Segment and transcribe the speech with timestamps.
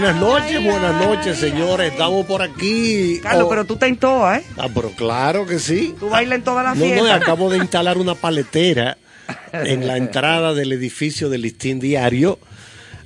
[0.00, 1.90] Buenas noches, buenas noches, señores.
[1.90, 3.18] Estamos por aquí.
[3.20, 4.44] Carlos, Oh, pero tú estás en toa, ¿eh?
[4.56, 5.92] Ah, pero claro que sí.
[5.98, 7.20] Tú bailas en todas las No, no, fiestas.
[7.20, 8.96] acabo de instalar una paletera
[9.52, 12.38] en la entrada del edificio del Listín Diario.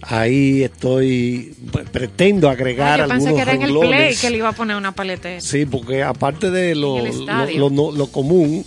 [0.02, 3.96] Ahí estoy, pues, pretendo agregar yo pensé algunos que era en el renglones.
[3.98, 5.40] play que le iba a poner una paletera.
[5.40, 8.66] Sí, porque aparte de lo, En lo, no- lo común,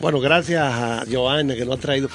[0.00, 2.08] bueno, gracias a Joana que nos ha traído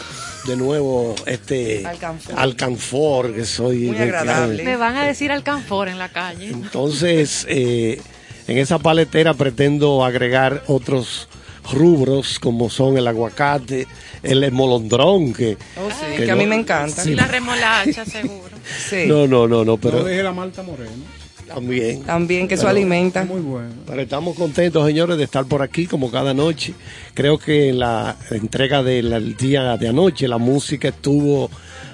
[0.49, 2.35] de nuevo este Alcanfor.
[2.37, 4.63] alcanfor, que soy Muy agradable.
[4.63, 6.47] Me van a decir alcanfor en la calle.
[6.47, 8.01] Entonces, eh,
[8.47, 11.29] en esa paletera pretendo agregar otros
[11.71, 13.87] rubros como son el aguacate,
[14.23, 15.55] el molondrón, que...
[15.77, 17.07] Oh, sí, que que a mí me encanta.
[17.07, 18.57] Y la remolacha, seguro.
[18.89, 19.05] Sí.
[19.05, 21.18] No, no, no, no, No pero deje la Malta Moreno.
[21.53, 22.03] También.
[22.03, 23.23] También que eso Pero- alimenta.
[23.25, 23.69] Muy bueno.
[23.85, 26.73] Pero estamos contentos, señores, de estar por aquí como cada noche.
[27.13, 31.49] Creo que en la entrega del día de anoche la música estuvo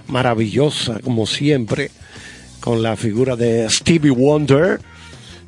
[0.07, 1.89] maravillosa, como siempre,
[2.59, 4.79] con la figura de Stevie Wonder.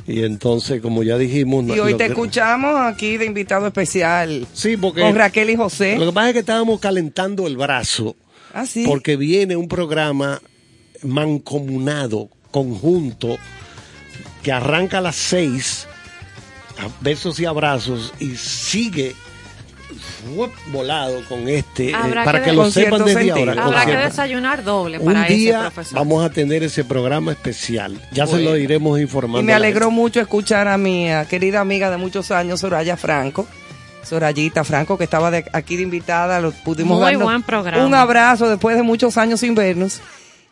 [0.08, 1.66] Y entonces, como ya dijimos...
[1.68, 5.02] Y hoy te que- escuchamos aquí de invitado especial Sí, porque...
[5.02, 5.98] con Raquel y José.
[5.98, 8.16] Lo que pasa es que estábamos calentando el brazo
[8.54, 8.86] Ah, sí.
[8.88, 10.42] porque viene un programa
[11.04, 13.38] mancomunado, conjunto,
[14.48, 15.88] que arranca a las seis,
[16.80, 19.14] a besos y abrazos, y sigue
[20.72, 23.40] volado con este, eh, para que lo sepan desde sentido.
[23.52, 23.66] ahora.
[23.66, 26.00] Habrá que desayunar doble Un para ese día profesor.
[26.00, 28.00] vamos a tener ese programa especial.
[28.14, 29.42] Ya se lo iremos informando.
[29.42, 33.46] Y me alegró mucho escuchar a mi querida amiga de muchos años, Soraya Franco.
[34.04, 37.86] Sorayita Franco, que estaba de- aquí de invitada, lo pudimos Muy darnos buen programa.
[37.86, 40.00] un abrazo después de muchos años sin vernos.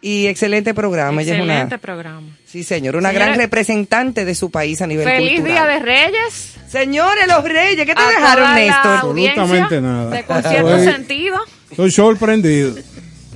[0.08, 1.20] Y excelente programa.
[1.24, 2.28] Ella es Excelente una, programa.
[2.46, 5.68] sí, señor, una Señora- gran representante de su país a nivel Feliz cultural.
[5.68, 6.54] Día de Reyes.
[6.68, 8.92] Señores, los reyes, ¿qué te a dejaron, Néstor?
[8.98, 10.10] Absolutamente nada.
[10.12, 11.38] De con cierto sentido.
[11.72, 12.76] Estoy sorprendido.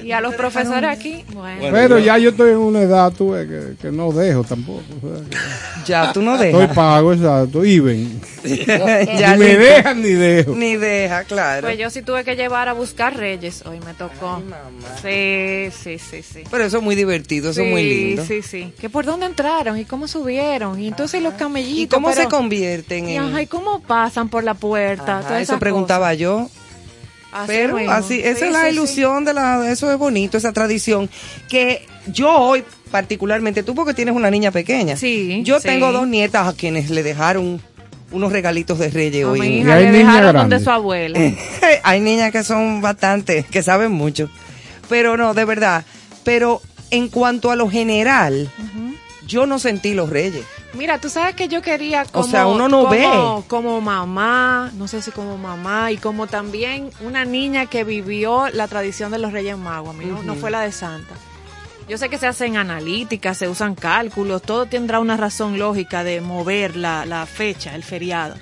[0.03, 1.23] Y a los profesores aquí.
[1.33, 1.67] Bueno.
[1.71, 4.81] Pero ya yo estoy en una edad tú, ves, que, que no dejo tampoco.
[5.03, 5.37] o sea, que
[5.91, 6.75] Ya, tú no Estoy dejas.
[6.75, 7.63] pago, exacto.
[7.65, 8.21] Iben.
[8.43, 10.51] ya, ni me dejan ni dejo.
[10.55, 11.67] Ni deja, claro.
[11.67, 13.63] Pues yo sí tuve que llevar a buscar Reyes.
[13.65, 14.41] Hoy me tocó.
[15.01, 16.43] Sí, sí, sí, sí.
[16.49, 18.25] Pero eso es muy divertido, eso es muy Sí, lindo.
[18.25, 18.73] Sí, sí.
[18.79, 20.79] Que por dónde entraron y cómo subieron.
[20.79, 21.79] Y entonces los camellitos.
[21.83, 23.23] ¿Y cómo pero- se convierten Y, en...?
[23.23, 25.19] ajá, ¿y cómo pasan por la puerta?
[25.19, 26.49] Ajá, eso preguntaba yo.
[27.31, 27.91] Así Pero mismo.
[27.91, 28.73] así, esa Sí, es la sí, sí.
[28.73, 31.09] ilusión de la, eso es bonito, esa tradición.
[31.47, 34.95] Que yo hoy, particularmente, tú porque tienes una niña pequeña.
[34.97, 35.67] Sí, Yo sí.
[35.67, 37.61] tengo dos nietas a quienes le dejaron
[38.11, 39.39] unos regalitos de reyes A hoy.
[39.39, 40.63] mi Y hay le niñas dejaron grandes.
[40.63, 41.19] su abuela.
[41.83, 44.29] Hay niñas que son bastante, que saben mucho.
[44.89, 45.85] Pero no, de verdad.
[46.23, 48.49] Pero en cuanto a lo general,
[49.27, 50.43] yo no sentí los reyes.
[50.73, 53.43] Mira, tú sabes que yo quería como, sea, uno no como- ve.
[53.47, 58.67] como mamá, no sé si como mamá y como también una niña que vivió la
[58.67, 61.15] tradición de los Reyes Magos, a mí no, no fue la de Santa.
[61.87, 66.21] Yo sé que se hacen analíticas, se usan cálculos, todo tendrá una razón lógica de
[66.21, 68.35] mover la, la fecha, el feriado.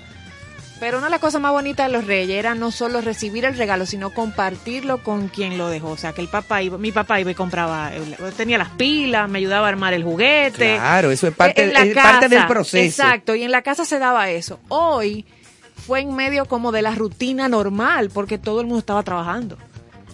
[0.80, 3.58] Pero una de las cosas más bonitas de los reyes era no solo recibir el
[3.58, 5.90] regalo, sino compartirlo con quien lo dejó.
[5.90, 8.02] O sea, que el papá iba, mi papá iba y compraba, eh,
[8.36, 10.76] tenía las pilas, me ayudaba a armar el juguete.
[10.76, 13.02] Claro, eso es parte, En la es parte del proceso.
[13.02, 14.60] Exacto, y en la casa se daba eso.
[14.68, 15.26] Hoy
[15.88, 19.58] fue en medio como de la rutina normal, porque todo el mundo estaba trabajando.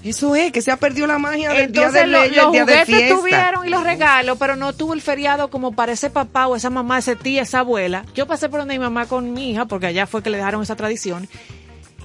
[0.04, 2.32] Eso es, que se ha perdido la magia del día Entonces de lo- los el
[2.34, 3.16] día de juguetes fiesta.
[3.16, 6.70] tuvieron y los regalos, pero no tuvo el feriado como para ese papá o esa
[6.70, 8.06] mamá, ese tía, esa abuela.
[8.14, 10.62] Yo pasé por donde mi mamá con mi hija, porque allá fue que le dejaron
[10.62, 11.28] esa tradición.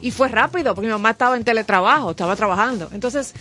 [0.00, 2.88] Y fue rápido, porque mi mamá estaba en teletrabajo, estaba trabajando.
[2.93, 3.35] Entonces,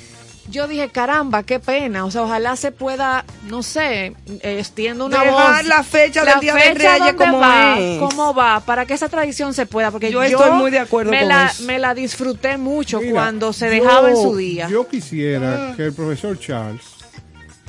[0.50, 2.06] yo dije, caramba, qué pena.
[2.06, 5.66] O sea, ojalá se pueda, no sé, extiendo una Dejar voz.
[5.68, 8.00] la fecha del Día de fecha Reyes como va, es.
[8.00, 9.92] cómo va, para que esa tradición se pueda.
[9.92, 11.64] Porque Yo yo, estoy muy de acuerdo me con la, eso.
[11.64, 14.68] Me la disfruté mucho Mira, cuando se yo- dejaba en su día.
[14.70, 16.84] Yo quisiera que el profesor Charles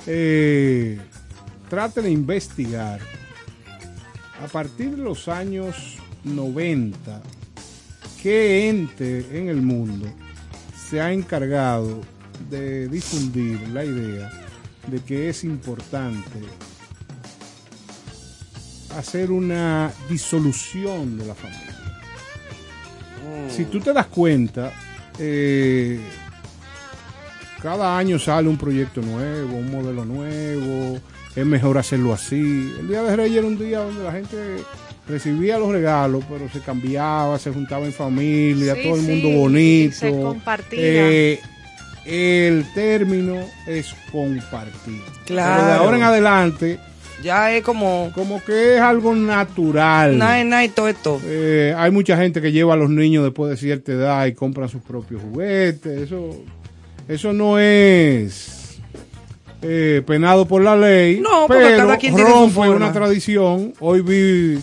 [0.06, 0.98] eh,
[1.68, 3.00] trate de investigar
[4.42, 7.20] a partir de los años 90
[8.22, 10.06] qué ente en el mundo
[10.88, 12.00] se ha encargado
[12.50, 14.30] de difundir la idea
[14.86, 16.38] de que es importante
[18.96, 21.76] hacer una disolución de la familia.
[23.50, 24.72] Si tú te das cuenta,
[25.18, 26.00] eh,
[27.62, 30.98] cada año sale un proyecto nuevo, un modelo nuevo,
[31.36, 32.72] es mejor hacerlo así.
[32.80, 34.36] El Día de Reyes era un día donde la gente
[35.06, 39.38] recibía los regalos, pero se cambiaba, se juntaba en familia, Sí, todo el sí, mundo
[39.40, 39.94] bonito.
[39.96, 40.80] se compartía.
[40.80, 41.40] Eh,
[42.08, 43.36] el término
[43.66, 45.02] es compartir.
[45.26, 45.54] Claro.
[45.56, 46.78] Pero de ahora en adelante,
[47.22, 48.10] Ya es como...
[48.14, 50.16] como que es algo natural.
[50.16, 51.20] Nada, nada y todo esto.
[51.24, 54.68] Eh, hay mucha gente que lleva a los niños después de cierta edad y compran
[54.68, 56.02] sus propios juguetes.
[56.02, 56.30] Eso,
[57.08, 58.78] eso no es
[59.62, 62.76] eh, penado por la ley, No, porque pero cada quien tiene su rompe forma.
[62.76, 63.74] una tradición.
[63.80, 64.58] Hoy vi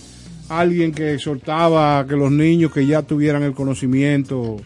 [0.50, 4.58] a alguien que exhortaba que los niños que ya tuvieran el conocimiento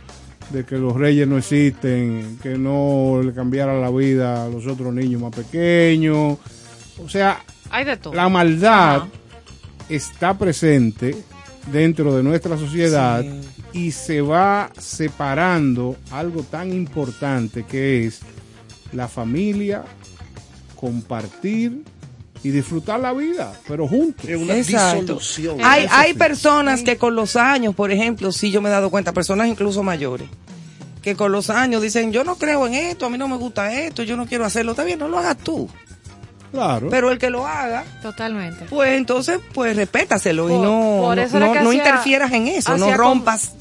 [0.52, 4.94] de que los reyes no existen, que no le cambiara la vida a los otros
[4.94, 6.38] niños más pequeños.
[7.04, 8.14] O sea, Hay de todo.
[8.14, 9.08] la maldad Ajá.
[9.90, 11.16] está presente
[11.72, 13.42] dentro de nuestra sociedad Sí.
[13.74, 18.22] y se va separando algo tan importante que es
[18.92, 19.84] la familia,
[20.76, 21.84] compartir
[22.44, 24.26] y disfrutar la vida, pero juntos.
[24.30, 25.02] Es una Exacto.
[25.02, 25.58] disolución.
[25.64, 29.12] Hay, hay personas que con los años, por ejemplo, sí yo me he dado cuenta,
[29.12, 30.30] personas incluso mayores,
[31.02, 33.74] que con los años dicen, yo no creo en esto, a mí no me gusta
[33.74, 35.70] esto, yo no quiero hacerlo, está bien, no lo hagas tú.
[36.52, 36.88] Claro.
[36.90, 38.66] Pero el que lo haga, Totalmente.
[38.70, 43.54] pues entonces, pues respétaselo y no, por no, eso no- interfieras en eso, no rompas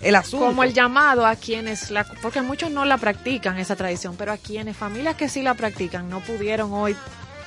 [0.00, 0.46] el asunto.
[0.46, 4.38] Como el llamado a quienes la, porque muchos no la practican esa tradición, pero a
[4.38, 6.96] quienes familias que sí la practican no pudieron hoy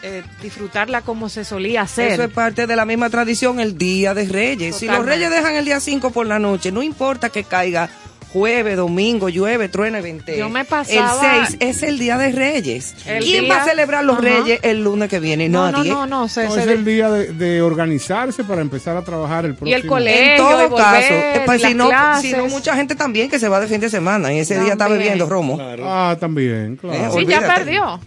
[0.06, 2.12] eh, disfrutarla como se solía hacer.
[2.14, 4.76] Eso es parte de la misma tradición, el Día de Reyes.
[4.78, 5.06] Si los.
[5.06, 7.90] Reyes dejan el día 5 por la noche, no importa que caiga
[8.32, 10.38] jueves, domingo, llueve, truene, vente.
[10.38, 12.94] Yo me pasaba- El 6 es el Día de Reyes.
[13.06, 14.24] El ¿Quién día- va a celebrar los Ajá.
[14.28, 15.48] Reyes el lunes que viene?
[15.48, 15.92] no, no, Nadie.
[15.92, 19.04] no, no, se- No, se es ve- el día de, de organizarse para empezar a
[19.04, 19.78] trabajar el próximo.
[19.78, 20.22] el colegio.
[20.32, 23.40] En todo y volver, caso, eh, pues, y si, no, no, mucha gente también que
[23.40, 25.56] se va de fin de semana y ese día está bebiendo romo.
[25.56, 25.84] Claro.
[25.88, 27.18] Ah, también, claro.
[27.18, 28.02] Eh, Sí, ya perdió.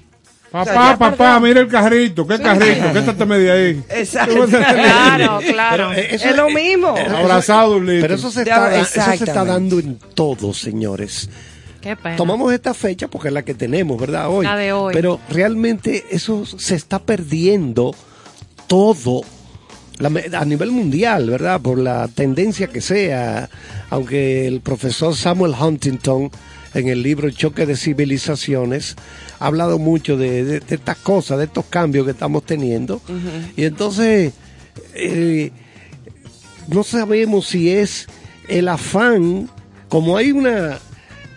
[0.50, 1.40] Papá, O sea, ya papá, perdió.
[1.40, 2.26] mira el carrito.
[2.26, 2.92] ¿Qué carrito?
[2.92, 3.82] ¿Qué te media ahí?
[3.90, 4.46] Exacto.
[4.46, 5.90] Claro, claro.
[5.90, 6.96] Pero, eh, eso- Es lo mismo.
[6.96, 8.00] eh, Abrazado un litro.
[8.02, 11.28] Pero eso se, está, eso se está dando en todo, señores.
[11.82, 12.16] Qué pena.
[12.16, 14.28] Tomamos esta fecha porque es la que tenemos, ¿verdad?
[14.30, 14.46] Hoy.
[14.46, 14.94] La de hoy.
[14.94, 17.94] Pero realmente eso se está perdiendo
[18.66, 19.22] todo
[19.98, 21.60] la me- a nivel mundial, ¿verdad?
[21.60, 23.48] Por la tendencia que sea.
[23.90, 26.30] Aunque el profesor Samuel Huntington
[26.80, 28.96] en el libro Choque de Civilizaciones
[29.38, 33.00] ha hablado mucho de, de- de estas cosas, de estos cambios que estamos teniendo.
[33.56, 34.32] Y entonces...
[34.94, 35.50] eh,
[36.68, 38.08] no sabemos si es
[38.46, 39.48] el afán,
[39.88, 40.78] como hay una,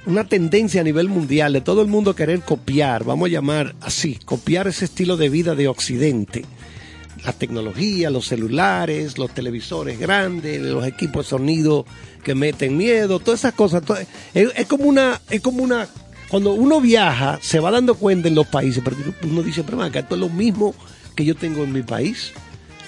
[0.06, 4.20] una tendencia a nivel mundial de todo el mundo querer copiar, vamos a llamar así,
[4.26, 6.44] copiar ese estilo de vida de Occidente.
[7.26, 11.86] La tecnología, los celulares, los televisores grandes, los equipos de sonido
[12.24, 13.84] que meten miedo, todas esas cosas.
[14.34, 15.88] Es, es como una, es como una,
[16.30, 20.00] cuando uno viaja, se va dando cuenta en los países, porque uno dice, pero acá,
[20.00, 20.74] esto es lo mismo
[21.16, 22.32] que yo tengo en mi país.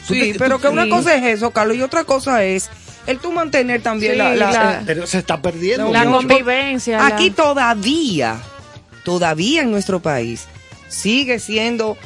[0.07, 0.89] Sí, te- pero tú- que una sí.
[0.89, 2.69] cosa es eso, Carlos, y otra cosa es
[3.05, 5.91] el tú mantener también Sí, la, la- la- Pero se está perdiendo.
[5.91, 6.27] La mucho.
[6.27, 6.97] convivencia.
[6.97, 8.41] la- Aquí todavía,
[9.03, 10.45] todavía en nuestro país,
[10.89, 11.97] sigue siendo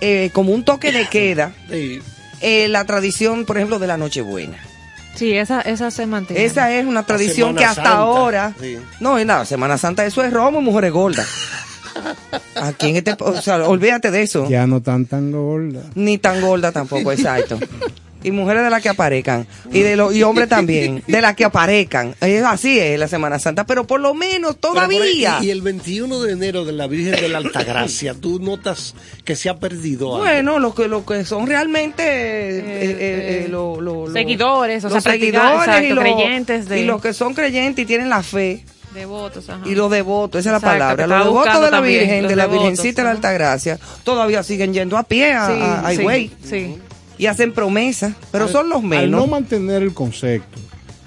[0.00, 2.00] eh, como un toque de queda Sí.
[2.40, 4.58] eh, la tradición, por ejemplo, de la Nochebuena.
[5.14, 6.44] Sí, esa, esa se mantiene.
[6.44, 8.54] Esa es una tradición que hasta Santa, ahora...
[8.60, 8.78] sí.
[9.00, 11.26] No, es nada, Semana Santa, eso es romo y mujeres gordas.
[12.54, 13.16] Aquí en este...
[13.18, 14.48] O sea, olvídate de eso.
[14.48, 15.82] Ya no tan tan gorda.
[15.94, 17.58] Ni tan gorda tampoco, exacto.
[18.22, 19.46] Y mujeres de las que aparezcan.
[19.72, 22.14] Y de los y hombres también, de las que aparezcan.
[22.20, 25.38] Es así es la Semana Santa, pero por lo menos ahí- todavía.
[25.40, 29.48] y, el 21 de enero de la Virgen de la Altagracia, tú notas que se
[29.48, 30.18] ha perdido algo.
[30.26, 32.62] Bueno, los que, lo que son realmente eh, eh,
[33.00, 36.84] eh, eh, lo- lo- lo- seguidores, o los sea, seguidores y los, creyentes de- y
[36.84, 39.60] los que son creyentes y tienen la fe Devotos, ajá.
[39.66, 42.36] y los devotos, esa es la Exacto, palabra, los devotos de la también, Virgen, de
[42.36, 43.10] la devotos, Virgencita de la.
[43.12, 46.76] Altagracia, todavía siguen yendo a pie a, Sí, a- a sí, Higüey sí.
[47.20, 49.20] Y hacen promesas, pero son los Al menos.
[49.20, 50.58] no mantener el concepto,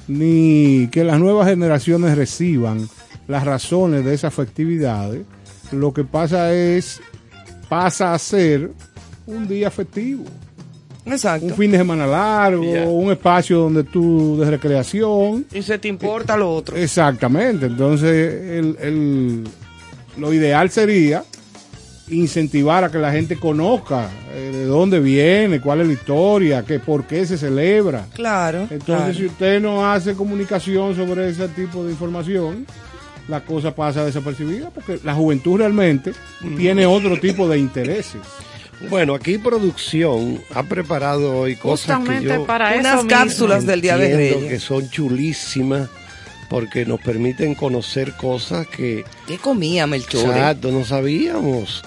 [0.08, 2.88] ni que las nuevas generaciones reciban
[3.28, 5.24] las razones de esas festividades,
[5.72, 7.02] lo que pasa es,
[7.70, 8.72] pasa a ser
[9.26, 10.26] un día festivo.
[11.06, 11.48] Exacto.
[11.48, 15.46] Un fin de semana largo, un espacio donde tú de recreación.
[15.52, 16.78] Y se te importa lo otro.
[16.78, 17.66] Exactamente.
[17.66, 19.44] Entonces, el, el-
[20.18, 21.24] lo ideal sería
[22.10, 26.80] incentivar a que la gente conozca eh, de dónde viene, cuál es la historia, que
[26.80, 28.06] por qué se celebra.
[28.14, 28.68] Claro.
[28.70, 29.14] Entonces, claro.
[29.14, 32.66] si usted no hace comunicación sobre ese tipo de información,
[33.28, 36.12] la cosa pasa desapercibida porque la juventud realmente
[36.58, 38.22] tiene otro tipo de intereses.
[38.90, 43.72] Bueno, aquí producción ha preparado hoy cosas Justamente que yo para Unas eso cápsulas mismo.
[43.72, 44.50] del Día de Reyes.
[44.50, 45.90] que son chulísimas
[46.54, 50.30] porque nos permiten conocer cosas que ¿Qué comía Melchor?
[50.30, 51.82] exacto, no sabíamos.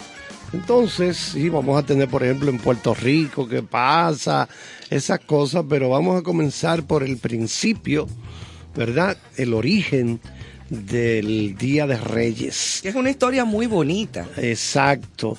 [0.52, 4.48] Entonces, sí, vamos a tener, por ejemplo, en Puerto Rico, qué pasa,
[4.90, 8.08] esas cosas, pero vamos a comenzar por el principio,
[8.74, 9.16] ¿verdad?
[9.36, 10.18] El origen
[10.68, 12.80] del Día de Reyes.
[12.84, 14.26] Es una historia muy bonita.
[14.36, 15.38] Exacto.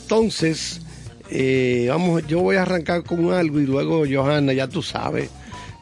[0.00, 0.80] Entonces,
[1.28, 5.28] eh, vamos, yo voy a arrancar con algo y luego, Johanna, ya tú sabes,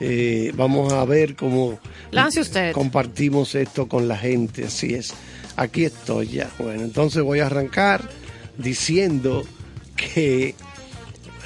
[0.01, 1.79] eh, vamos a ver cómo
[2.11, 2.73] Lance usted.
[2.73, 4.65] compartimos esto con la gente.
[4.65, 5.15] Así es.
[5.57, 6.51] Aquí estoy ya.
[6.59, 8.09] Bueno, entonces voy a arrancar
[8.59, 9.45] diciendo
[9.97, 10.55] que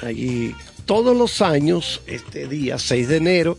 [0.01, 3.57] allí todos los años, este día 6 de enero,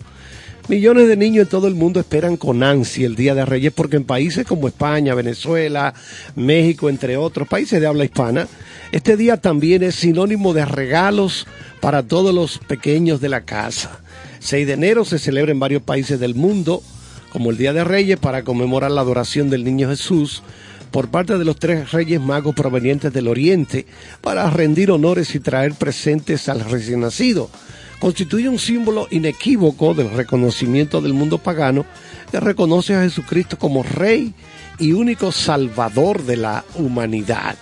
[0.69, 3.97] millones de niños en todo el mundo esperan con ansia el Día de Reyes porque
[3.97, 5.95] en países como España, Venezuela,
[6.35, 8.49] México, entre otros países de habla hispana,
[8.93, 11.47] este día también es sinónimo de regalos
[11.81, 14.01] para todos los pequeños de la casa.
[14.39, 16.83] 6 de enero se celebra en varios países del mundo
[17.31, 20.43] como el Día de Reyes para conmemorar la adoración del Niño Jesús
[20.91, 23.87] por parte de los tres reyes magos provenientes del Oriente
[24.21, 27.51] para rendir honores y traer presentes al recién nacido.
[27.99, 31.85] Constituye un símbolo inequívoco del reconocimiento del mundo pagano
[32.31, 34.35] que reconoce a Jesucristo como Rey
[34.79, 37.57] y único Salvador de la humanidad.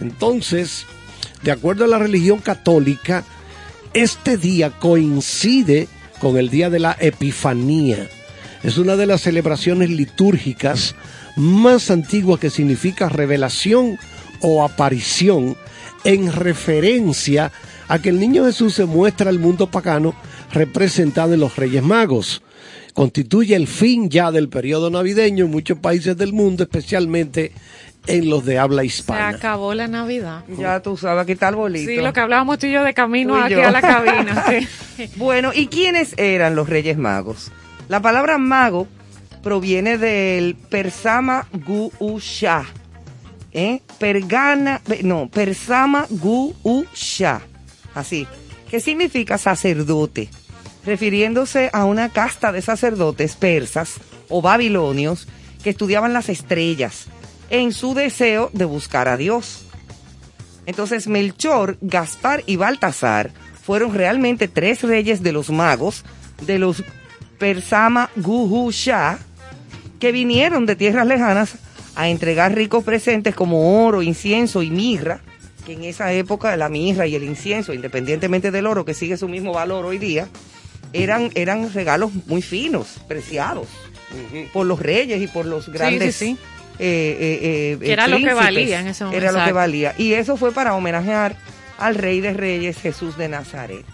[0.00, 0.84] Entonces,
[1.42, 3.24] de acuerdo a la religión católica,
[3.92, 5.88] este día coincide
[6.20, 8.08] con el día de la Epifanía.
[8.66, 10.96] Es una de las celebraciones litúrgicas
[11.36, 13.96] más antigua que significa revelación
[14.40, 15.56] o aparición
[16.02, 17.52] en referencia
[17.86, 20.16] a que el niño Jesús se muestra al mundo pagano
[20.52, 22.42] representado en los Reyes Magos.
[22.92, 27.52] Constituye el fin ya del periodo navideño en muchos países del mundo, especialmente
[28.08, 29.28] en los de habla Se hispana.
[29.28, 30.42] acabó la Navidad.
[30.58, 31.88] Ya tú sabes, aquí está el bolito.
[31.88, 33.64] Sí, lo que hablábamos tú y yo de camino aquí yo.
[33.64, 34.44] a la cabina.
[34.96, 35.08] sí.
[35.14, 37.52] Bueno, ¿y quiénes eran los Reyes Magos?
[37.88, 38.86] La palabra mago
[39.42, 42.64] proviene del persama gu u sha.
[43.52, 43.80] ¿eh?
[43.98, 47.40] Pergana, pe- no, persama gu u sha.
[47.94, 48.26] Así,
[48.68, 50.28] que significa sacerdote,
[50.84, 53.94] refiriéndose a una casta de sacerdotes persas
[54.28, 55.28] o babilonios
[55.62, 57.06] que estudiaban las estrellas
[57.50, 59.64] en su deseo de buscar a Dios.
[60.66, 63.30] Entonces Melchor, Gaspar y Baltasar
[63.62, 66.04] fueron realmente tres reyes de los magos,
[66.44, 66.82] de los
[67.38, 69.18] Persama Guhu Shah,
[69.98, 71.56] que vinieron de tierras lejanas
[71.94, 75.20] a entregar ricos presentes como oro, incienso y mirra,
[75.64, 79.28] que en esa época la mirra y el incienso, independientemente del oro, que sigue su
[79.28, 80.28] mismo valor hoy día,
[80.92, 83.66] eran, eran regalos muy finos, preciados,
[84.52, 86.14] por los reyes y por los grandes...
[86.14, 86.36] sí.
[86.78, 89.94] eh, eh, eh, Que era lo que valía en ese momento, Era lo que valía.
[89.98, 91.36] Y eso fue para homenajear
[91.78, 93.84] al rey de reyes, Jesús de Nazaret.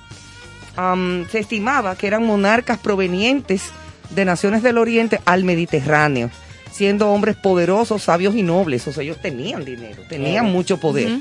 [1.31, 3.71] Se estimaba que eran monarcas provenientes
[4.11, 6.31] de naciones del oriente al Mediterráneo,
[6.71, 8.87] siendo hombres poderosos, sabios y nobles.
[8.89, 11.21] O sea, ellos tenían dinero, tenían mucho poder.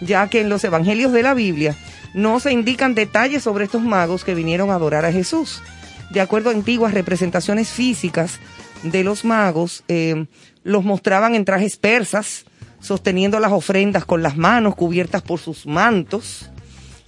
[0.00, 1.76] Ya que en los evangelios de la Biblia
[2.14, 5.62] no se indican detalles sobre estos magos que vinieron a adorar a Jesús.
[6.10, 8.38] De acuerdo a antiguas representaciones físicas
[8.82, 10.26] de los magos, eh,
[10.62, 12.46] los mostraban en trajes persas,
[12.80, 16.48] sosteniendo las ofrendas con las manos cubiertas por sus mantos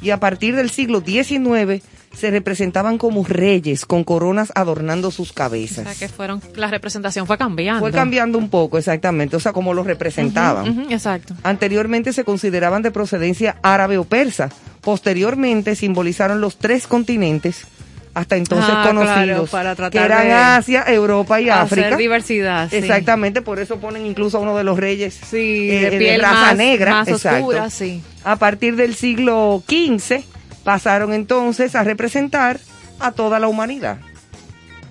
[0.02, 1.82] y a partir del siglo XIX
[2.14, 5.84] se representaban como reyes con coronas adornando sus O cabezas.
[5.84, 7.80] sea, que fueron, la representación fue cambiando.
[7.80, 10.86] Fue cambiando un poco, exactamente, o sea, como los representaban.
[10.90, 11.34] Exacto.
[11.44, 14.48] Anteriormente se consideraban de procedencia árabe o persa.
[14.80, 17.66] Posteriormente simbolizaron los tres continentes
[18.12, 21.96] hasta entonces Ah, claro, conocidos, para que eran de Asia, Europa y Hacer África.
[21.96, 22.68] diversidad.
[22.70, 22.77] sí.
[22.77, 26.35] Exactamente, por eso ponen incluso a uno de los reyes Sí, eh, de piel raza
[26.40, 26.90] más, negra.
[26.90, 27.38] más exacto.
[27.46, 28.03] oscura, sí.
[28.25, 30.25] A partir del siglo XV
[30.64, 32.59] pasaron entonces a representar
[32.99, 33.99] a toda la humanidad.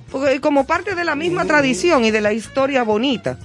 [0.09, 3.37] Porque como parte de la misma tradición y de la historia bonita.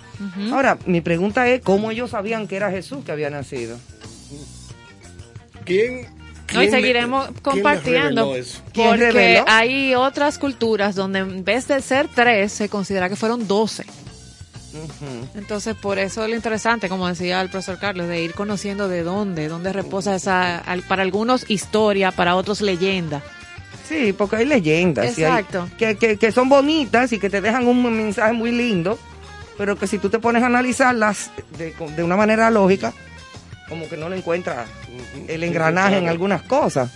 [0.53, 3.77] Ahora, mi pregunta es, ¿cómo ellos sabían que era Jesús que había nacido?
[5.65, 6.07] ¿Quién,
[6.53, 8.35] No, y seguiremos compartiendo.
[8.75, 13.85] Porque hay otras culturas donde en vez de ser tres, se considera que fueron doce.
[15.37, 19.03] Entonces, por eso es lo interesante, como decía el profesor Carlos, de ir conociendo de
[19.05, 23.23] dónde, dónde reposa esa, para algunos historia, para otros leyenda.
[23.89, 25.05] Sí, porque hay leyendas.
[25.05, 25.69] hay- Exacto.
[25.79, 28.99] que, que, que son bonitas y que te dejan un mensaje muy lindo,
[29.57, 32.93] pero que si tú te pones a analizarlas de, de una manera lógica,
[33.69, 34.69] como que no le encuentras
[35.29, 36.91] el engranaje en algunas cosas.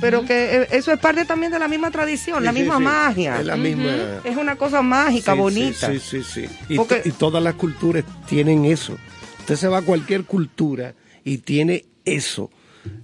[0.00, 2.82] Pero que eh, eso es parte también de la misma tradición, la Sí, misma sí.
[2.84, 3.38] magia.
[3.40, 3.90] Es la misma.
[4.24, 5.90] Es una cosa mágica, bonita.
[5.92, 6.46] Sí, sí, sí.
[6.70, 8.96] Y, Porque- y todas las culturas tienen eso.
[9.40, 12.50] Usted se va a cualquier cultura y tiene eso.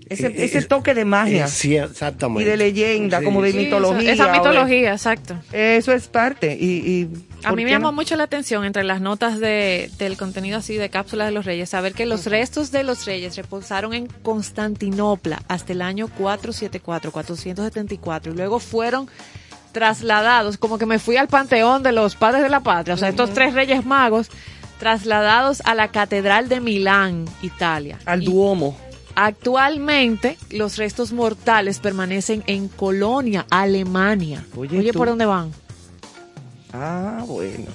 [0.09, 2.43] Ese, Eh, ese es- toque de magia eh, sí, exactamente.
[2.43, 3.59] y de leyenda, Sí, como de sí.
[3.59, 4.13] Mitología.
[4.13, 5.37] Esa, esa o de- mitología, exacto.
[5.53, 6.57] Eso es parte.
[6.59, 7.09] Y, y
[7.45, 7.93] A ¿por mí me llamó no?
[7.93, 11.71] mucho la atención entre las notas de, del contenido así de cápsulas de los reyes,
[11.71, 18.33] saber que los restos de los reyes reposaron en Constantinopla hasta el año 474, 474,
[18.33, 19.09] y luego fueron
[19.73, 23.09] trasladados, como que me fui al panteón de los padres de la patria, o sea,
[23.09, 24.29] estos tres reyes magos,
[24.79, 27.99] trasladados a la Catedral de Milán, Italia.
[28.07, 28.77] Al Y Duomo.
[29.15, 34.45] Actualmente, los restos mortales permanecen en Colonia, Alemania.
[34.57, 34.93] Oye.
[34.93, 35.53] ¿por dónde van?
[36.73, 37.67] Ah, bueno.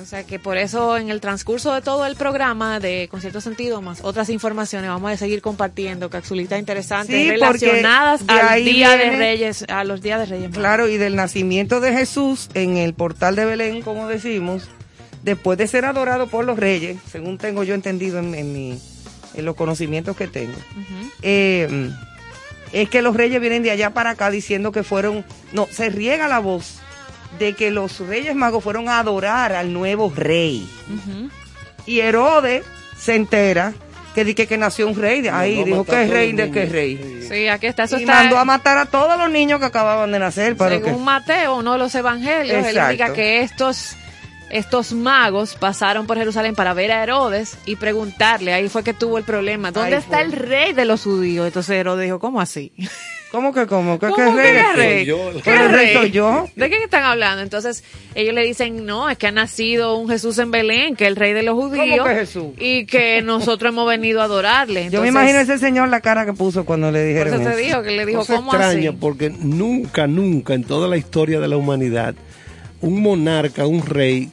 [0.00, 3.40] O sea que por eso en el transcurso de todo el programa de Con cierto
[3.40, 9.10] sentido más otras informaciones vamos a seguir compartiendo capsulitas interesantes Sí, relacionadas al día de
[9.16, 10.50] Reyes, a los días de Reyes.
[10.52, 14.68] Claro, y del nacimiento de Jesús en el portal de Belén, como decimos,
[15.22, 18.80] después de ser adorado por los reyes, según tengo yo entendido en, en mi,
[19.34, 20.56] en los conocimientos que tengo,
[21.22, 21.90] eh,
[22.72, 26.26] es que los reyes vienen de allá para acá diciendo que fueron, no, se riega
[26.28, 26.80] la voz
[27.38, 30.68] de que los reyes magos fueron a adorar al nuevo rey.
[31.86, 32.64] Y Herodes
[32.96, 33.74] se entera
[34.14, 36.60] que di que, que nació un rey de ahí, dijo, ¿qué todos rey de qué
[36.60, 36.72] niños.
[36.72, 37.26] rey?
[37.28, 37.48] Sí.
[37.48, 37.84] Aquí está.
[37.84, 40.56] Eso y está mandó a matar a todos los niños que acababan de nacer.
[40.56, 42.92] Para que, según Mateo, uno de los evangelios, él Exacto.
[42.92, 43.96] indica que estos,
[44.50, 49.16] estos magos pasaron por Jerusalén para ver a Herodes y preguntarle, ahí fue que tuvo
[49.18, 51.46] el problema, ¿dónde está el rey de los judíos?
[51.46, 52.72] Entonces Herodes dijo, ¿cómo así?
[53.32, 53.98] ¿Cómo que cómo?
[53.98, 54.52] ¿Qué, ¿Cómo qué que rey?
[54.52, 55.04] qué es rey?
[55.06, 55.30] yo?
[55.42, 56.46] ¿Qué rey soy yo?
[56.54, 57.42] ¿De qué están hablando?
[57.42, 57.82] Entonces
[58.14, 61.16] ellos le dicen, no, es que ha nacido un Jesús en Belén, que es el
[61.16, 62.06] rey de los judíos.
[62.06, 62.48] que Jesús?
[62.58, 64.90] Y que nosotros hemos venido a adorarle.
[64.90, 67.58] Yo me imagino ese señor la cara que puso cuando le dijeron eso te eso.
[67.58, 68.98] dijo, que le dijo, Cosa ¿cómo extraña así?
[69.00, 72.14] porque nunca, nunca en toda la historia de la humanidad,
[72.82, 74.30] un monarca, un rey,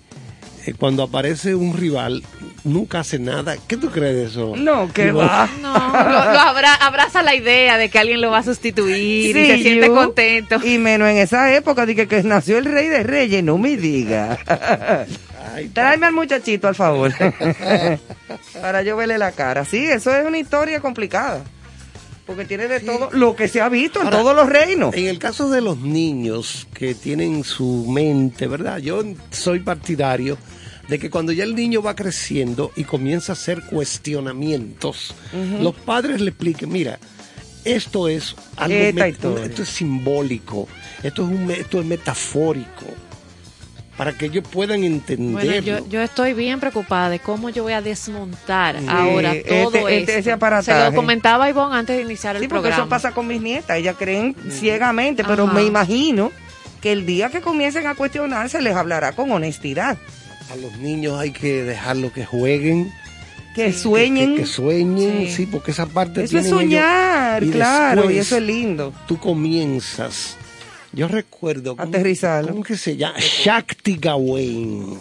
[0.78, 2.24] cuando aparece un rival,
[2.64, 3.56] nunca hace nada.
[3.68, 4.54] ¿Qué tú crees de eso?
[4.58, 5.50] No, que va.
[5.62, 9.48] No, lo, lo abra- abraza la idea de que alguien lo va a sustituir y
[9.48, 10.58] se siente contento.
[10.64, 13.78] Y menos en esa época de que, que nació el rey de reyes, no me
[13.78, 14.38] diga.
[15.56, 17.12] Ay, Tráeme al muchachito, al favor.
[18.62, 19.66] Para yo verle la cara.
[19.66, 21.42] Sí, eso es una historia complicada.
[22.30, 24.94] Porque tiene de todo lo que se ha visto en todos los reinos.
[24.94, 28.78] En el caso de los niños que tienen su mente, ¿verdad?
[28.78, 30.38] Yo soy partidario
[30.88, 35.16] de que cuando ya el niño va creciendo y comienza a hacer cuestionamientos,
[35.60, 37.00] los padres le expliquen, mira,
[37.66, 40.68] esto es algo esto es simbólico,
[41.02, 42.86] esto es un esto es metafórico
[44.00, 45.46] para que ellos puedan entenderlo.
[45.46, 49.76] Bueno, yo, yo estoy bien preocupada de cómo yo voy a desmontar ahora este- todo
[49.90, 50.12] este- esto.
[50.14, 50.90] ese Se aparataje.
[50.90, 52.84] lo comentaba Ivonne antes de iniciar el Sí, porque programa.
[52.84, 53.76] eso pasa con mis nietas.
[53.78, 55.54] Ellas creen ciegamente, pero Ajá.
[55.54, 56.32] me imagino
[56.82, 59.98] que el día que comiencen a cuestionar se les hablará con honestidad.
[60.50, 62.94] A los niños hay que dejarlo que jueguen,
[63.54, 64.36] Que sueñen.
[64.38, 65.34] que, que sueñen, Sí.
[65.34, 65.46] sí.
[65.46, 66.58] porque esa parte eso es ellos.
[66.58, 68.94] soñar, Y claro, y eso es lindo.
[69.10, 70.38] Tú comienzas.
[70.94, 71.76] Yo recuerdo.
[71.76, 72.52] ¿cómo- Aterrizarlo.
[72.52, 73.16] ¿Cómo que se llama?
[73.20, 75.00] Shakti Gawain.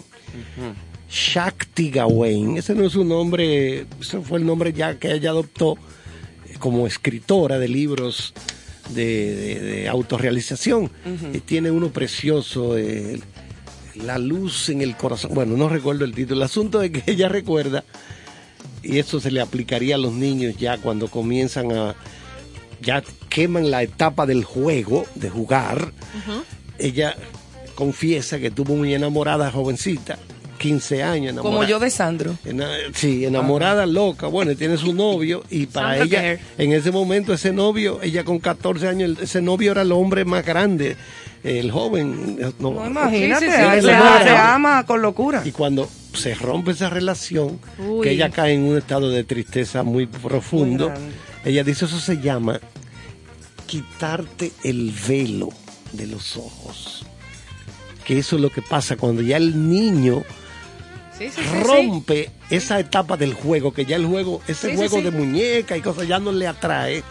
[1.09, 2.57] Shakti Gawain.
[2.57, 5.77] Ese no es su nombre, ese fue el nombre ya que ella adoptó
[6.47, 8.33] eh, como escritora de libros
[8.93, 10.91] de, de- de autorrealización.
[11.33, 13.19] Y tiene uno precioso, eh,
[14.05, 15.31] La luz en el corazón.
[15.33, 16.37] Bueno, no recuerdo el título.
[16.37, 17.83] El asunto es que ella recuerda,
[18.83, 21.95] y eso se le aplicaría a los niños ya cuando comienzan a.
[22.81, 25.91] ya queman la etapa del juego, de jugar.
[26.77, 27.15] Ella
[27.75, 30.17] confiesa que estuvo muy enamorada, jovencita,
[30.57, 31.55] 15 años enamorada.
[31.57, 32.35] Como yo de Sandro.
[32.45, 34.27] Ena- sí, enamorada, loca.
[34.27, 38.39] Bueno, tiene su novio y para Sandra ella, en ese momento, ese novio, ella con
[38.39, 40.97] 14 años, ese novio era el hombre más grande,
[41.43, 42.37] el joven.
[42.59, 45.41] No, No, imagínate, Sí, sí, sí, ahí el se, ama con locura.
[45.45, 48.01] Y cuando se rompe esa relación, Uy.
[48.03, 50.99] que ella cae en un estado de tristeza muy profundo, Muy.
[51.45, 52.59] Ella dice, eso se llama
[53.65, 55.49] quitarte el velo
[55.93, 57.05] de los ojos.
[58.05, 60.23] Que eso es lo que pasa cuando ya el niño
[61.17, 61.63] Sí, sí, sí, sí.
[61.63, 65.03] rompe esa etapa del juego, que ya el juego, ese juego sí.
[65.03, 67.03] de muñeca y cosas ya no le atrae.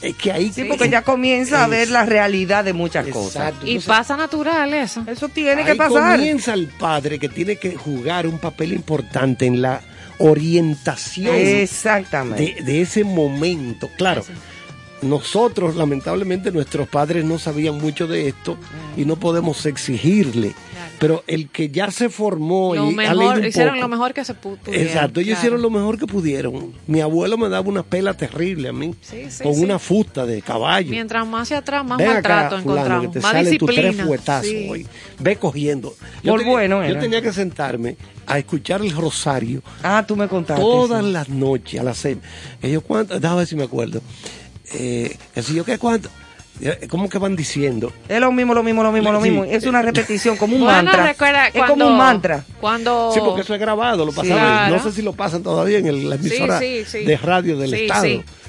[0.00, 3.54] Es que ahí Sí, porque ya comienza a ver la realidad de muchas cosas.
[3.62, 5.04] Y Entonces, pasa natural eso.
[5.06, 6.16] Eso tiene ahí que pasar.
[6.16, 9.80] comienza el padre que tiene que jugar un papel importante en la
[10.22, 12.56] orientación Exactamente.
[12.58, 13.90] de, de ese momento.
[13.96, 14.24] Claro,
[15.02, 18.56] nosotros lamentablemente nuestros padres no sabían mucho de esto
[18.96, 20.54] y no podemos exigirle.
[21.02, 23.88] Pero el que ya se formó Lo y ha leído mejor, un hicieron poco- lo
[23.88, 24.86] mejor que se pu- pudieron.
[24.86, 25.40] Exacto, ellos claro.
[25.40, 26.72] hicieron lo mejor que pudieron.
[26.86, 29.64] Mi abuelo me daba una pela terrible a mí, Sí, sí, con sí.
[29.64, 30.90] una fusta de caballo.
[30.90, 33.06] Mientras más hacia atrás, más Ven maltrato acá, fulano, encontramos.
[33.08, 33.92] que te más salen tus disciplina.
[33.94, 34.68] tres fuetazos Sí.
[34.70, 34.86] hoy.
[35.18, 35.88] Ve cogiendo.
[36.24, 40.62] Por tenía, bueno yo tenía que sentarme a escuchar el rosario Ah, tú me contaste.
[40.62, 41.10] todas sí.
[41.10, 42.18] las noches a las seis.
[42.62, 44.00] Yo cuánto, déjame ver si me acuerdo.
[44.74, 46.08] Eh, que si yo qué cuánto,
[46.88, 47.92] ¿cómo que van diciendo?
[48.08, 49.30] Es lo mismo, lo mismo, lo mismo, lo Sí.
[49.30, 49.44] mismo.
[49.44, 51.06] Es una repetición, como un Bueno, mantra.
[51.06, 52.44] recuerda es cuando, como un mantra.
[52.60, 54.38] Cuando Sí, porque eso es grabado, lo pasaban.
[54.68, 54.76] Claro.
[54.76, 57.04] No sé si lo pasan todavía en el- la Sí, emisora sí, sí.
[57.04, 58.02] de radio del Sí, Estado.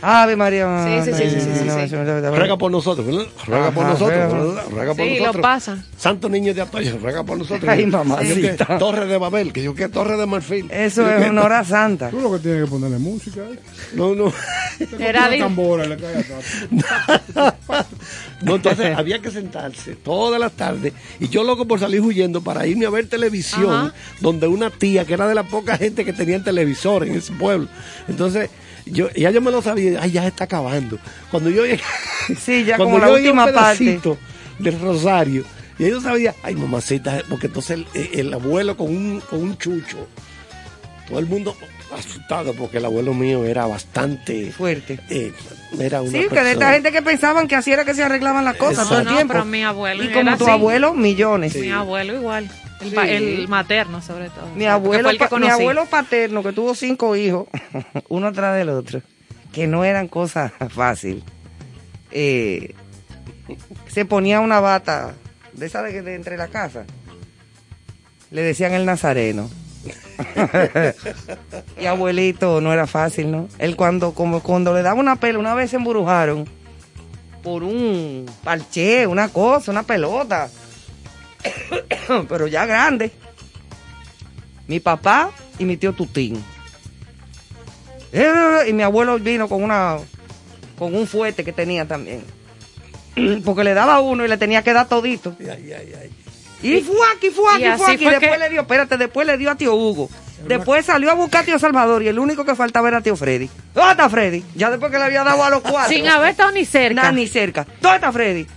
[0.05, 0.83] Ave María.
[1.05, 1.95] Sí, sí, sí, sí, sí, sí.
[1.95, 3.25] Ruega por nosotros, ¿verdad?
[3.47, 4.09] Ruega por nosotros.
[4.33, 4.63] ¿verdad?
[4.69, 5.85] Ruega por Sí, lo pasan.
[5.97, 7.69] Santo niño de Atoya, ruega por nosotros.
[7.69, 8.65] Ay, mamacita.
[8.65, 10.69] que Torre de Babel, que yo que Torre de Marfil.
[10.69, 12.09] Eso es una hora santa.
[12.09, 13.41] Tú lo que tienes que ponerle música.
[13.41, 13.59] ¿eh?
[13.93, 14.33] No, no.
[14.99, 16.25] Era tambora le cae.
[18.41, 22.67] No, entonces había que sentarse todas las tardes y yo loco por salir huyendo para
[22.67, 23.93] irme a ver televisión, Ajá.
[24.19, 27.69] donde una tía que era de la poca gente que tenía televisor en ese pueblo.
[28.09, 28.49] Entonces,
[28.85, 30.97] yo ya yo me lo sabía, ay, ya se está acabando.
[31.31, 31.81] Cuando yo llegué,
[32.39, 33.99] Sí, ya cuando como la yo un última parte.
[34.59, 35.43] del rosario,
[35.79, 40.07] y yo sabía, ay, mamacita, porque entonces el, el abuelo con un, con un chucho,
[41.07, 41.55] todo el mundo
[41.95, 44.99] asustado porque el abuelo mío era bastante Fuerte.
[45.09, 45.31] eh,
[45.79, 48.01] era una Sí, que de persona- esta gente que pensaban que así era que se
[48.03, 49.33] arreglaban las cosas todo el No, no, tiempo.
[49.33, 50.51] pero mi abuelo y era como tu así.
[50.53, 51.55] abuelo, millones.
[51.55, 52.49] Mi abuelo igual.
[52.83, 52.95] El, Sí.
[52.95, 54.47] pa- el materno, sobre todo.
[54.55, 57.47] Mi abuelo, pa- mi abuelo paterno, que tuvo cinco hijos,
[58.09, 59.01] uno tras del otro,
[59.51, 61.23] que no eran cosas fáciles,
[62.11, 62.73] eh,
[63.87, 65.13] se ponía una bata
[65.53, 66.85] de esa de, de entre la casa.
[68.31, 69.49] Le decían el nazareno.
[71.79, 73.47] y abuelito no era fácil, ¿no?
[73.59, 76.47] Él cuando, como cuando le daba una pela, una vez se embrujaron
[77.41, 80.49] por un parche, una cosa, una pelota.
[82.29, 83.11] Pero ya grande
[84.67, 86.41] mi papá y mi tío Tutín.
[88.11, 89.97] Eh, Y mi abuelo vino con una
[90.77, 92.23] con un fuerte que tenía también.
[93.45, 95.35] Porque le daba uno y le tenía que dar todito.
[95.39, 96.09] Ay, ay, ay.
[96.61, 98.05] Y fue aquí, fue aquí, fue aquí.
[98.05, 100.09] Después que- le dio, espérate, después le dio a tío Hugo.
[100.47, 103.49] Después salió a buscar a tío Salvador y el único que faltaba era tío Freddy.
[103.73, 104.43] ¿Dónde está Freddy?
[104.55, 105.89] Ya después que le había dado a los cuatro.
[105.93, 106.95] Sin haber estado ni cerca.
[107.01, 107.65] Nada, ni cerca.
[107.81, 108.47] ¿Dónde está Freddy?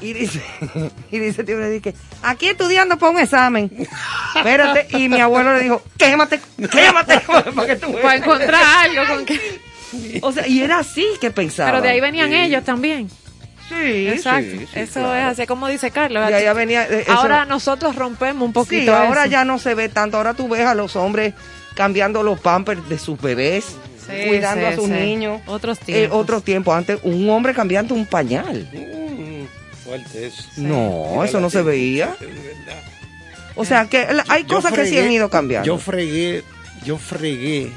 [0.00, 0.42] Y dice,
[1.10, 3.70] y dice tío Freddy que aquí estudiando para un examen.
[4.34, 7.20] Espérate, y mi abuelo le dijo, quémate, quémate,
[7.54, 8.02] para que tú veas".
[8.02, 9.40] Para encontrar algo con que...
[10.20, 11.70] O sea, y era así que pensaba.
[11.70, 13.08] Pero de ahí venían ellos también.
[13.68, 14.50] Sí, Exacto.
[14.50, 15.14] sí, sí, eso claro.
[15.14, 16.28] es así como dice Carlos.
[16.30, 19.30] Y allá venía, eh, eso- Ahora nosotros rompemos un poquito Sí, ahora eso.
[19.30, 20.16] ya no se ve tanto.
[20.18, 21.34] Ahora tú ves a los hombres
[21.74, 23.64] cambiando los pampers de sus bebés,
[24.06, 24.90] Sí, cuidando sí, a sus sí.
[24.92, 25.40] niños.
[25.46, 26.18] Otros Eh, tiempos.
[26.20, 26.72] otro tiempo.
[26.74, 28.68] Antes, un hombre cambiando un pañal.
[28.72, 29.35] Mm,
[29.86, 30.42] fuerte eso.
[30.56, 32.16] No, eso no se veía.
[33.54, 35.66] O sea, que hay Yo cosas que sí han ido cambiando.
[35.66, 36.42] Yo fregué,
[36.84, 37.70] yo fregué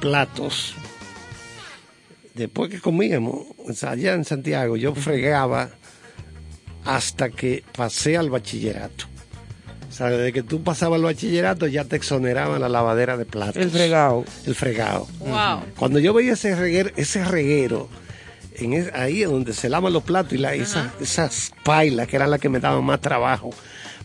[0.00, 0.74] platos.
[2.34, 3.46] Después que comíamos,
[3.82, 5.70] allá en Santiago, yo fregaba
[6.84, 9.06] hasta que pasé al bachillerato.
[9.88, 13.62] O sea, desde que tú pasabas al bachillerato ya te exoneraban la lavadera de platos.
[13.62, 14.24] El fregado.
[14.46, 15.06] El fregado.
[15.18, 15.60] Wow.
[15.76, 17.90] Cuando yo veía ese reguero, ese reguero
[18.64, 22.30] en es- ahí donde se lavan los platos y la, esas, esas pailas que eran
[22.30, 23.50] las que me daban más trabajo,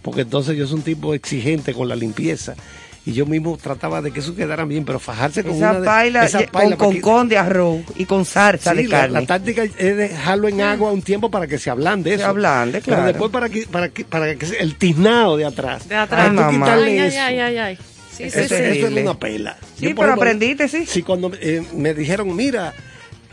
[0.02, 2.56] porque entonces yo soy un tipo exigente con la limpieza
[3.06, 5.86] y yo mismo trataba de que eso quedara bien, pero fajarse con Esa una de-
[5.86, 9.22] paila esa ye- paila con concón de arroz y con salsa Sí, de la, carne.
[9.22, 12.26] la táctica es dejarlo en agua un tiempo para que se ablande eso.
[12.26, 13.04] ablande, claro.
[13.04, 15.88] Pero después para que, para que, para que se- el tiznado de atrás.
[15.88, 16.32] De atrás.
[16.32, 17.20] Ay, Ay, ay, eso.
[17.22, 17.78] ay, ay, ay.
[18.18, 18.56] Sí, Eso sí, Eso, es sí.
[18.56, 19.02] eso es terrible.
[19.04, 19.54] una pela.
[19.62, 20.86] Sí, Yo, pero ejemplo, aprendiste, sí.
[20.88, 22.74] Sí, cuando eh, me dijeron, mira,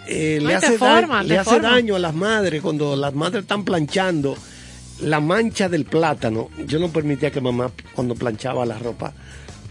[0.06, 1.70] eh, No, le hace, forma, daño, te le hace forma.
[1.70, 4.36] daño a las madres cuando las madres están planchando
[5.00, 6.50] la mancha del plátano.
[6.66, 9.12] Yo no permitía que mamá, cuando planchaba la ropa,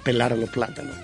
[0.03, 0.95] pelara los plátanos.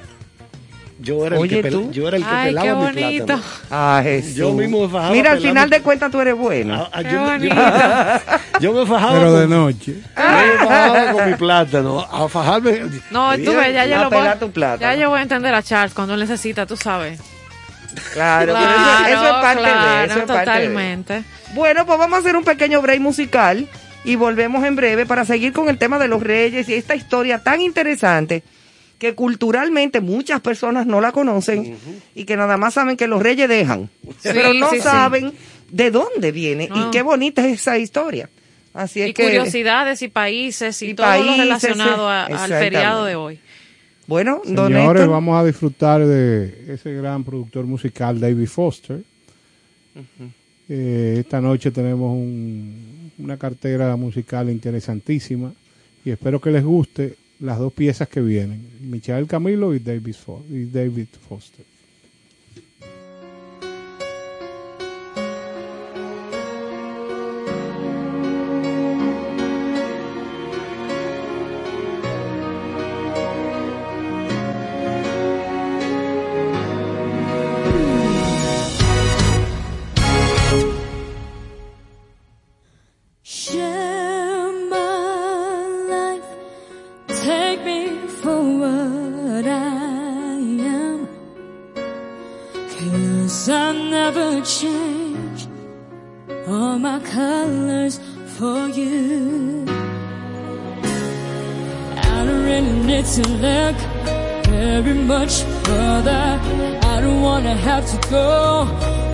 [1.02, 3.42] Yo era Oye, el que, yo era el que Ay, qué pelaba mi plátano.
[3.72, 4.36] Ah, Jesús.
[4.36, 6.74] Yo mismo me fajaba Mira, al final de cuentas tú eres bueno.
[6.76, 8.60] Ah, ah, Qué yo, me- yo- bonito.
[8.60, 9.94] yo me fajaba Pero de con, noche.
[9.96, 10.22] yo
[10.58, 12.00] me fajaba con mi plátano.
[12.02, 12.82] A fajarme.
[13.12, 14.82] No, tú ves, ya a yo lo pelar voy, tu plátano.
[14.94, 17.22] Ya yo voy a entender a Charles cuando él necesita, tú sabes.
[18.14, 20.20] Claro, pero eso, eso es parte de eso.
[20.20, 20.46] es parte de.
[20.46, 21.24] totalmente.
[21.54, 23.68] Bueno, pues vamos a hacer un pequeño break musical
[24.04, 27.40] y volvemos en breve para seguir con el tema de los reyes y esta historia
[27.44, 28.44] tan interesante
[28.98, 31.78] que culturalmente muchas personas no la conocen
[32.16, 33.90] y que nada más saben que los reyes dejan,
[34.24, 34.82] pero no sí, sí.
[34.82, 35.34] saben
[35.70, 38.30] de dónde viene y qué bonita es esa historia.
[38.74, 42.50] Así es Y que, curiosidades y países y, Y todo países, lo relacionado a- al
[42.52, 43.40] feriado de hoy.
[44.10, 49.02] Bueno, don Señores, Héctor, vamos a disfrutar de ese gran productor musical David Foster.
[50.68, 55.52] Eh, esta noche tenemos un- una cartera musical interesantísima
[56.06, 60.44] y espero que les guste las dos piezas que vienen, Michael Camilo y David, Fo-
[60.50, 61.66] y David Foster.
[96.50, 99.66] All my colors for you.
[102.12, 103.76] I don't really need to look
[104.48, 106.40] very much further.
[106.92, 108.66] I don't wanna have to go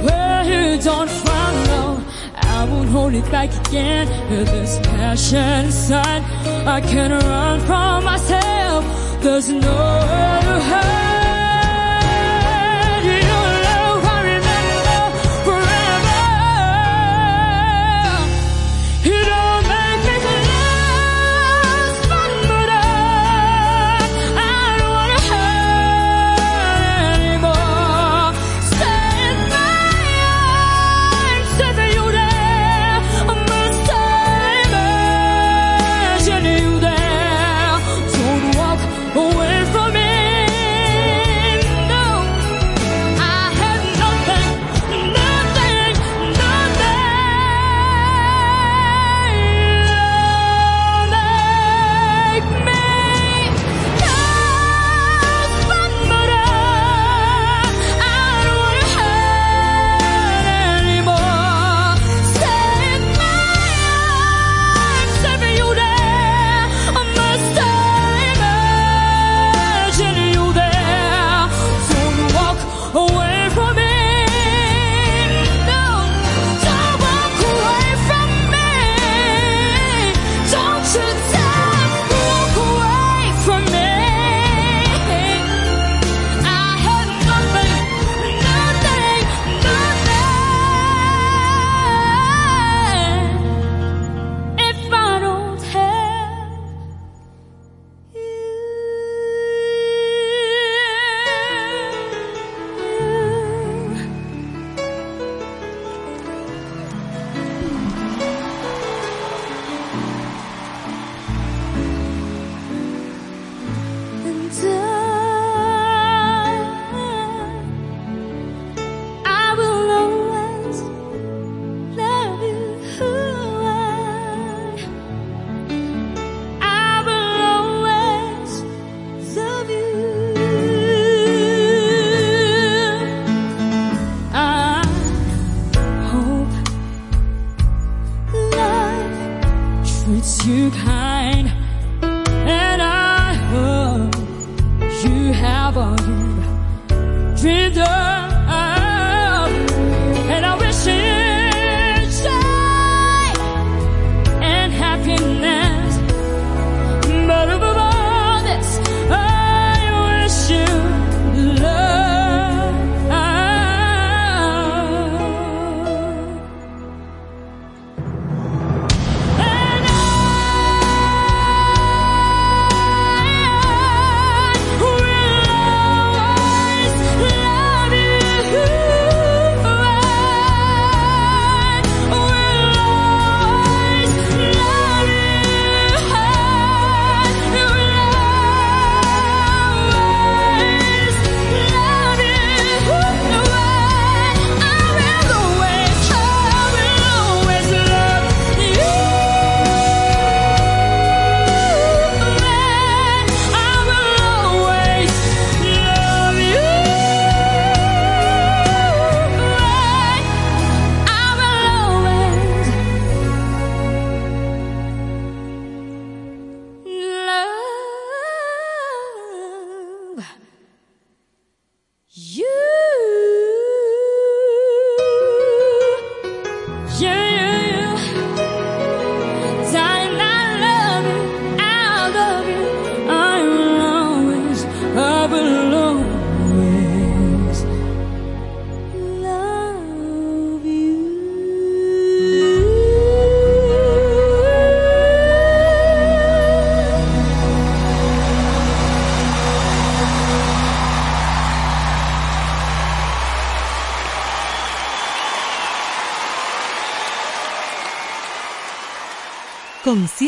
[0.05, 2.01] where you don't follow.
[2.35, 4.07] I won't hold it back again.
[4.29, 6.23] With this passion inside,
[6.65, 8.85] I can't run from myself.
[9.21, 11.14] There's nowhere to hide.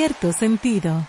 [0.07, 1.05] Cierto sentido.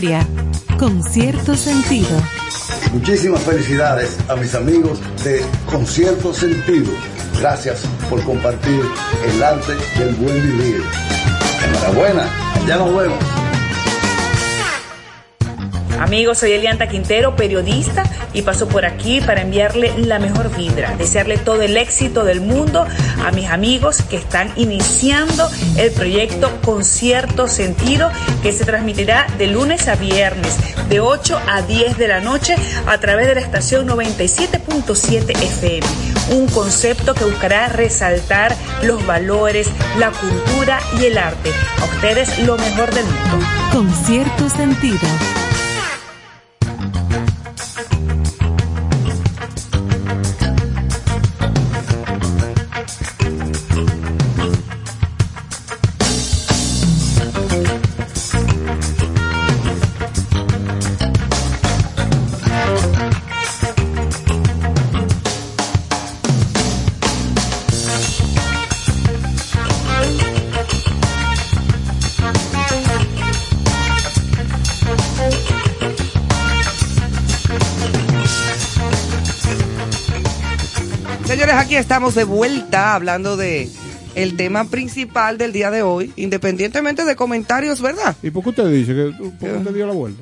[0.00, 0.26] Historia
[0.78, 2.08] con cierto sentido.
[2.92, 6.90] Muchísimas felicidades a mis amigos de Concierto Sentido.
[7.38, 8.80] Gracias por compartir
[9.26, 10.82] el arte del buen vivir.
[11.68, 12.30] Enhorabuena,
[12.66, 13.18] ya nos vemos.
[16.00, 21.36] Amigos, soy Elianta Quintero, periodista, y paso por aquí para enviarle la mejor vibra, desearle
[21.36, 22.86] todo el éxito del mundo
[23.22, 28.12] a mis amigos que están iniciando el proyecto Concierto Sentido,
[28.44, 30.56] que se transmitirá de lunes a viernes,
[30.88, 32.54] de 8 a 10 de la noche,
[32.86, 35.84] a través de la estación 97.7 FM.
[36.30, 39.68] Un concepto que buscará resaltar los valores,
[39.98, 41.50] la cultura y el arte.
[41.80, 43.46] A ustedes lo mejor del mundo.
[43.72, 45.00] Con cierto sentido.
[81.80, 83.68] Estamos de vuelta hablando de
[84.14, 88.16] el tema principal del día de hoy, independientemente de comentarios, ¿verdad?
[88.22, 90.20] ¿Y por qué usted dice que por qué usted dio la vuelta?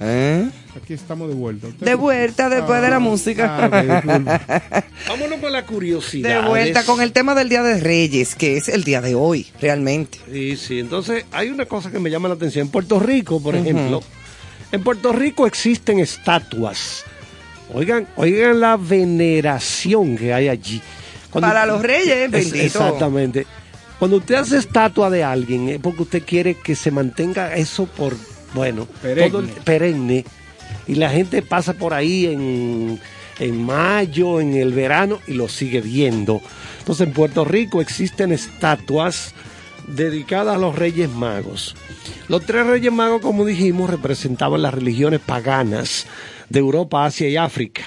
[0.00, 0.48] ¿Eh?
[0.80, 1.66] Aquí estamos de vuelta.
[1.80, 3.58] De vuelta después de la Ah, música.
[3.72, 4.84] ah.
[5.08, 6.42] Vámonos con la curiosidad.
[6.42, 9.48] De vuelta con el tema del Día de Reyes, que es el día de hoy,
[9.60, 10.18] realmente.
[10.30, 10.78] Sí, sí.
[10.78, 12.66] Entonces, hay una cosa que me llama la atención.
[12.66, 14.00] En Puerto Rico, por ejemplo,
[14.70, 17.04] en Puerto Rico existen estatuas.
[17.74, 20.80] Oigan, oigan la veneración que hay allí.
[21.32, 22.56] Para los reyes, Es- bendito.
[22.64, 23.46] Exactamente.
[23.98, 28.14] Cuando usted hace estatua de alguien, es porque usted quiere que se mantenga eso por,
[28.54, 29.30] bueno, Perenne.
[29.30, 30.24] todo el- perenne.
[30.86, 33.00] Y la gente pasa por ahí en,
[33.40, 36.40] en mayo, en el verano, y lo sigue viendo.
[36.78, 39.34] Entonces, en Puerto Rico existen estatuas
[39.88, 41.74] dedicadas a los Reyes Magos.
[42.28, 46.06] Los tres Reyes Magos, como dijimos, representaban las religiones paganas
[46.48, 47.82] de Europa, Asia y África.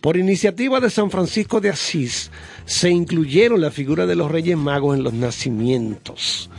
[0.00, 2.30] Por iniciativa de San Francisco de Asís,
[2.66, 6.50] se incluyeron la figura de los Reyes Magos en los nacimientos.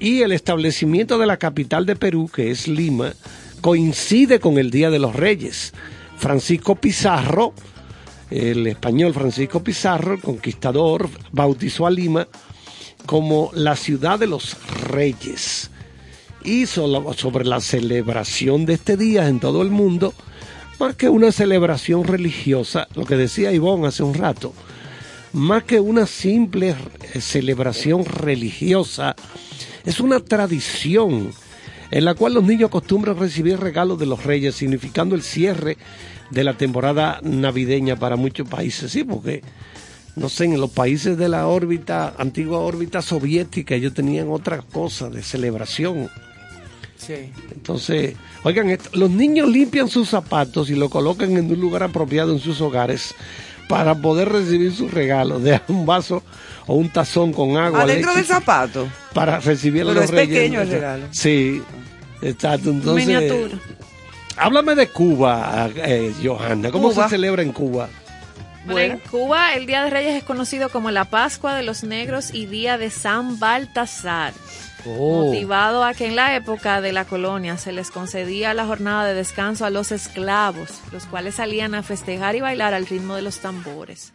[0.00, 3.12] Y el establecimiento de la capital de Perú, que es Lima,
[3.60, 5.74] coincide con el Día de los Reyes.
[6.16, 7.52] Francisco Pizarro,
[8.30, 12.28] el español Francisco Pizarro, conquistador, bautizó a Lima
[13.06, 15.70] como la ciudad de los reyes.
[16.44, 20.14] Y sobre la celebración de este día en todo el mundo,
[20.78, 24.54] más que una celebración religiosa, lo que decía Ivonne hace un rato,
[25.32, 26.74] más que una simple
[27.14, 29.14] eh, celebración religiosa,
[29.84, 31.32] es una tradición
[31.90, 35.76] en la cual los niños acostumbran recibir regalos de los reyes, significando el cierre
[36.30, 38.92] de la temporada navideña para muchos países.
[38.92, 39.42] Sí, porque,
[40.16, 45.08] no sé, en los países de la órbita, antigua órbita soviética, ellos tenían otra cosa
[45.08, 46.10] de celebración.
[46.96, 47.32] Sí.
[47.52, 52.40] Entonces, oigan, los niños limpian sus zapatos y lo colocan en un lugar apropiado en
[52.40, 53.14] sus hogares
[53.68, 55.42] para poder recibir sus regalos.
[55.42, 56.22] Dejan un vaso
[56.66, 57.82] o un tazón con agua.
[57.82, 58.88] Adentro leche, del zapato.
[59.14, 60.28] Para recibir Pero los es reyes.
[60.28, 61.06] pequeño el regalo.
[61.10, 61.62] Sí,
[62.22, 62.70] exacto.
[62.70, 63.58] Entonces, Miniatura.
[64.36, 66.70] háblame de Cuba, eh, Johanna.
[66.70, 67.04] ¿Cómo Cuba.
[67.04, 67.88] se celebra en Cuba?
[68.66, 72.34] Bueno, en Cuba el Día de Reyes es conocido como la Pascua de los Negros
[72.34, 74.34] y Día de San Baltasar.
[74.86, 75.26] Oh.
[75.26, 79.14] Motivado a que en la época de la colonia se les concedía la jornada de
[79.14, 83.38] descanso a los esclavos, los cuales salían a festejar y bailar al ritmo de los
[83.38, 84.12] tambores.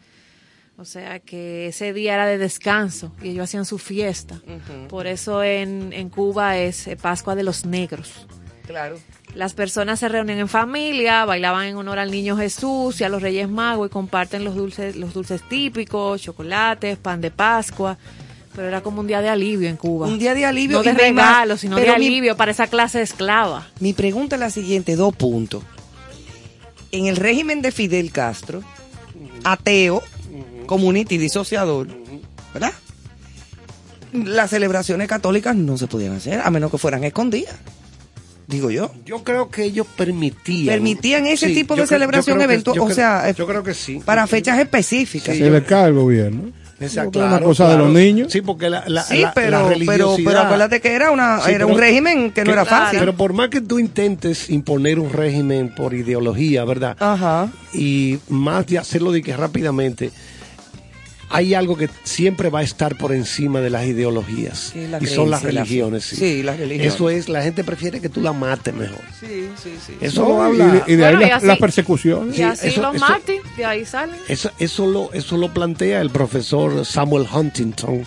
[0.77, 4.41] O sea que ese día era de descanso y ellos hacían su fiesta.
[4.89, 8.25] Por eso en, en Cuba es eh, Pascua de los Negros.
[8.65, 8.97] Claro.
[9.35, 13.21] Las personas se reúnen en familia, bailaban en honor al niño Jesús y a los
[13.21, 17.97] Reyes Magos y comparten los dulces, los dulces típicos, chocolates, pan de Pascua.
[18.55, 20.07] Pero era como un día de alivio en Cuba.
[20.07, 20.77] Un día de alivio.
[20.77, 23.67] No de y regalo, sino de pero mi- alivio para esa clase de esclava.
[23.79, 25.63] Mi pregunta es la siguiente, dos puntos.
[26.91, 28.61] En el régimen de Fidel Castro,
[29.43, 30.03] ateo,
[30.67, 31.87] community disociador,
[32.53, 32.73] ¿verdad?
[34.13, 37.55] Las celebraciones católicas no se podían hacer a menos que fueran escondidas.
[38.45, 38.91] Digo yo.
[39.05, 40.67] Yo creo que ellos permitían.
[40.75, 44.01] Permitían ese Sí, tipo de creo- celebración eventual, o sea, yo creo que sí.
[44.05, 45.35] para fechas específicas.
[45.35, 46.51] Se le cae al gobierno.
[46.83, 47.85] Exacto, Porque es una claro, cosa de claro.
[47.85, 48.31] los niños.
[48.31, 51.39] Sí, porque la, la, Sí, la- pero, la pero, religiosidad- pero acuérdate que era una
[51.41, 52.99] Sí, era pero- un régimen que no era fácil.
[52.99, 56.95] Pero por más que tú intentes imponer un régimen por ideología, ¿verdad?
[56.99, 57.49] Ajá.
[57.73, 60.11] Y más de hacerlo de que rápidamente,
[61.33, 64.71] hay algo que siempre va a estar por encima de las ideologías.
[64.73, 66.03] Sí, la y son las y la religiones.
[66.05, 66.15] Sí.
[66.15, 66.93] Sí, las religiones.
[66.93, 68.99] Eso es, la gente prefiere que tú la mates mejor.
[69.19, 69.93] Sí, sí, sí.
[69.99, 70.67] Eso No, y, habla.
[70.85, 72.33] de- y de ahí Bueno, y la- las persecuciones.
[72.35, 73.05] Y Sí, así eso- los eso-
[73.57, 74.15] de ahí salen.
[74.27, 78.05] Eso, eso, lo, eso lo plantea el profesor Samuel Huntington,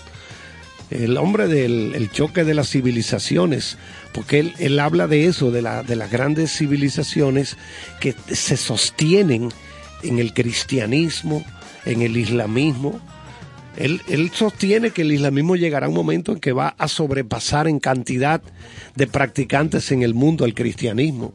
[0.91, 3.77] el hombre del el choque de las civilizaciones,
[4.13, 7.57] porque él, él habla de eso, de, la, de las grandes civilizaciones
[8.01, 9.49] que se sostienen
[10.05, 11.45] en el cristianismo,
[11.85, 13.01] en el islamismo.
[13.77, 17.69] Él, él sostiene que el islamismo llegará a un momento en que va a sobrepasar
[17.69, 18.41] en cantidad
[18.95, 21.33] de practicantes en el mundo al cristianismo.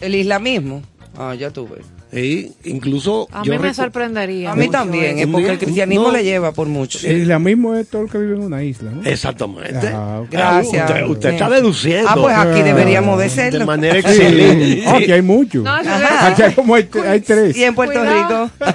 [0.00, 0.82] El islamismo.
[1.16, 1.80] Ah, ya tuve.
[2.12, 4.52] E incluso A yo mí me sorprendería.
[4.52, 6.12] A mí también, es Un porque el cristianismo no.
[6.12, 6.98] le lleva por mucho.
[6.98, 7.08] Sí.
[7.08, 9.02] El islamismo es todo el que vive en una isla, ¿no?
[9.02, 9.88] Exactamente.
[9.92, 10.22] Ah.
[10.30, 10.88] Gracias.
[10.88, 11.34] Usted, usted Sí.
[11.34, 12.64] está deduciendo Ah, pues aquí Ah.
[12.64, 13.66] deberíamos de de serlo.
[13.66, 14.86] manera Sí, excelente.
[14.88, 15.64] Aquí hay muchos.
[15.64, 15.72] No.
[15.74, 17.56] Aquí hay como hay, hay tres.
[17.56, 18.50] Y en Puerto Cuidado.
[18.58, 18.74] Rico.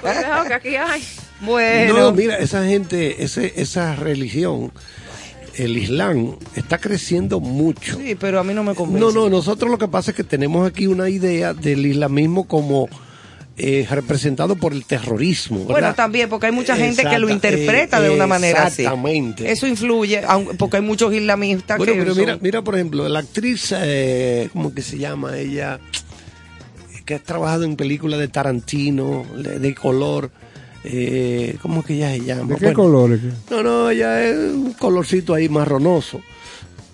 [0.00, 1.02] Cuidado que aquí hay.
[1.42, 1.98] Bueno.
[1.98, 4.72] No, mira, esa gente, ese, esa religión,
[5.56, 7.98] el Islam, está creciendo mucho.
[7.98, 9.00] Sí, pero a mí no me convence.
[9.00, 12.88] No, no, nosotros lo que pasa es que tenemos aquí una idea del islamismo como
[13.58, 15.58] eh, representado por el terrorismo.
[15.58, 15.72] ¿verdad?
[15.72, 18.82] Bueno, también, porque hay mucha gente que lo interpreta de una manera así.
[18.82, 19.52] Exactamente.
[19.52, 20.22] Eso influye,
[20.58, 24.48] porque hay muchos islamistas Bueno, que pero son- mira, mira, por ejemplo, la actriz, eh,
[24.54, 25.80] ¿cómo que se llama ella?
[27.04, 30.30] Que ha trabajado en películas de Tarantino, de color.
[30.84, 32.42] Eh, ¿Cómo que ella se llama?
[32.54, 33.20] ¿De qué Bueno, colores?
[33.50, 36.20] No, no, ella es un colorcito ahí marronoso.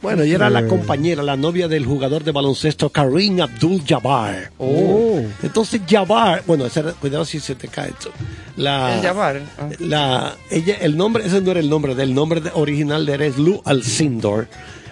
[0.01, 0.67] Bueno, ella era la Eh.
[0.69, 4.53] compañera, la novia del jugador de baloncesto Karim Abdul-Jabbar.
[4.59, 5.21] Oh.
[5.43, 8.11] Entonces Jabbar, bueno, ese era- cuidado si se te cae esto.
[8.57, 9.69] La, El Jabbar, ah.
[9.81, 13.23] la, ella, el nombre, ese no era el nombre del nombre de- original de él
[13.23, 14.47] es Lou Alcindor,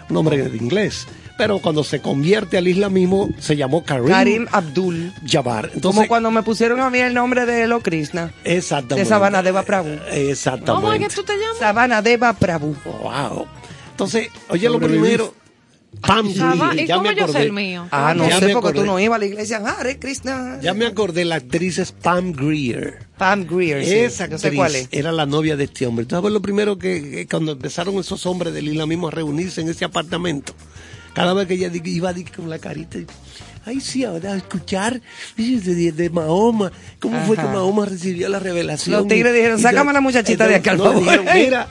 [0.09, 1.07] un nombre de inglés.
[1.39, 5.13] Pero cuando se convierte al islamismo se llamó Karim, Karim Abdul.
[5.27, 5.67] Jabbar.
[5.75, 8.33] Entonces, Como cuando me pusieron a mí el nombre de Elo Krishna.
[8.45, 9.05] exactamente.
[9.05, 9.99] de Sabanadeva Prabhu.
[10.13, 10.73] Exactamente.
[10.73, 11.59] ¿Cómo es que tú te llamas?
[11.59, 12.75] Sabanadeva Prabhu.
[13.03, 13.47] Wow.
[13.91, 15.35] Entonces, oye, lo primero,
[16.01, 17.43] Pam Saba- ¿Y ya cómo me yo sé acordé.
[17.47, 17.89] el mío?
[17.91, 18.85] Ah, no Ya sé, porque tú acordé.
[18.87, 19.57] no ibas a la iglesia.
[19.59, 20.59] Hare Krishna.
[20.63, 23.07] Ya me acordé, la actriz es Pam Grier.
[23.17, 23.83] Pam Greer.
[23.85, 23.93] sí.
[23.95, 24.89] Esa Yo sé actriz cuál es.
[24.91, 26.03] era la novia de este hombre.
[26.05, 29.87] Entonces, lo primero que, que cuando empezaron esos hombres del islamismo a reunirse en ese
[29.87, 30.53] apartamento,
[31.17, 33.07] cada vez que ella iba con la carita, y,
[33.65, 35.01] ay, sí, ahora a escuchar
[35.37, 37.43] de, de- de Mahoma, cómo fue que.
[37.43, 38.95] Mahoma recibió la revelación.
[38.97, 41.03] Los tigres dijeron, "Sácame a la muchachita de acá, al No, favor".
[41.03, 41.69] dijeron, mira,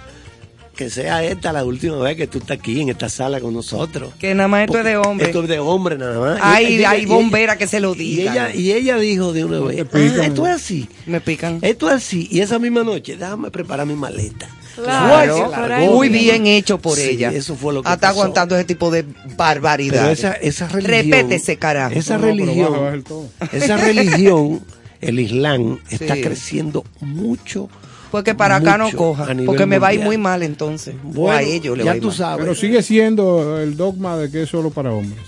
[0.76, 4.14] que sea esta la última vez que tú estás aquí en esta sala con nosotros.
[4.20, 5.28] Que nada más esto es de hombre.
[5.28, 6.40] Esto es de hombre nada más.
[6.42, 8.32] Hay, Y ella- hay y ella- bombera que se lo y diga.
[8.50, 10.20] ella, y ella dijo de una vez, pican.
[10.20, 10.90] "Ah, esto es así.
[11.06, 11.60] Me pican.
[11.62, 12.28] Esto es así.
[12.32, 14.50] Y esa misma noche, déjame preparar mi maleta.
[14.76, 15.52] Claro,
[15.92, 17.32] Muy bien hecho por Sí, ella.
[17.32, 18.20] Eso fue lo que Hasta pasó.
[18.20, 19.06] aguantando ese tipo de
[19.38, 20.12] barbaridad.
[20.12, 21.12] Esa, esa religión.
[21.12, 21.96] Repétese, carajo.
[21.96, 22.74] Esa No, no, pero baja, religión.
[22.82, 23.30] baja el tono.
[23.52, 24.62] esa religión,
[25.02, 26.22] el Islam, está Sí.
[26.22, 27.70] creciendo mucho.
[28.12, 29.28] Porque para acá no coja.
[29.46, 30.96] Porque me va a ir muy mal entonces.
[31.04, 32.16] o Bueno, a ellos le ya va a ir tú mal.
[32.18, 32.44] sabes.
[32.46, 35.20] Pero sigue siendo el dogma de que es solo para hombres.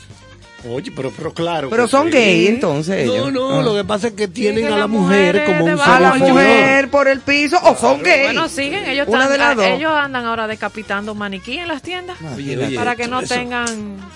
[0.67, 1.69] Oye, pero, pero claro.
[1.69, 2.13] Pero son sí.
[2.13, 3.31] gay entonces No, ellos.
[3.33, 3.61] no, Ah.
[3.61, 7.07] lo que pasa es que tienen a la mujer como un A la mujer por
[7.07, 8.23] el piso o son gay.
[8.23, 9.65] Bueno, siguen, ellos, Una están- de las dos.
[9.65, 13.67] ellos andan ahora decapitando maniquí en las tiendas Oye, oye, para que no eso- tengan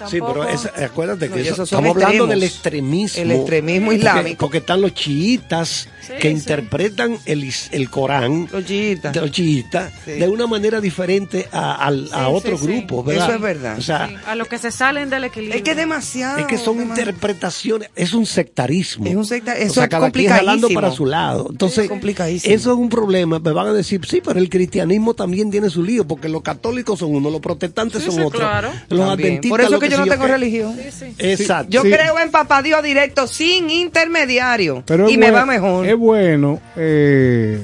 [0.09, 0.33] Sí, tampoco.
[0.33, 3.21] pero esa- acuérdate que eso- estamos hablando del extremismo.
[3.21, 4.37] El extremismo Porque- islámico.
[4.39, 6.36] Porque, están los chiitas Sí, que sí.
[6.36, 9.14] interpretan el, el Corán, Los chiitas.
[9.14, 10.12] de los chiitas, Sí.
[10.12, 12.72] de una manera diferente a, a Sí, otros sí, sí.
[12.72, 13.26] grupos, ¿verdad?
[13.26, 13.78] Eso es verdad.
[13.78, 15.58] O sea, Sí, a los que se salen del equilibrio.
[15.58, 16.39] Es que es demasiado.
[16.39, 17.10] es que son demasiado.
[17.12, 19.06] interpretaciones, es un sectarismo.
[19.06, 20.82] Es un secta- o eso sea, es cada quien jalando complicadísimo.
[20.82, 21.47] para su lado.
[21.52, 22.54] Entonces, Es complicadísimo.
[22.56, 23.39] eso es un problema.
[23.39, 26.99] Me van a decir, sí, pero el cristianismo también tiene su lío, porque los católicos
[26.99, 28.41] son unos, los protestantes Sí, son sí, otros.
[28.41, 28.70] claro.
[28.89, 29.10] Los También.
[29.10, 30.76] adventistas, Por eso que yo no tengo religión.
[30.76, 31.16] Sí, sí.
[31.18, 31.72] Exacto.
[31.72, 31.89] Yo Sí.
[31.91, 34.84] creo en papá Dios directo, sin intermediario.
[34.86, 35.86] Pero y me va mejor.
[35.91, 37.59] Es bueno eh,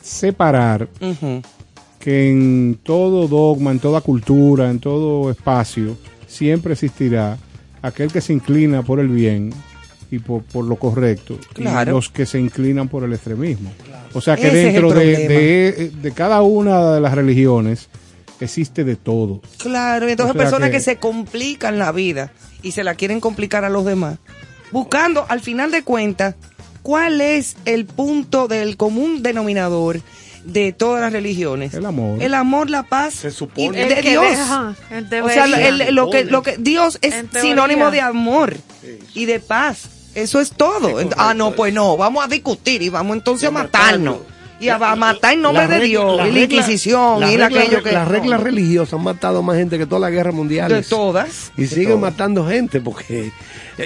[0.00, 0.88] separar
[1.98, 5.96] que en todo dogma, en toda cultura, en todo espacio,
[6.28, 7.36] siempre existirá
[7.82, 9.52] aquel que se inclina por el bien
[10.12, 11.90] y por, por lo correcto, Claro.
[11.90, 13.72] y los que se inclinan por el extremismo.
[14.14, 15.28] O sea que Ese dentro de, problema.
[15.28, 17.88] de- de cada una de las religiones
[18.38, 19.40] existe de todo.
[19.58, 20.76] Claro, y entonces O sea personas que...
[20.76, 22.30] que- se complican la vida
[22.62, 24.18] y se la quieren complicar a los demás,
[24.70, 26.36] buscando al final de cuentas
[26.86, 30.00] cuál es el punto del común denominador
[30.44, 31.74] de todas las religiones.
[31.74, 32.22] El amor.
[32.22, 33.86] El amor, la paz Se y supone.
[33.86, 34.22] de Dios.
[34.24, 34.72] deja,
[35.24, 38.56] O sea, el- lo que lo que Dios es sinónimo de amor
[39.14, 39.88] y de paz.
[40.14, 40.96] Eso es todo.
[41.16, 44.18] Ah, no, pues no, vamos a discutir y vamos entonces a matarnos.
[44.58, 47.46] Y a, a matar en nombre de Dios, la y la Inquisición, la y regla-
[47.60, 47.92] aquello que...
[47.92, 50.70] Las reglas religiosas han matado más gente que toda la guerra mundial.
[50.70, 51.52] de todas.
[51.58, 52.00] Y de siguen todas.
[52.12, 53.32] matando gente porque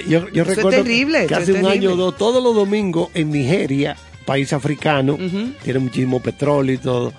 [0.07, 1.71] yo, yo Eso es recuerdo terrible, que hace un terrible.
[1.71, 5.17] año o dos, todos los domingos en Nigeria país africano,
[5.63, 7.11] tiene muchísimo petróleo y todo.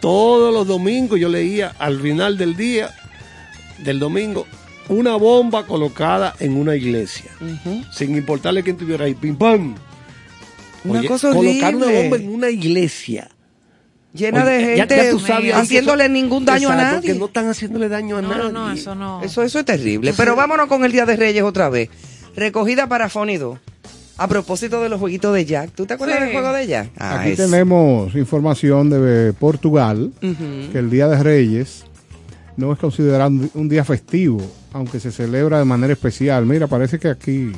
[0.00, 2.90] Todos los domingos yo leía al final del día,
[3.78, 4.46] del domingo,
[4.88, 7.30] una bomba colocada en una iglesia,
[7.92, 9.74] sin importarle quién tuviera ahí, pim pam.
[10.86, 12.02] Una Oye, cosa colocar una horrible.
[12.10, 13.28] bomba en una iglesia.
[14.14, 17.12] Llena Oye, de gente ya tú sabes, haciéndole eso- ningún daño a nadie.
[17.12, 18.42] Que no están haciéndole daño a No, nadie.
[18.44, 19.22] no, no, eso no.
[19.22, 20.14] Eso, eso es terrible.
[20.16, 21.90] Pero vámonos con el Día de Reyes otra vez.
[22.34, 23.58] Recogida para Fonido.
[24.18, 25.72] A propósito de los jueguitos de Jack.
[25.74, 26.24] ¿Tú te acuerdas Sí.
[26.24, 26.90] del juego de Jack?
[26.96, 31.84] Ah, Aquí es- tenemos información de Portugal, que el Día de Reyes
[32.56, 34.40] no es considerado un- un día festivo,
[34.72, 36.46] aunque se celebra de manera especial.
[36.46, 37.52] Mira, parece que aquí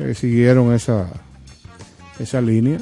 [0.00, 1.08] eh, siguieron esa,
[2.18, 2.78] esa línea.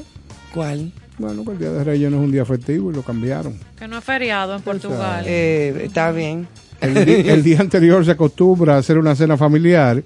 [0.53, 0.93] ¿Cuál?
[1.19, 3.59] Bueno, que el Día de Reyes no es un día festivo y lo cambiaron.
[3.79, 5.25] Que no es feriado en Portugal.
[5.27, 6.47] Eh, está bien.
[6.81, 10.03] El, el día anterior se acostumbra a hacer una cena familiar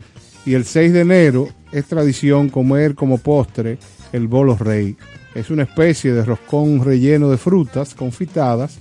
[0.46, 3.78] y el 6 de enero es tradición comer como postre
[4.12, 4.96] el bolo rey.
[5.34, 8.78] Es una especie de roscón relleno de frutas confitadas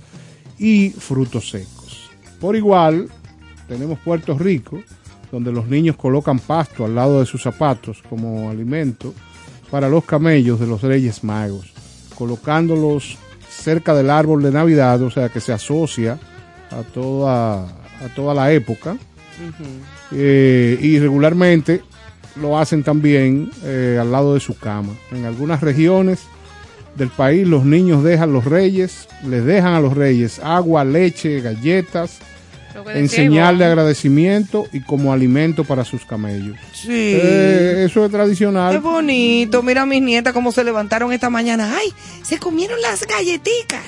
[0.58, 2.10] y frutos secos.
[2.40, 3.08] Por igual,
[3.68, 4.82] tenemos Puerto Rico,
[5.30, 9.14] donde los niños colocan pasto al lado de sus zapatos como alimento
[9.70, 11.72] para los camellos de los Reyes Magos,
[12.16, 13.18] colocándolos
[13.48, 16.18] cerca del árbol de Navidad, o sea que se asocia
[16.70, 18.96] a toda, a toda la época.
[20.12, 21.82] Eh, y regularmente
[22.36, 24.92] lo hacen también eh, al lado de su cama.
[25.12, 26.20] En algunas regiones
[26.96, 32.18] del país los niños dejan los reyes, les dejan a los reyes agua, leche, galletas,
[32.94, 36.56] en señal de agradecimiento y como alimento para sus camellos.
[36.72, 36.88] Sí.
[36.90, 38.78] Eh, eso es Qué tradicional.
[38.80, 39.62] bonito.
[39.62, 41.76] Mira a mis nietas cómo se levantaron esta mañana.
[41.76, 41.92] ¡Ay!
[42.22, 43.84] Se comieron las galletitas.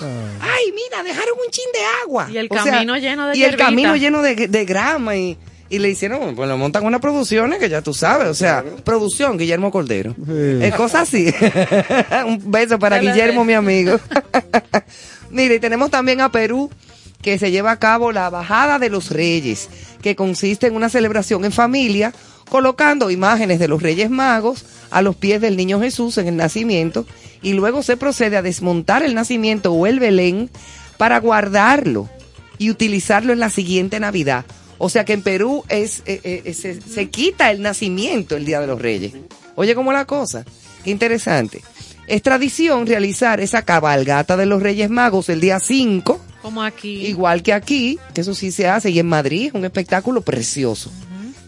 [0.00, 1.02] Ah, ¡Ay, mira!
[1.04, 2.28] Dejaron un chin de agua.
[2.30, 5.16] Y el O sea, camino lleno de Y el camino lleno de, de grama.
[5.16, 5.38] Y,
[5.70, 8.28] y le hicieron, pues le montan unas producciones que ya tú sabes.
[8.28, 10.14] O sea, producción, Guillermo Cordero.
[10.26, 10.58] Sí.
[10.60, 11.32] Es cosa así.
[12.26, 13.98] un beso para Guillermo, mi amigo.
[15.30, 16.70] Mire, y tenemos también a Perú
[17.22, 19.70] que se lleva a cabo la Bajada de los Reyes,
[20.02, 22.12] que consiste en una celebración en familia,
[22.50, 27.06] colocando imágenes de los Reyes Magos a los pies del niño Jesús en el nacimiento,
[27.40, 30.50] y luego se procede a desmontar el nacimiento o el Belén
[30.98, 32.10] para guardarlo
[32.58, 34.44] y utilizarlo en la siguiente Navidad.
[34.78, 38.60] O sea que en Perú es, eh, eh, se, se quita el nacimiento el Día
[38.60, 39.12] de los Reyes.
[39.54, 40.44] Oye, ¿cómo la cosa?
[40.82, 41.62] Qué interesante.
[42.06, 47.06] Es tradición realizar esa cabalgata de los Reyes Magos el día 5, Como aquí.
[47.06, 50.90] igual que aquí, que eso sí se hace, y en Madrid es un espectáculo precioso,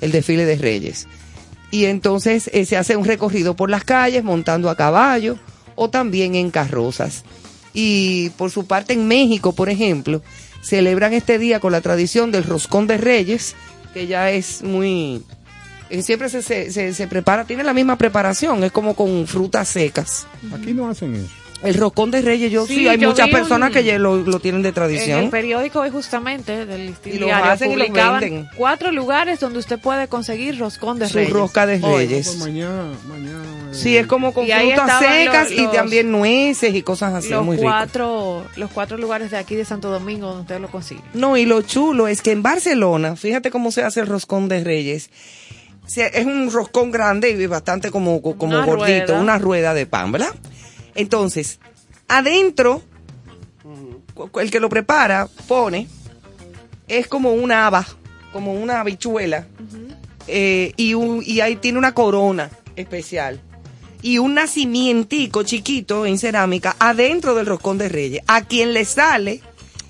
[0.01, 1.07] el desfile de Reyes.
[1.71, 5.37] Y entonces eh, se hace un recorrido por las calles montando a caballo
[5.75, 7.25] o también en carrozas.
[7.73, 10.23] Y por su parte en México, por ejemplo,
[10.63, 13.57] celebran este día con la tradición del roscón de Reyes,
[13.93, 15.25] que ya es muy...
[15.91, 19.69] eh, siempre se, se, se- se prepara, tiene la misma preparación, es como con frutas
[19.69, 20.27] secas.
[20.55, 21.29] Aquí no hacen eso.
[21.65, 24.39] El roscón de Reyes, yo sí, Sí, hay yo muchas personas un- que lo, lo
[24.41, 25.21] tienen de En tradición.
[25.25, 27.85] el periódico hoy justamente del Listín Y lo Diario hacen y lo
[28.57, 31.33] cuatro lugares donde usted puede conseguir roscón de Su reyes.
[31.33, 32.07] rosca de Hoy.
[32.07, 32.27] Reyes.
[32.29, 33.43] Pues mañana, mañana.
[33.71, 37.15] eh, Sí, es como con Y frutas secas los- y los- también nueces y cosas
[37.15, 37.69] así, Los muy rico.
[37.69, 41.01] cuatro, los cuatro lugares de aquí de Santo Domingo donde usted lo consigue.
[41.15, 44.63] No, y lo chulo es que en Barcelona, fíjate cómo se hace el roscón de
[44.63, 45.11] Reyes.
[45.97, 49.21] Es un roscón grande y bastante como, como Una gordito, rueda.
[49.21, 50.29] una rueda de pan, ¿verdad?
[50.95, 51.59] Entonces,
[52.09, 52.83] adentro,
[54.41, 55.89] el que lo prepara pone,
[56.89, 57.87] es como una haba,
[58.33, 59.47] como una habichuela,
[60.27, 63.41] eh, y, un, y ahí tiene una corona especial.
[64.03, 68.23] Y un nacimientico chiquito en cerámica adentro del roscón de Reyes.
[68.27, 69.41] A quien le sale,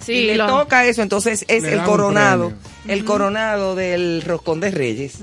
[0.04, 2.52] Sí, y le lo- toca eso, entonces es Le el coronado,
[2.86, 5.18] el coronado del roscón de Reyes.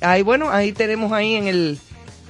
[0.00, 1.78] Ahí, bueno, ahí tenemos ahí en el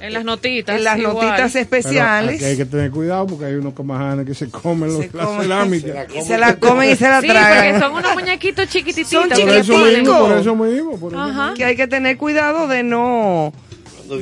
[0.01, 0.75] en las notitas.
[0.77, 1.13] en las igual.
[1.15, 2.35] notitas Pero especiales.
[2.35, 5.23] aquí hay que tener cuidado porque hay unos camajanes que se comen los, Se la
[5.25, 5.41] comen.
[5.43, 6.07] cerámica.
[6.15, 7.63] y se la comen y se la Sí, tragan.
[7.73, 9.09] porque son unos muñequitos chiquititos.
[9.11, 9.77] Son Por eso chiquitico.
[9.87, 10.97] mismo, por eso mismo.
[10.99, 11.53] Por eso Ajá.
[11.55, 13.53] Que hay que tener cuidado de no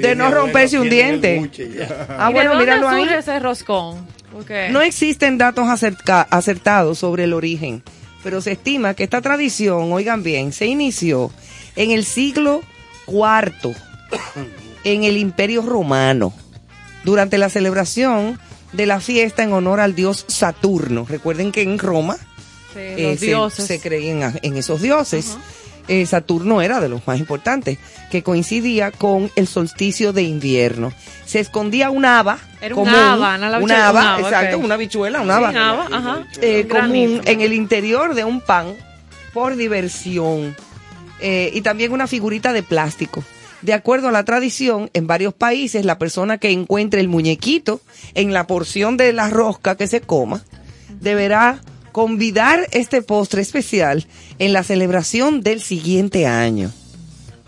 [0.01, 1.49] de no romperse un diente.
[2.09, 3.01] Ah, ¿Y bueno, de míralo ahí.
[3.03, 4.05] surge ese roscón?
[4.71, 7.81] No existen datos acerca- acertados sobre el origen,
[8.23, 11.31] pero se estima que esta tradición, oigan bien, se inició
[11.75, 12.61] en el siglo
[13.07, 13.75] IV
[14.83, 16.33] en el Imperio Romano,
[17.03, 18.39] durante la celebración
[18.73, 21.05] de la fiesta en honor al dios Saturno.
[21.09, 22.17] Recuerden que en Roma
[22.73, 23.17] sí, eh,
[23.49, 25.37] se- creían en esos dioses.
[25.87, 27.79] Eh, Saturno era de los más importantes,
[28.11, 30.93] que coincidía con el solsticio de invierno.
[31.25, 32.37] Se escondía un haba.
[32.61, 35.51] Era común, haba, una haba, un haba, exacto, una bichuela, un Sí, haba.
[35.51, 36.27] nava, ajá.
[36.41, 38.75] eh, común en el interior de un pan
[39.33, 40.55] por diversión.
[41.21, 43.23] Eh, y también una figurita de plástico.
[43.61, 47.81] De acuerdo a la tradición, en varios países la persona que encuentre el muñequito
[48.13, 50.43] en la porción de la rosca que se coma
[51.01, 54.05] deberá convidar este postre especial
[54.37, 56.71] en la celebración del siguiente año.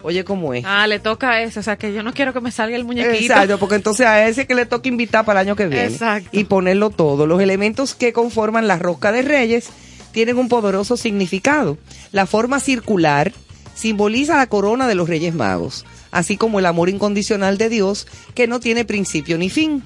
[0.04, 0.64] Oye, ¿cómo es?
[0.66, 2.84] Ah, le toca a ese, o sea que yo no quiero que me salga el
[2.84, 3.34] muñequito.
[3.34, 5.86] Exacto, porque entonces a ese que le toca invitar para el año que viene.
[5.86, 6.30] Exacto.
[6.32, 7.28] Y ponerlo todo.
[7.28, 9.70] Los elementos que conforman la rosca de reyes
[10.12, 11.78] tienen un poderoso significado.
[12.12, 13.32] La forma circular
[13.76, 18.48] simboliza la corona de los reyes magos, así como el amor incondicional de Dios que
[18.48, 19.84] no tiene principio ni fin.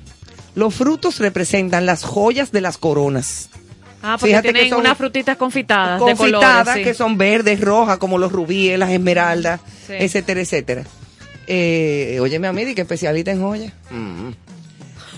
[0.55, 3.49] Los frutos representan las joyas de las coronas.
[4.01, 6.83] Ah, porque Fíjate que tienen son unas frutitas confitadas, de confitadas colores, sí.
[6.83, 9.93] que son verdes, rojas, como los rubíes, las esmeraldas, Sí.
[9.97, 10.83] etcétera, etcétera.
[11.47, 13.73] Eh, óyeme a mí, di que especialista en joyas.
[13.89, 14.29] Mm.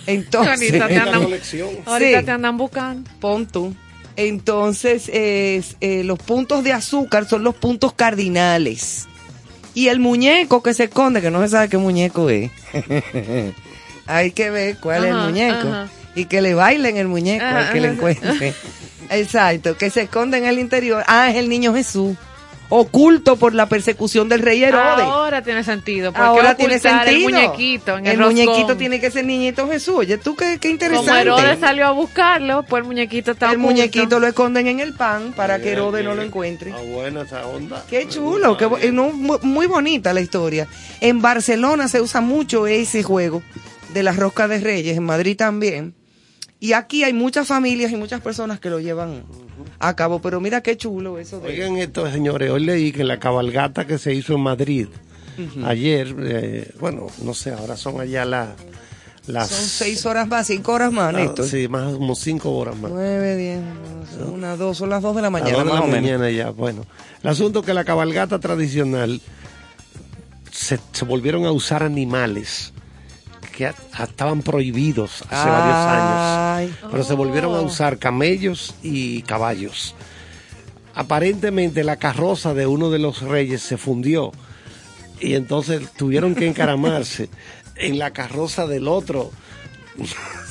[0.08, 1.70] Entonces, Ahorita te andan, colección.
[1.86, 2.26] ahorita Sí.
[2.26, 3.10] te andan buscando.
[3.20, 3.76] pon tú.
[4.16, 9.08] Entonces, es, eh, los puntos de azúcar son los puntos cardinales.
[9.78, 12.50] Y el muñeco que se esconde, que no se sabe qué muñeco es.
[14.08, 15.68] Hay que ver cuál es el muñeco.
[15.68, 15.88] ajá.
[16.16, 18.56] Y que le bailen el muñeco al que le encuentre.
[19.12, 21.04] Exacto, que se esconde en el interior.
[21.06, 22.18] Ah, es el niño Jesús.
[22.70, 25.06] Oculto por la persecución del rey Herodes.
[25.06, 26.12] Ahora tiene sentido.
[26.12, 27.16] ¿Por qué Ahora tiene sentido.
[27.16, 29.96] El muñequito en el, el muñequito tiene que ser niñito Jesús.
[30.00, 31.10] Oye, tú qué, qué interesante.
[31.12, 33.72] Como Herodes salió a buscarlo, pues el muñequito está el oculto.
[33.72, 36.72] muñequito lo esconden en el pan para que Herodes no lo encuentre.
[36.72, 37.84] buena esa onda.
[37.90, 40.68] Qué chulo, qué no, mu- muy bonita la historia.
[41.00, 43.42] En Barcelona se usa mucho ese juego
[43.94, 45.94] de las roscas de reyes, en Madrid también.
[46.60, 49.24] Y aquí hay muchas familias y muchas personas que lo llevan
[49.80, 50.20] a cabo.
[50.22, 51.50] Pero mira qué chulo eso de...
[51.50, 54.88] Oigan esto, señores, hoy leí que en la cabalgata que se hizo en Madrid
[55.66, 58.50] ayer, eh, bueno, no sé, ahora son allá las...
[59.28, 61.46] las Son seis horas más, cinco horas más, ah, Néstor.
[61.48, 62.92] Sí, más como cinco horas más.
[62.92, 63.60] Nueve, diez,
[64.34, 66.02] una, dos, son las dos de la A mañana, dos de más la menos.
[66.02, 66.88] mañana ya, bueno.
[67.22, 69.22] El asunto es que la cabalgata tradicional
[70.52, 72.74] se, se volvieron a usar animales
[73.58, 79.96] que a- estaban prohibidos hace varios años, pero se volvieron a usar camellos y caballos.
[80.94, 84.32] Aparentemente la carroza de uno de los reyes se fundió
[85.20, 87.30] y entonces tuvieron que encaramarse
[87.76, 89.32] en la carroza del otro.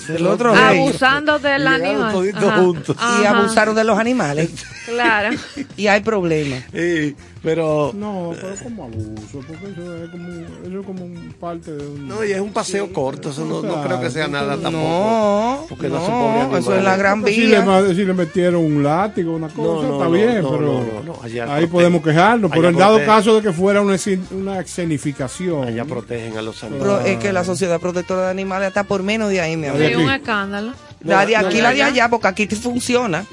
[0.08, 0.78] Del otro rey.
[0.80, 2.12] Abusando del animal.
[2.12, 2.56] toditos Ajá.
[2.60, 2.96] juntos.
[3.22, 4.50] Y abusaron de los animales.
[4.86, 5.36] Claro.
[5.76, 6.64] y hay problemas.
[6.72, 11.70] Sí, pero No, pero como abuso, porque eso es como, eso es como un parte
[11.72, 12.08] de un...
[12.08, 14.72] no, y es un paseo corto, eso no, no creo que sea nada tampoco.
[14.72, 17.82] No, porque no, no, son eso es la gran si, le, vía.
[17.88, 20.72] si le metieron un látigo, una cosa, No, no, está no, bien, no, pero no,
[20.80, 22.50] no, no, allá ahí protege- podemos quejarnos.
[22.52, 23.96] Pero en dado caso de que fuera una,
[24.32, 27.06] una escenificación, Allá protegen a los Pero animales.
[27.12, 29.82] es que la Sociedad Protectora de Animales está por menos de ahí, mi amor.
[29.82, 29.94] aquí.
[29.94, 30.72] un escándalo.
[31.02, 32.08] La de aquí, la de allá.
[32.08, 33.24] porque aquí funciona.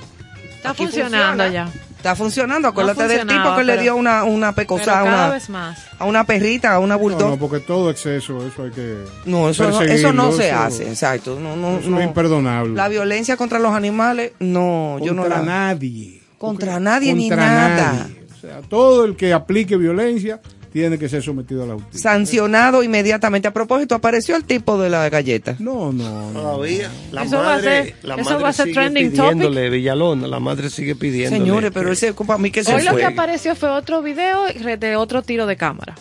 [0.57, 1.49] Está Aquí funcionando funciona.
[1.71, 1.82] ya.
[2.03, 2.67] Está funcionando.
[2.67, 5.79] Acuérdate del tipo que le dio una, una Pero pecosada a una, vez más.
[5.97, 7.29] a una perrita, a una no, bulldog.
[7.29, 8.97] no, porque todo exceso, eso hay que.
[9.23, 11.39] No, eso, no, eso no se eso- hace, exacto.
[11.39, 11.99] No, no, Eso no.
[12.01, 12.73] es imperdonable.
[12.73, 15.45] La violencia contra los animales, no, yo no contra la...
[15.45, 16.21] nadie.
[16.37, 17.93] Contra nadie ni Contra nada.
[17.93, 18.25] nadie.
[18.35, 20.41] O sea, todo el que aplique violencia
[20.73, 22.01] tiene que ser sometido a la justicia.
[22.11, 23.47] Sancionado inmediatamente.
[23.47, 25.55] A propósito, apareció el tipo de la galleta.
[25.59, 26.41] No, no, no.
[26.41, 26.89] Todavía.
[27.11, 29.69] La Eso va a madre, ser- la eso madre va a ser sigue trending pidiéndole,
[29.69, 31.41] Villalona, la madre sigue pidiéndole.
[31.43, 33.69] Señores, pero que- él se ocupa a mí que se Hoy lo que apareció fue
[33.69, 35.95] otro video de otro tiro de cámara.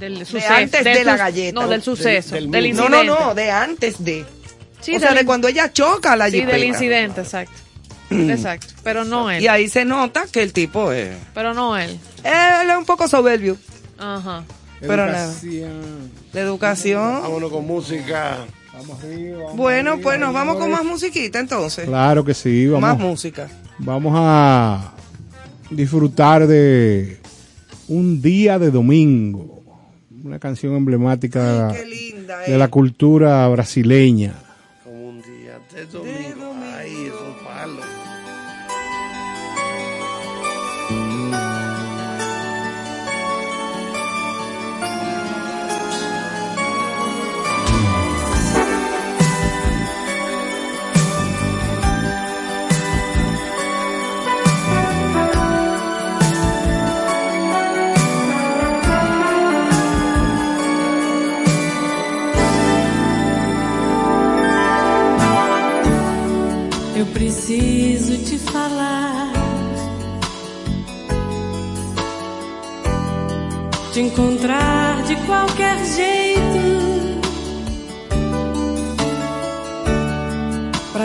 [0.00, 0.52] Del suceso.
[0.52, 1.58] antes del de la galleta.
[1.60, 2.34] No, del suceso.
[2.34, 2.88] del Del, mismo.
[2.88, 3.06] No, incidente.
[3.20, 4.24] no, no, de antes de.
[4.80, 7.54] Sí, o sea, del de cuando ella choca la Sí, del incidente, exacto.
[8.10, 8.74] exacto.
[8.84, 9.42] Pero no él.
[9.42, 11.16] Y ahí se nota que el tipo es.
[11.32, 11.98] Pero no él.
[12.24, 13.56] Él es un poco soberbio.
[13.98, 14.44] Ajá.
[14.80, 15.24] Pero nada.
[15.24, 16.10] Educación.
[16.32, 17.22] La educación.
[17.22, 18.38] Vámonos con música.
[18.74, 21.86] Vamos arriba, vamos Bueno, arriba, pues nos vamos con más musiquita entonces.
[21.86, 23.48] Claro que sí, Más vamos, música.
[23.78, 24.92] vamos a
[25.70, 27.18] disfrutar de
[27.88, 29.62] un día de domingo,
[30.22, 32.58] una canción emblemática Qué linda, de eh.
[32.58, 34.34] la cultura brasileña.
[34.84, 36.25] Como un día de domingo.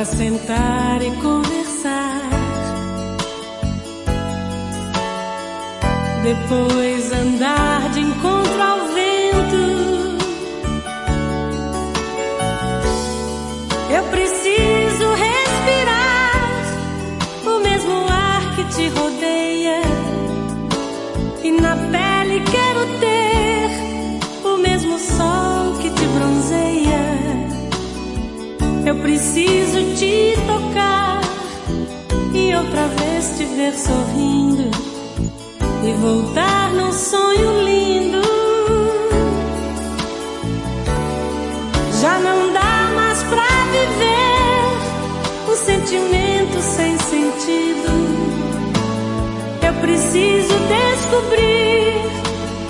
[0.05, 2.21] Sentar e conversar.
[6.23, 7.70] Depois andar
[28.91, 31.21] Eu preciso te tocar
[32.33, 34.69] e outra vez te ver sorrindo
[35.81, 38.21] e voltar num sonho lindo.
[42.01, 44.59] Já não dá mais pra viver
[45.49, 47.91] um sentimento sem sentido.
[49.65, 51.93] Eu preciso descobrir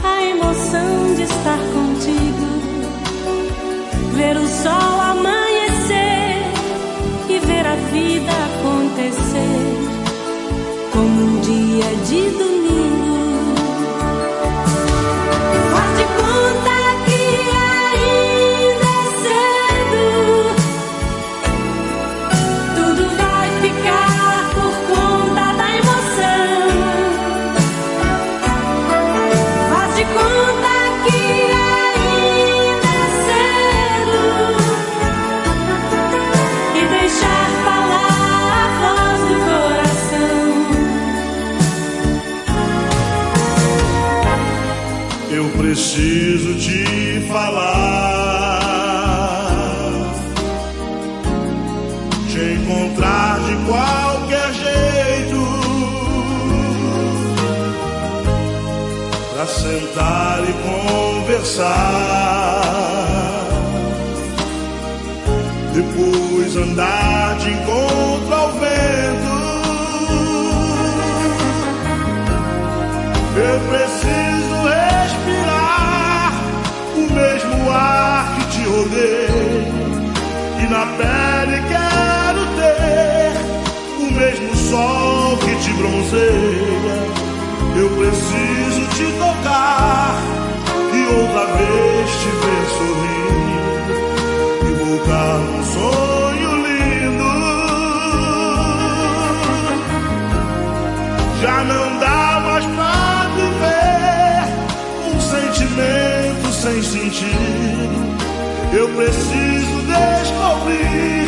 [0.03, 2.45] a emoção de estar contigo.
[4.13, 4.90] Ver o sol
[11.51, 12.60] dia de domingo.
[45.33, 48.59] Eu preciso te falar,
[52.29, 55.41] te encontrar de qualquer jeito,
[59.33, 60.53] pra sentar e
[61.23, 61.71] conversar,
[65.73, 67.20] depois andar
[81.01, 83.33] pele quero ter
[83.97, 86.97] o mesmo sol que te bronzeia.
[87.75, 90.15] Eu preciso te tocar
[90.93, 93.31] e outra vez te ver sorrir
[94.67, 97.31] e voltar num sonho lindo.
[101.41, 104.41] Já não dá mais pra viver
[105.13, 108.11] um sentimento sem sentido.
[108.73, 109.50] Eu preciso
[109.91, 111.27] descobrir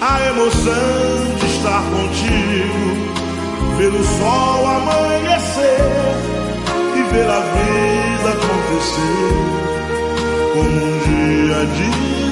[0.00, 2.88] a emoção de estar contigo,
[3.78, 5.80] ver o sol amanhecer
[6.96, 9.56] e ver a vida acontecer
[10.52, 12.25] como um dia de domingo.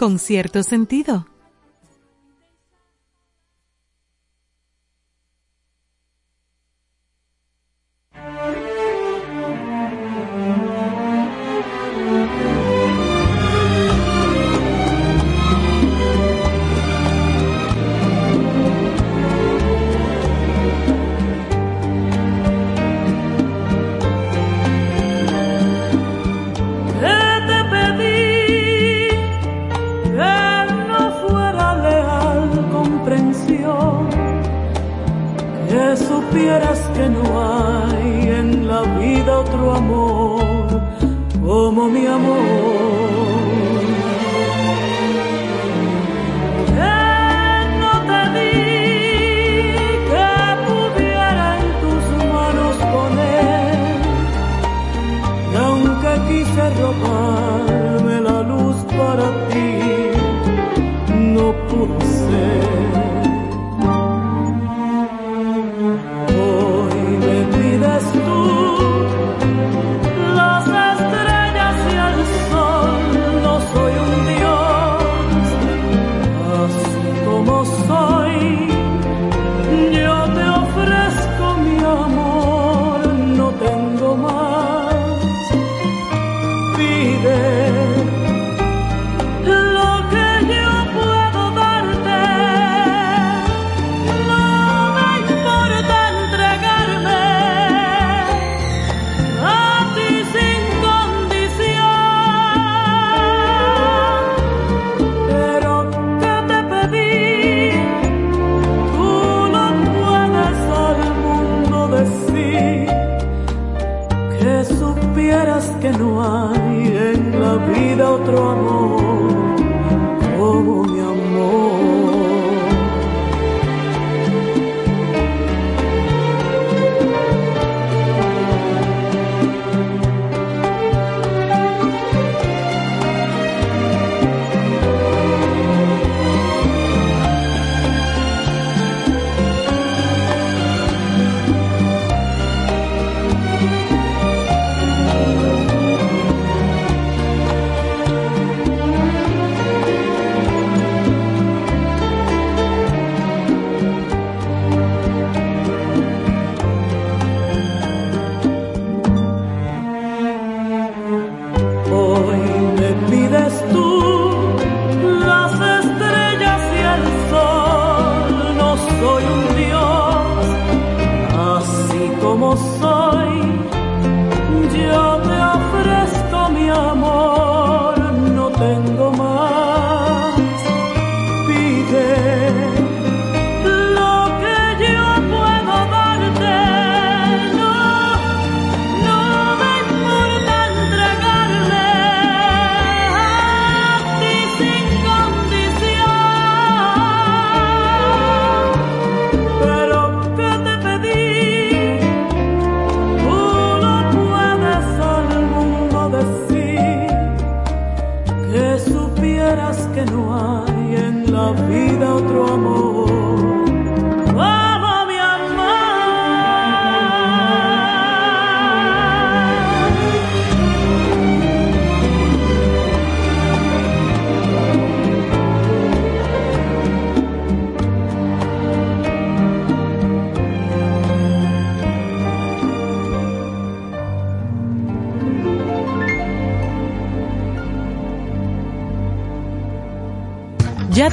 [0.00, 1.29] Con cierto sentido.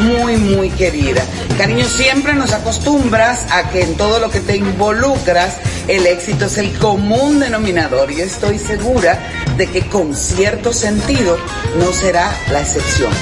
[0.00, 1.22] muy, muy querida.
[1.56, 5.56] Cariño, siempre nos acostumbras a que en todo lo que te involucras,
[5.88, 9.18] el éxito es el común denominador y estoy segura
[9.56, 11.36] de que con cierto sentido
[11.78, 13.12] no será la excepción.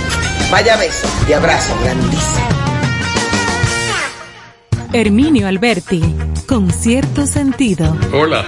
[0.51, 2.49] Vaya beso y abrazo grandísimo.
[4.93, 6.03] Herminio Alberti,
[6.47, 7.97] con cierto sentido.
[8.13, 8.47] Hola.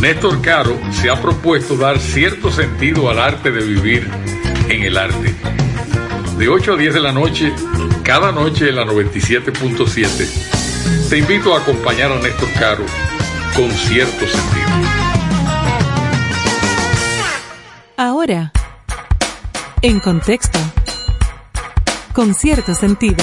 [0.00, 4.08] Néstor Caro se ha propuesto dar cierto sentido al arte de vivir
[4.70, 5.34] en el arte.
[6.40, 7.52] De 8 a 10 de la noche,
[8.02, 12.86] cada noche en la 97.7, te invito a acompañar a Néstor Caro
[13.54, 14.70] con cierto sentido.
[17.98, 18.52] Ahora,
[19.82, 20.58] en contexto,
[22.14, 23.22] con cierto sentido.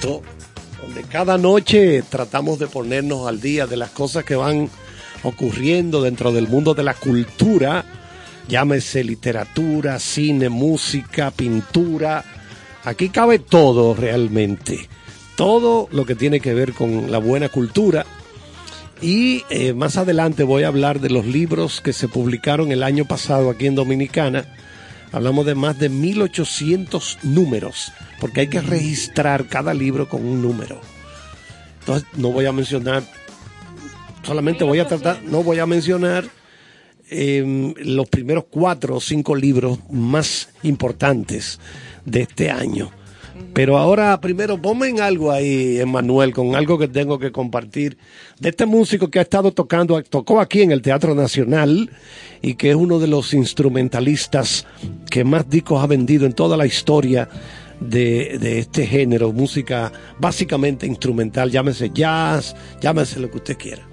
[0.00, 4.70] Donde cada noche tratamos de ponernos al día de las cosas que van
[5.22, 7.84] ocurriendo dentro del mundo de la cultura,
[8.48, 12.24] llámese literatura, cine, música, pintura.
[12.84, 14.88] Aquí cabe todo realmente,
[15.36, 18.06] todo lo que tiene que ver con la buena cultura.
[19.02, 23.04] Y eh, más adelante voy a hablar de los libros que se publicaron el año
[23.06, 24.46] pasado aquí en Dominicana.
[25.12, 30.80] Hablamos de más de 1800 números, porque hay que registrar cada libro con un número.
[31.80, 33.02] Entonces, no voy a mencionar,
[34.22, 36.24] solamente voy a tratar, no voy a mencionar
[37.10, 41.58] eh, los primeros cuatro o cinco libros más importantes
[42.04, 42.92] de este año.
[43.52, 47.98] Pero ahora primero ponme algo ahí, Emanuel, con algo que tengo que compartir
[48.38, 51.90] de este músico que ha estado tocando, tocó aquí en el Teatro Nacional
[52.42, 54.66] y que es uno de los instrumentalistas
[55.10, 57.28] que más discos ha vendido en toda la historia
[57.80, 63.89] de, de este género, música básicamente instrumental, llámese jazz, llámese lo que usted quiera.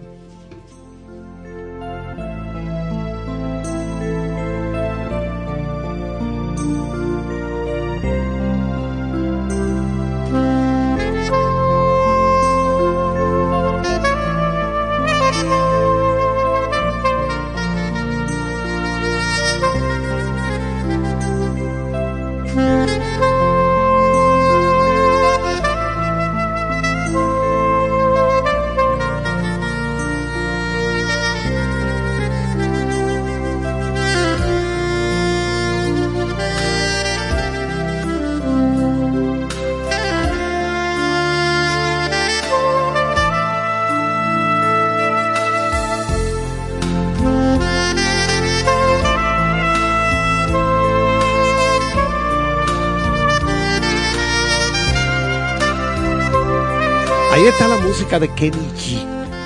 [57.37, 59.05] Ahí está la música de Kenny G,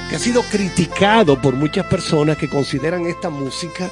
[0.09, 3.91] que ha sido criticado por muchas personas que consideran esta música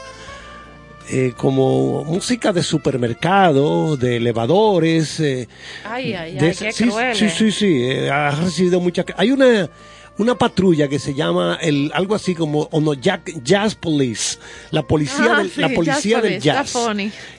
[1.09, 5.19] eh, como música de supermercado, de elevadores.
[5.19, 5.49] eh,
[5.83, 7.13] Ay, ay, de ay, qué sí, cruel.
[7.15, 9.03] sí, sí, sí, eh, ha recibido mucha.
[9.17, 9.69] Hay una
[10.17, 14.37] una patrulla que se llama el algo así como o no, Jack- Jazz Police,
[14.71, 16.73] la policía Ah, del, sí, la policía Jazz del jazz,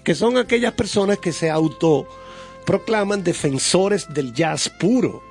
[0.05, 2.07] que son aquellas personas que se auto
[2.67, 5.30] proclaman defensores del jazz puro.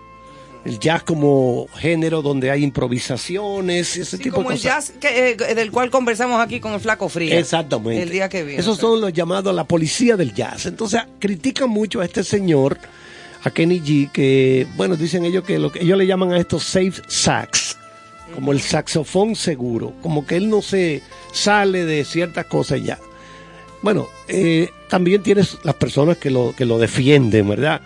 [0.66, 4.90] El jazz como género donde hay improvisaciones, ese Sí, tipo como de el cosas.
[4.90, 7.40] jazz que, eh, del cual conversamos aquí con el Flaco Fría.
[7.40, 8.04] Exactamente.
[8.04, 8.60] El día que viene.
[8.62, 10.66] Esos son los llamados la policía del jazz.
[10.66, 12.78] Entonces, critican mucho a este señor,
[13.44, 16.64] a Kenny G, que, bueno, dicen ellos que lo que ellos le llaman a estos
[16.64, 17.78] safe sax,
[18.36, 23.00] como el saxofón seguro, como que él no se sale de ciertas cosas ya.
[23.82, 27.82] Bueno, eh, también tienes las personas que lo, que lo defienden, ¿verdad?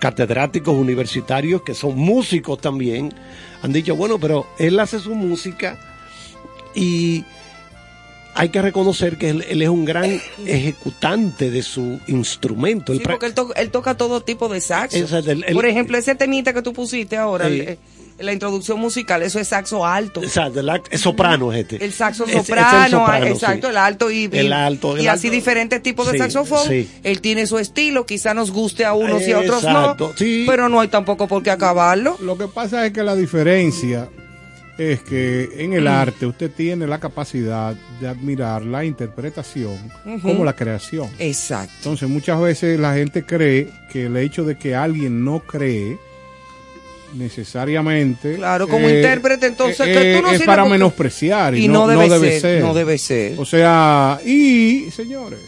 [0.00, 3.12] Catedráticos universitarios que son músicos también,
[3.62, 5.78] han dicho, bueno, pero él hace su música
[6.74, 7.24] y
[8.34, 12.92] hay que reconocer que él, él es un gran ejecutante de su instrumento.
[12.92, 14.96] Él Sí, porque él, to- él toca todo tipo de saxo.
[14.96, 17.54] Ese es el- el- Por ejemplo, ese temita que tú pusiste ahora, Sí.
[17.54, 17.78] el- eh,
[18.18, 20.22] la introducción musical, eso es saxo alto.
[20.22, 21.84] Exacto, el, es soprano es este.
[21.84, 23.70] El saxo Es- es el soprano, soprano, ah, exacto, sí.
[23.70, 25.34] el alto y, y- El alto, el y así alto.
[25.36, 26.68] diferentes tipos de Sí, saxofón.
[26.68, 26.88] sí.
[27.02, 30.44] Él tiene su estilo, quizá nos guste a unos y a otros no, sí.
[30.48, 32.16] pero no hay tampoco por qué acabarlo.
[32.20, 34.08] Lo que pasa es que la diferencia
[34.78, 39.76] es que en el arte usted tiene la capacidad de admirar la interpretación
[40.22, 41.10] como la creación.
[41.18, 41.72] Exacto.
[41.78, 45.98] Entonces muchas veces la gente cree que el hecho de que alguien no cree
[47.14, 51.54] necesariamente Claro, como eh, intérprete, entonces, eh, que tú no es sirves para porque- menospreciar
[51.56, 53.38] y, Y no, no debe no debe ser, ser, no debe ser.
[53.38, 55.38] o sea y señores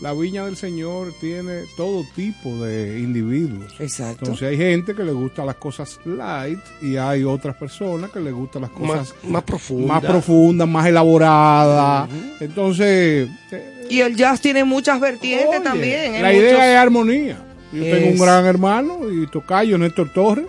[0.00, 4.24] la viña del señor tiene todo tipo de individuos Exacto.
[4.24, 8.32] entonces hay gente que le gusta las cosas light y hay otras personas que le
[8.32, 9.88] gustan las cosas más, más profundas.
[9.88, 12.08] más profundas más elaboradas
[12.40, 16.14] entonces eh, Y el jazz tiene muchas vertientes Oye, también.
[16.16, 16.22] ¿eh?
[16.22, 17.38] La Muchos- idea es armonía.
[17.72, 20.46] Yo tengo Es- un gran hermano y tocayo, Néstor Torres,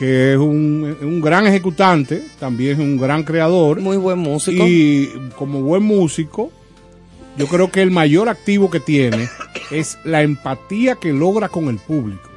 [0.00, 3.80] que es un, un gran ejecutante, también es un gran creador.
[3.80, 4.64] Muy buen músico.
[4.66, 6.50] Y como buen músico,
[7.36, 9.28] yo creo que el mayor activo que tiene
[9.70, 12.30] es la empatía que logra con el público.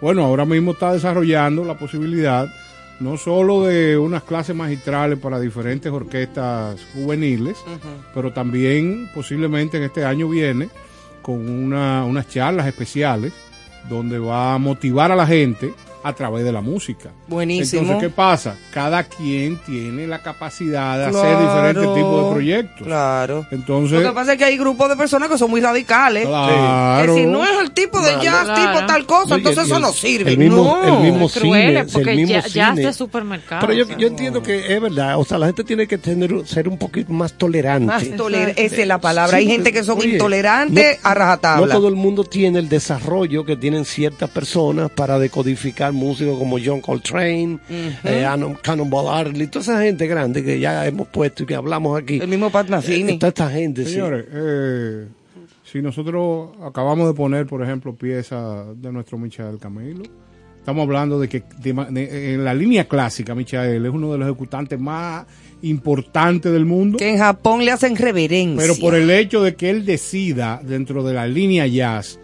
[0.00, 2.48] Bueno, ahora mismo está desarrollando la posibilidad
[3.00, 7.56] no solo de unas clases magistrales para diferentes orquestas juveniles,
[8.12, 10.68] pero también posiblemente en este año viene
[11.22, 13.32] con una- unas charlas especiales
[13.88, 15.72] donde va a motivar a la gente
[16.04, 17.10] a través de la música.
[17.26, 17.82] Buenísimo.
[17.82, 18.56] Entonces, ¿qué pasa?
[18.72, 22.86] Cada quien tiene la capacidad de hacer diferentes tipos de proyectos.
[22.86, 23.46] Claro.
[23.50, 26.26] Entonces, Lo que pasa es que hay grupos de personas que son muy radicales.
[26.26, 27.14] Claro.
[27.14, 28.22] Que si no es el tipo de Claro.
[28.22, 28.72] jazz, Claro.
[28.72, 30.30] tipo tal cosa, No, entonces el- eso el- no sirve.
[30.32, 30.96] El mismo, no.
[30.98, 31.84] el mismo cine.
[31.92, 32.86] porque el mismo ya, cine.
[32.86, 33.60] de supermercado.
[33.62, 33.96] Pero yo, o sea.
[33.96, 37.12] yo entiendo que es verdad, o sea, la gente tiene que tener, ser un poquito
[37.14, 37.86] más tolerante.
[37.86, 39.38] Más toler esa es la palabra.
[39.38, 41.66] Sí, hay gente que son oye, intolerantes no- a rajatabla.
[41.66, 46.58] No todo el mundo tiene el desarrollo que tienen ciertas personas para decodificar músicos como
[46.62, 47.58] John Coltrane,
[48.04, 51.98] eh, Anon- Cannonball Adderley, toda esa gente grande que ya hemos puesto y que hablamos
[52.00, 52.18] aquí.
[52.20, 52.68] El mismo Pat.
[52.86, 53.92] Eh, toda esta gente, sí.
[53.92, 55.06] señores, eh,
[55.64, 60.02] si nosotros acabamos de poner, por ejemplo, piezas de nuestro Michael Camilo,
[60.58, 64.18] estamos hablando de que de ma- de- en la línea clásica, Michael es uno de
[64.18, 65.26] los ejecutantes más
[65.62, 66.98] importantes del mundo.
[66.98, 68.60] Que en Japón le hacen reverencia.
[68.60, 72.18] Pero por el hecho de que él decida dentro de la línea jazz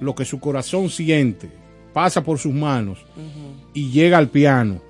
[0.00, 1.50] lo que su corazón siente,
[1.92, 2.98] pasa por sus manos
[3.74, 4.80] y llega al piano,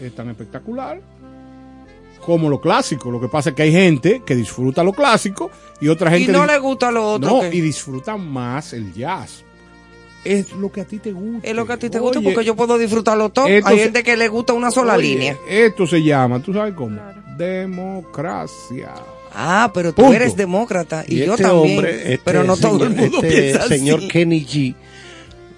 [0.00, 1.00] es tan espectacular
[2.24, 3.10] como lo clásico.
[3.10, 5.50] Lo que pasa es que hay gente que disfruta lo clásico
[5.80, 7.30] y otra Y gente no di- le gusta lo otro.
[7.30, 9.44] no, que- y disfruta más el jazz.
[10.24, 11.46] Es lo que a ti te gusta.
[11.46, 13.44] Es lo que a ti te gusta porque yo puedo disfrutarlo todo.
[13.44, 15.36] Hay se- gente que le gusta una sola oye, línea.
[15.46, 16.98] Esto se llama, ¿tú sabes cómo?
[17.36, 18.90] Democracia.
[19.34, 20.14] Ah, pero tú Punto.
[20.16, 21.76] eres demócrata y, Y yo este también.
[21.78, 24.08] hombre, este pero no todo el señor- mundo este piensa señor así.
[24.08, 24.74] Kenny G.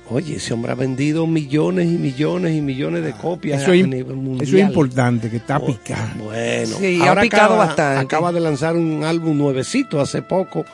[0.08, 3.86] Oye, ese hombre ha vendido millones y millones y millones de copias Eso a es,
[3.88, 4.54] nivel eso mundial.
[4.60, 6.24] es importante, que está picando.
[6.24, 8.00] Bueno, Sí, ha ahora picado acaba, bastante.
[8.00, 10.64] acaba de lanzar un álbum nuevecito hace poco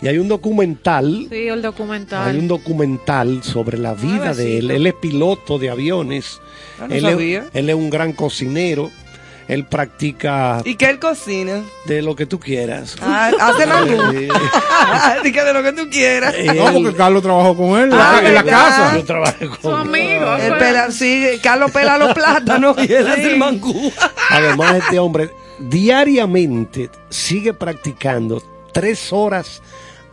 [0.00, 2.28] y hay un documental, Sí, el documental.
[2.28, 4.70] hay un documental sobre la vida de él.
[4.70, 6.38] Él es piloto de aviones.
[6.78, 7.38] Ah, no él, sabía.
[7.40, 8.90] Es, él es un gran cocinero.
[9.48, 11.62] Él practica ¿Y que él cocina?
[11.86, 12.96] de lo que tú quieras.
[13.00, 13.96] Ah, hace mangú.
[14.92, 16.34] Así que de lo que tú quieras.
[16.36, 18.96] eh, No, él- porque Carlos trabajó con él Ah, en la casa.
[18.96, 20.34] yo trabajé con Su amigo.
[20.36, 23.92] Él pela, sí, Carlos pela los plátanos y él hace el mangú.
[24.30, 28.42] Además, este hombre diariamente sigue practicando
[28.72, 29.62] tres horas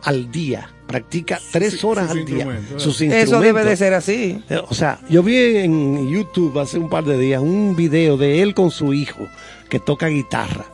[0.04, 0.70] al día.
[0.86, 2.34] Practica tres horas sus al día.
[2.36, 3.64] instrumentos, Sus Eso debe instrumentos.
[3.66, 4.42] de ser así.
[4.50, 8.42] Eh, O sea, yo vi en YouTube hace un par de días un video de
[8.42, 9.26] él con su hijo
[9.68, 10.66] que toca guitarra.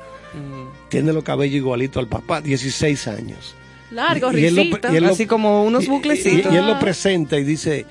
[0.88, 3.54] Tiene los cabellos igualito al papá, 16 años.
[3.92, 4.92] Largo, Y él lo- risita.
[4.92, 6.52] y él lo- Así como unos y- buclecitos.
[6.52, 7.86] Y, y él lo presenta y dice,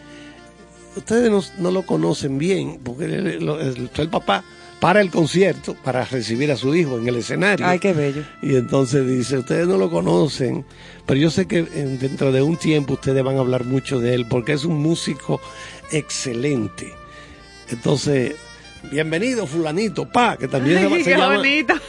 [0.96, 4.44] ustedes no, no lo conocen bien, porque él- el papá
[4.80, 7.66] para el concierto para recibir a su hijo en el escenario.
[7.68, 8.24] Ay, qué bello.
[8.42, 10.66] Y entonces dice, ustedes no lo conocen,
[11.06, 14.26] pero yo sé que dentro de un tiempo ustedes van a hablar mucho de él,
[14.28, 15.42] porque es un músico
[15.92, 16.94] excelente.
[17.70, 18.36] Entonces,
[18.92, 21.36] bienvenido fulanito, pa, que también se, Ay, se llama...
[21.36, 21.74] bonito.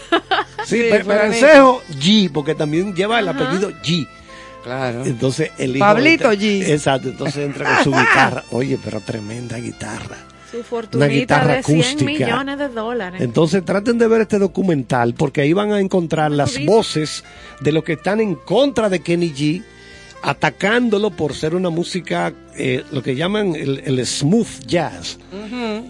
[0.67, 1.09] Sí, Sí, Pe- fulanito.
[1.41, 4.07] Perencejo G, porque también lleva el apellido G.
[4.63, 5.07] Claro.
[5.07, 6.69] Entonces el hijo Pablito entra- G.
[6.69, 8.45] Exacto, entonces entra con su guitarra.
[8.51, 10.19] Oye, pero tremenda guitarra.
[10.51, 12.05] Su fortunita guitarra de 100 acústica.
[12.05, 13.21] millones de dólares.
[13.21, 16.67] Entonces traten de ver este documental porque ahí van a encontrar las dices?
[16.67, 17.25] voces
[17.61, 19.63] de los que están en contra de Kenny G,
[20.23, 25.19] atacándolo por ser una música, eh, lo que llaman el, el smooth jazz.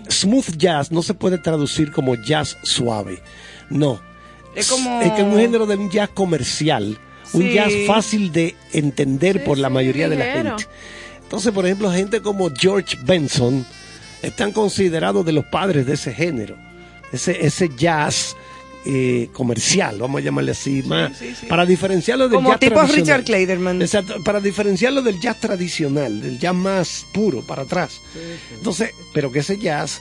[0.09, 3.23] Smooth jazz no se puede traducir como jazz suave,
[3.71, 4.01] no.
[4.55, 6.99] Es como- es que es un género de un jazz comercial,
[7.33, 10.67] un jazz fácil de entender Sí, por la sí, mayoría de la gente.
[11.23, 13.65] Entonces, por ejemplo, gente como George Benson
[14.23, 16.57] están considerados de los padres de ese género,
[17.13, 18.37] ese, ese jazz
[18.87, 21.47] eh, comercial, vamos a llamarle así, más, sí, sí.
[21.47, 23.05] para diferenciarlo del Como jazz tipo tradicional.
[23.05, 23.83] Richard Clayderman.
[23.83, 28.01] Exacto, para diferenciarlo del jazz tradicional, del jazz más puro, para atrás.
[28.57, 30.01] Entonces, pero que ese jazz,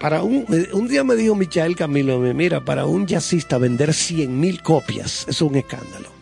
[0.00, 3.94] para un, eh, un día me dijo Michael Camilo, me, mira, para un jazzista vender
[3.94, 6.15] 100 mil copias, es un escándalo.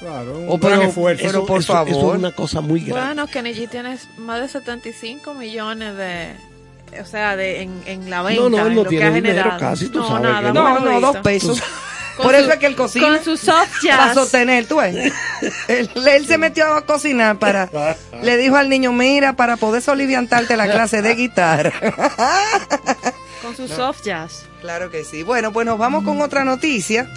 [0.00, 1.22] Claro, un Oh, gran pero- esfuerzo.
[1.26, 1.88] pero Eso- por eso- favor.
[1.90, 3.04] Eso es una cosa muy grande.
[3.06, 6.34] Bueno, Kenny G tiene más de 75 millones de.
[7.00, 8.42] O sea, de, en, en la venta.
[8.42, 9.60] No, no, no lo que tiene ha dinero generado.
[9.60, 10.48] casi, tú no, sabes nada.
[10.48, 11.62] que No, bueno, no, dos pesos.
[12.16, 13.06] Por su- eso es que él cocina.
[13.08, 15.12] Con su soft Para sostener, tú ves.
[15.68, 17.68] él, él se metió a cocinar para.
[18.22, 21.72] Le dijo al niño, mira, para poder soliviantarte la clase de guitarra.
[23.42, 24.46] Con su soft jazz.
[24.60, 25.22] Claro que sí.
[25.22, 27.08] Bueno, pues nos vamos con otra noticia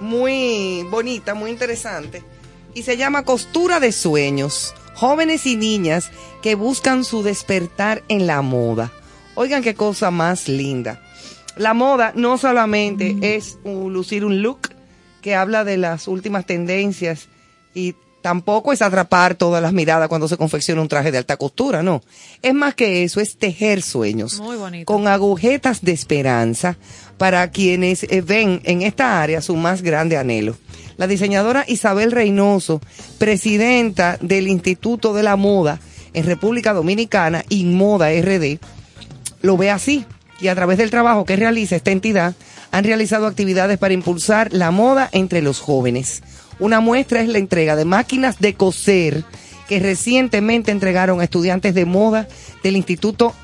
[0.00, 2.22] muy bonita, muy interesante.
[2.74, 4.74] Y se llama Costura de Sueños.
[4.94, 6.10] Jóvenes y niñas
[6.42, 8.92] que buscan su despertar en la moda.
[9.34, 11.00] Oigan qué cosa más linda.
[11.56, 14.70] La moda no solamente es uh, lucir un look
[15.20, 17.28] que habla de las últimas tendencias
[17.74, 21.82] y tampoco es atrapar todas las miradas cuando se confecciona un traje de alta costura,
[21.82, 22.02] no.
[22.40, 24.86] Es más que eso, es tejer sueños Muy bonito.
[24.86, 26.76] con agujetas de esperanza
[27.18, 30.56] para quienes eh, ven en esta área su más grande anhelo.
[30.96, 32.80] La diseñadora Isabel Reynoso,
[33.18, 35.80] presidenta del Instituto de la Moda,
[36.12, 38.58] en República Dominicana, Inmoda RD,
[39.42, 40.04] lo ve así,
[40.40, 42.34] y a través del trabajo que realiza esta entidad,
[42.70, 46.22] han realizado actividades para impulsar la moda entre los jóvenes.
[46.58, 49.24] Una muestra es la entrega de máquinas de coser
[49.68, 52.28] que recientemente entregaron a estudiantes de moda
[52.62, 53.34] del Instituto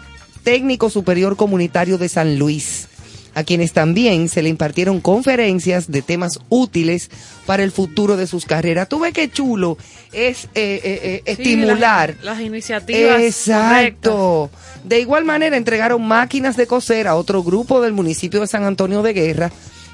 [0.43, 2.89] Técnico Superior Comunitario de San Luis,
[3.35, 7.11] a quienes también se le impartieron conferencias de temas útiles
[7.47, 8.89] para el futuro de sus carreras.
[8.89, 9.79] Tú ves qué chulo
[10.13, 12.15] es eh, eh, eh, Sí, estimular.
[12.17, 13.13] las, las iniciativas.
[13.13, 13.27] correctas.
[13.37, 14.51] Exacto.
[14.85, 19.03] De igual manera entregaron máquinas de coser a otro grupo del municipio de San Antonio
[19.03, 19.53] de Guerra,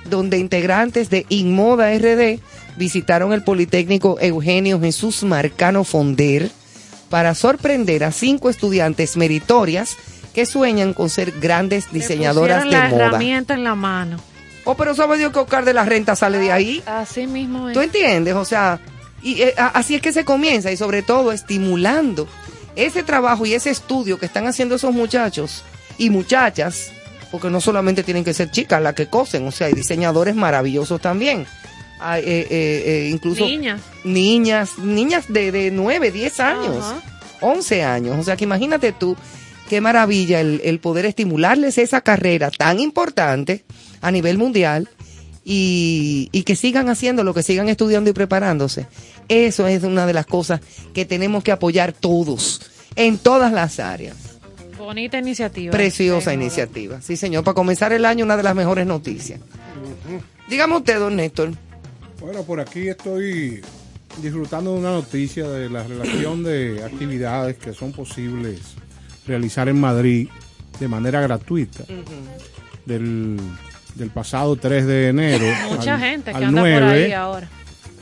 [0.08, 2.38] donde integrantes de Inmoda RD
[2.76, 6.50] visitaron el Politécnico Eugenio Jesús Marcano Fonder
[7.10, 9.96] para sorprender a cinco estudiantes meritorias
[10.36, 13.06] que sueñan con ser grandes diseñadoras de la moda.
[13.06, 14.18] herramienta en la mano.
[14.64, 16.82] Oh, pero sabe Dios que Oscar de la Renta sale de ahí.
[16.84, 17.72] Así mismo es.
[17.74, 18.34] ¿Tú entiendes?
[18.34, 18.78] O sea,
[19.22, 22.28] y eh, así es que se comienza y sobre todo estimulando
[22.74, 25.64] ese trabajo y ese estudio que están haciendo esos muchachos
[25.96, 26.92] y muchachas,
[27.30, 31.00] porque no solamente tienen que ser chicas las que cosen, o sea, hay diseñadores maravillosos
[31.00, 31.46] también.
[31.98, 33.80] Hay, eh, eh, incluso Niñas.
[34.04, 37.00] niñas, niñas de, de 9, 10 años, Ajá.
[37.40, 38.16] 11 años.
[38.18, 39.16] O sea, que imagínate tú,
[39.68, 43.64] qué maravilla el, el poder estimularles esa carrera tan importante
[44.01, 44.88] a nivel mundial
[45.44, 48.86] y, y que sigan haciendo que sigan estudiando y preparándose.
[49.28, 50.60] Eso es una de las cosas
[50.93, 52.62] que tenemos que apoyar todos,
[52.97, 54.16] en todas las áreas.
[54.76, 55.72] Bonita iniciativa.
[55.72, 57.01] Preciosa iniciativa.
[57.01, 59.40] Sí, señor, para comenzar el año, una de las mejores noticias.
[60.48, 61.52] Dígame usted, don Néstor.
[62.20, 63.62] Bueno, por aquí estoy
[64.22, 68.60] disfrutando de una noticia de la relación de actividades que son posibles
[69.26, 70.28] realizar en Madrid
[70.80, 71.84] de manera gratuita.
[72.84, 73.36] Del,
[73.94, 75.44] del pasado 3 de enero.
[75.70, 77.04] Mucha al- gente que al anda por 9.
[77.06, 77.48] ahí ahora.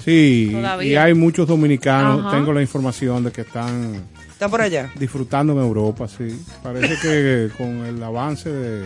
[0.05, 0.92] Sí, Todavía.
[0.92, 2.36] y hay muchos dominicanos, Ajá.
[2.36, 4.90] tengo la información de que están ¿Está por allá?
[4.98, 6.38] disfrutando en Europa, sí.
[6.62, 8.82] Parece que con el avance de,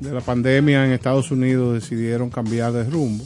[0.00, 3.24] de la pandemia en Estados Unidos decidieron cambiar de rumbo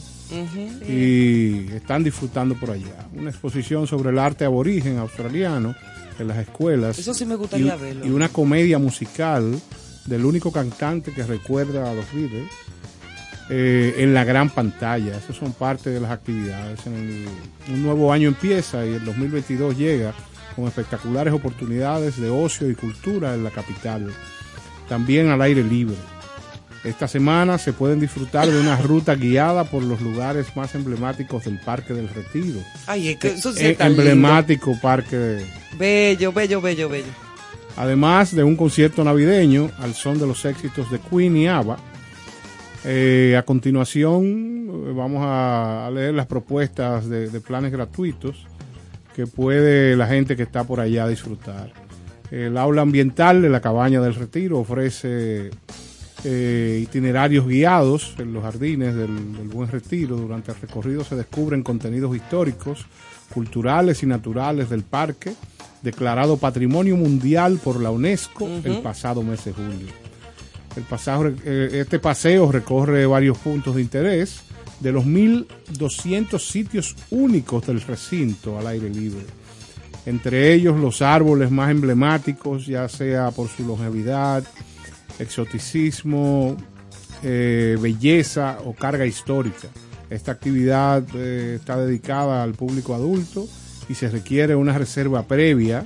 [0.87, 3.07] y están disfrutando por allá.
[3.13, 5.75] Una exposición sobre el arte aborigen australiano
[6.19, 6.97] en las escuelas.
[6.99, 8.05] Eso sí me gustaría y, verlo.
[8.05, 9.59] Y una comedia musical
[10.05, 12.49] del único cantante que recuerda a los Beatles
[13.49, 15.17] eh, en la gran pantalla.
[15.17, 16.85] Esas son parte de las actividades.
[16.85, 20.13] En el- un nuevo año empieza y el 2022 llega
[20.55, 24.11] con espectaculares oportunidades de ocio y cultura en la capital.
[24.87, 25.95] También al aire libre.
[26.83, 31.59] Esta semana se pueden disfrutar de una ruta guiada por los lugares más emblemáticos del
[31.59, 32.59] Parque del Retiro.
[32.87, 33.85] Ay, es que eso sí Eh, lindo.
[33.85, 35.45] emblemático parque de,
[35.77, 37.07] Bello, bello, bello, bello.
[37.75, 41.77] además de un concierto navideño al son de los éxitos de Queen y ABBA.
[42.85, 44.23] Eh, a continuación
[44.87, 48.45] eh, vamos a, a leer las propuestas de, de planes gratuitos
[49.15, 51.73] que puede la gente que está por allá disfrutar.
[52.31, 55.49] El aula ambiental de la cabaña del retiro ofrece
[56.23, 60.15] eh, itinerarios guiados en los jardines del, del Buen Retiro.
[60.17, 62.85] Durante el recorrido se descubren contenidos históricos,
[63.33, 65.33] culturales y naturales del parque,
[65.81, 69.87] declarado Patrimonio Mundial por la UNESCO el pasado mes de julio.
[70.75, 74.41] El pasaje- eh, este paseo recorre varios puntos de interés
[74.79, 79.25] de los 1.200 sitios únicos del recinto al aire libre.
[80.05, 84.43] Entre ellos los árboles más emblemáticos, ya sea por su longevidad,
[85.19, 86.57] exoticismo,
[87.23, 89.67] eh, belleza o carga histórica.
[90.09, 93.47] Esta actividad eh, está dedicada al público adulto
[93.87, 95.85] y se requiere una reserva previa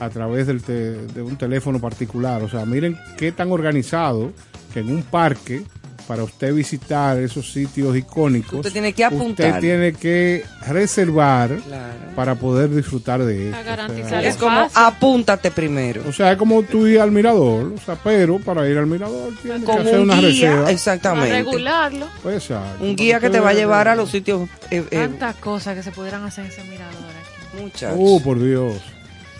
[0.00, 2.42] a través del te- de un teléfono particular.
[2.42, 4.32] O sea, miren qué tan organizado
[4.74, 5.62] que en un parque,
[6.06, 9.46] para usted visitar esos sitios icónicos, Usted tiene que apuntar.
[9.48, 11.92] usted tiene que reservar Claro.
[12.16, 13.52] para poder disfrutar de.
[13.54, 16.02] A O sea, Es como apúntate primero.
[16.08, 19.32] o sea, es como tú ir al mirador, o sea, pero para ir al mirador
[19.42, 20.60] tienes Con que hacer un una guía, reserva.
[20.60, 21.32] Para exactamente.
[21.32, 22.06] regularlo.
[22.22, 22.84] Pues, exacto.
[22.84, 25.82] Un guía que te va a llevar a los sitios eh, eh, Tantas cosas que
[25.82, 27.62] se pudieran hacer en ese mirador aquí.
[27.62, 27.96] muchachos.
[27.98, 28.80] Uh, por Dios.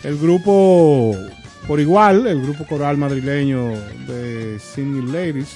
[0.04, 1.16] El grupo,
[1.68, 3.70] por igual, el grupo coral madrileño
[4.06, 5.48] de Singing Ladies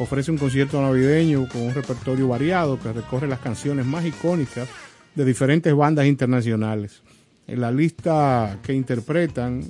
[0.00, 4.68] ofrece un concierto navideño con un repertorio variado que recorre las canciones más icónicas
[5.14, 7.02] de diferentes bandas internacionales.
[7.46, 9.62] En la lista que interpretan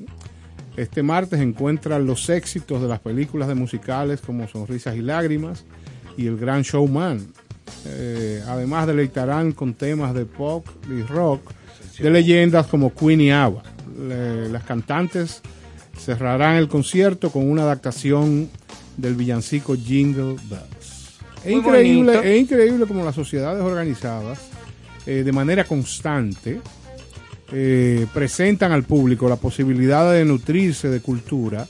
[0.76, 5.64] este martes encuentran los éxitos de las películas de musicales como Sonrisas y Lágrimas
[6.16, 7.26] y El Gran Showman.
[7.86, 11.50] Eh, además deleitarán con temas de pop y rock
[11.98, 13.62] de leyendas como Queen y ABBA.
[14.08, 15.42] Le- las cantantes
[15.98, 18.48] cerrarán el concierto con una adaptación
[18.96, 21.18] del villancico Jingle Bells.
[21.44, 24.38] Es increíble, es increíble como las sociedades organizadas,
[25.06, 26.60] eh, de manera constante,
[27.52, 31.66] eh, presentan al público la posibilidad de nutrirse de cultura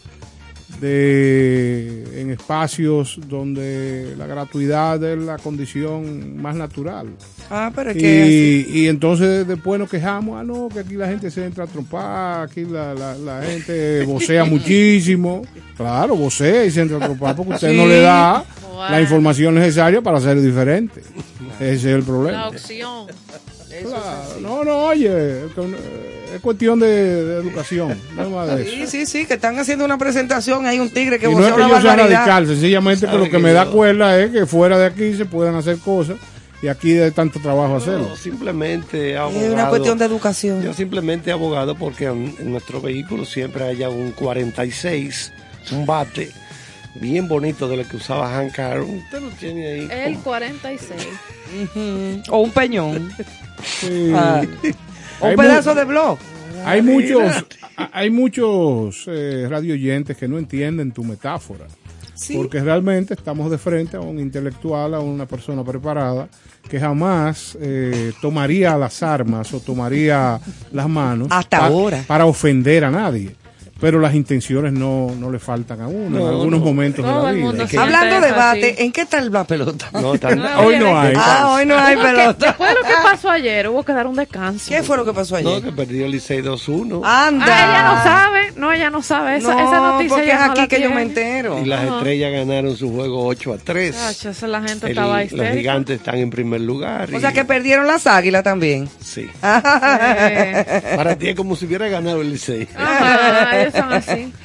[0.80, 7.08] de en espacios donde la gratuidad es la condición más natural.
[7.50, 11.08] Ah, pero es que Y, y entonces después nos quejamos, ah, no, que aquí la
[11.08, 15.42] gente se entra a trompar, aquí la, la, la gente vocea muchísimo.
[15.76, 18.44] Claro, vocea y se entra a trompar porque usted no le da
[18.90, 21.02] la información necesaria para ser diferente.
[21.58, 22.48] Ese es el La problema.
[22.48, 23.06] opción.
[23.82, 28.62] Claro, no, no, oye, con- eh, es cuestión de, de educación, no es más de
[28.62, 28.70] eso.
[28.70, 30.66] Sí, sí, sí, que están haciendo una presentación.
[30.66, 33.30] Hay un tigre que Y no es que yo sea radical, sencillamente que lo que
[33.30, 36.16] que me da cuerda es que fuera de aquí se puedan hacer cosas
[36.62, 38.08] y aquí de tanto trabajo hacerlo.
[38.10, 39.52] No, simplemente Es abogado.
[39.54, 40.62] una cuestión de educación.
[40.62, 45.32] Yo simplemente abogado porque en, en nuestro vehículo siempre haya un 46,
[45.72, 46.30] un bate
[46.96, 48.90] bien bonito de lo que usaba Hank Aaron.
[48.90, 49.88] Usted lo tiene ahí.
[49.90, 50.90] El 46.
[51.62, 52.22] Ujú.
[52.30, 53.10] O un peñón.
[53.62, 54.10] Sí.
[54.14, 54.40] Ah.
[55.20, 56.18] Un pedazo de blog.
[56.64, 57.46] Hay muchos,
[57.92, 61.66] hay muchos eh, radio oyentes que no entienden tu metáfora.
[62.14, 62.36] Sí.
[62.36, 66.28] Porque realmente estamos de frente a un intelectual, a una persona preparada,
[66.68, 70.38] que jamás eh, tomaría las armas o tomaría
[70.70, 72.04] las manos Hasta pa- ahora.
[72.06, 73.34] para ofender a nadie.
[73.80, 76.66] Pero las intenciones no, no le faltan a uno en No, algunos no.
[76.66, 77.66] momentos de la vida.
[77.66, 78.84] que- Hablando de debate, así.
[78.84, 79.88] ¿en qué está la pelota?
[79.92, 81.14] No, tan- Hoy no hay.
[81.16, 82.46] Ah, hoy no hay Digo que pelota.
[82.46, 84.66] Después de lo que pasó ayer, hubo que dar un descanso.
[84.68, 85.62] ¿Qué fue lo que pasó no, ayer?
[85.62, 87.00] que perdió el Licey 2-1.
[87.04, 87.46] Anda.
[87.48, 88.52] Ah, ella no sabe.
[88.56, 89.36] No, ella no sabe.
[89.38, 90.94] Esa, No, esa noticia porque es no aquí que yo tiene.
[90.94, 91.58] me entero.
[91.60, 91.96] Y las Ajá.
[91.98, 93.94] estrellas ganaron su juego 8 a 3.
[93.96, 95.54] Chacho, esa la gente El- estaba los histérica.
[95.54, 97.08] gigantes están en primer lugar.
[97.12, 98.88] O y- sea que perdieron las águilas también.
[99.02, 99.26] Sí.
[99.42, 102.66] Eh, Para ti es como si hubiera ganado el Licey.
[103.72, 104.32] Son así.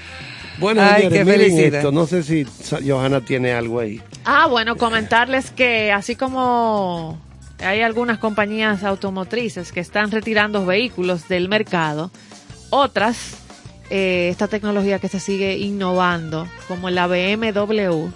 [0.57, 1.79] Bueno, Ay, señores, qué miren felicidad.
[1.79, 1.91] esto.
[1.91, 2.45] No sé si
[2.87, 4.01] Johanna tiene algo ahí.
[4.23, 7.19] Ah, bueno, comentarles que así como
[7.59, 12.09] hay algunas compañías automotrices que están retirando vehículos del mercado,
[12.69, 13.35] otras,
[13.89, 18.07] eh, esta tecnología que se sigue innovando, como la BMW,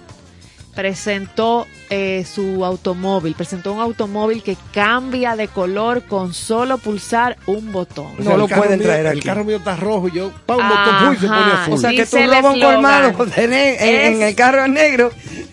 [0.74, 7.72] presentó eh, su automóvil, presentó un automóvil que cambia de color con solo pulsar un
[7.72, 8.12] botón.
[8.18, 10.68] O No lo pueden mío- traer El carro mío está rojo y yo, pa, un
[10.68, 11.74] botón y se pone azul.
[11.74, 15.10] O sea que tú robas un colmado en, en el carro negro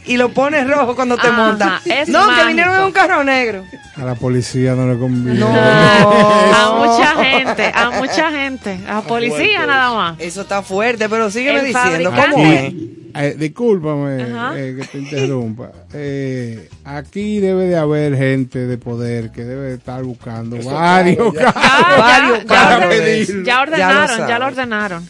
[0.08, 1.86] y lo pones rojo cuando te Ajá, montas.
[1.86, 2.48] es No, que mágico.
[2.48, 3.64] vinieron en un carro negro.
[3.96, 5.40] A la policía no le conviene.
[5.40, 5.48] No.
[5.50, 10.20] A mucha gente, a mucha gente, a policía nada más.
[10.20, 12.74] Eso está fuerte, pero sígueme El diciendo cómo es.
[13.20, 14.18] Eh, discúlpame
[14.56, 15.72] eh, que te interrumpa.
[15.94, 21.34] Eh, aquí debe de haber gente de poder que debe de estar buscando varios claro,
[21.34, 21.54] ya.
[21.56, 25.10] Ah, Varios ya, carros ya, ya Ya ordenaron, lo ya, lo ordenaron.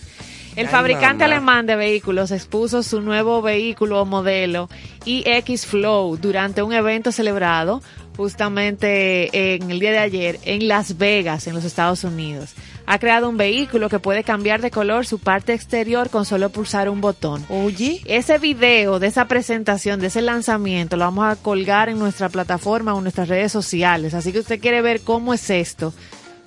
[0.57, 4.69] El fabricante alemán de vehículos expuso su nuevo vehículo o modelo
[5.05, 7.81] iX Flow durante un evento celebrado
[8.17, 12.53] justamente en el día de ayer en Las Vegas, en los Estados Unidos.
[12.87, 16.89] Ha creado un vehículo que puede cambiar de color su parte exterior con solo pulsar
[16.89, 17.45] un botón.
[17.49, 22.29] Oye, Ese video de esa presentación, de ese lanzamiento, lo vamos a colgar en nuestra
[22.29, 24.13] plataforma o en nuestras redes sociales.
[24.15, 25.93] Así que usted quiere ver cómo es esto,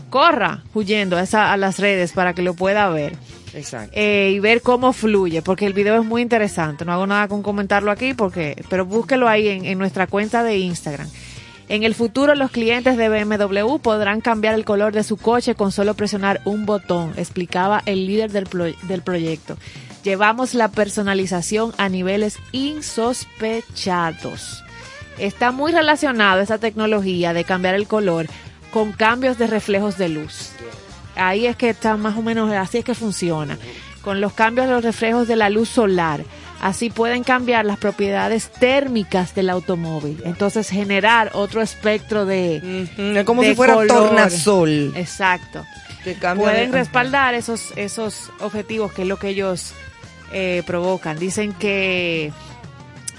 [0.09, 3.17] corra huyendo a, esa- a las redes para que lo pueda ver
[3.55, 3.93] exacto.
[3.95, 6.85] eh, y ver cómo fluye, porque el video es muy interesante.
[6.85, 11.09] No hago nada con comentarlo aquí, porque, pero búsquelo ahí en, nuestra cuenta de Instagram.
[11.69, 15.71] En el futuro, los clientes de BMW podrán cambiar el color de su coche con
[15.71, 19.57] solo presionar un botón, explicaba el líder del, pro- del proyecto.
[20.03, 24.65] Llevamos la personalización a niveles insospechados.
[25.19, 28.27] Está muy relacionado esta tecnología de cambiar el color
[28.73, 30.51] con cambios de reflejos de luz.
[31.17, 33.59] Ahí es que está más o menos, así es que funciona.
[34.03, 36.25] Con los cambios de los reflejos de la luz solar.
[36.63, 40.23] Así pueden cambiar las propiedades térmicas del automóvil.
[40.27, 42.87] Entonces generar otro espectro de...
[42.99, 43.89] Ujú, Es como de si fuera color.
[43.89, 44.93] tornasol.
[44.95, 45.65] Exacto.
[46.05, 49.73] Que Pueden de- respaldar esos, esos objetivos que es lo que ellos
[50.33, 51.19] eh, provocan.
[51.19, 52.31] Dicen que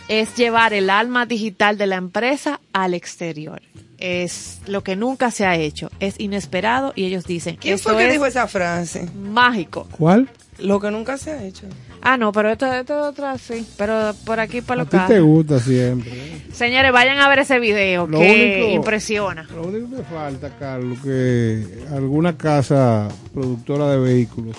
[0.07, 3.61] es llevar el alma digital de la empresa al exterior.
[4.01, 5.89] Es lo que nunca se ha hecho.
[5.99, 9.07] Es inesperado y ellos dicen ¿Quién esto fue que es dijo esa frase?
[9.15, 9.87] mágico.
[9.91, 10.27] ¿Cuál?
[10.59, 11.67] Lo que nunca se ha hecho.
[12.01, 13.65] Ah, no, pero esto, esto es otra sí.
[13.77, 16.11] Pero por aquí para los ti te gusta siempre.
[16.51, 19.43] Señores, vayan a ver ese video Lo que único- impresiona.
[19.55, 24.57] Lo único que falta, Carlos, que alguna casa productora de vehículos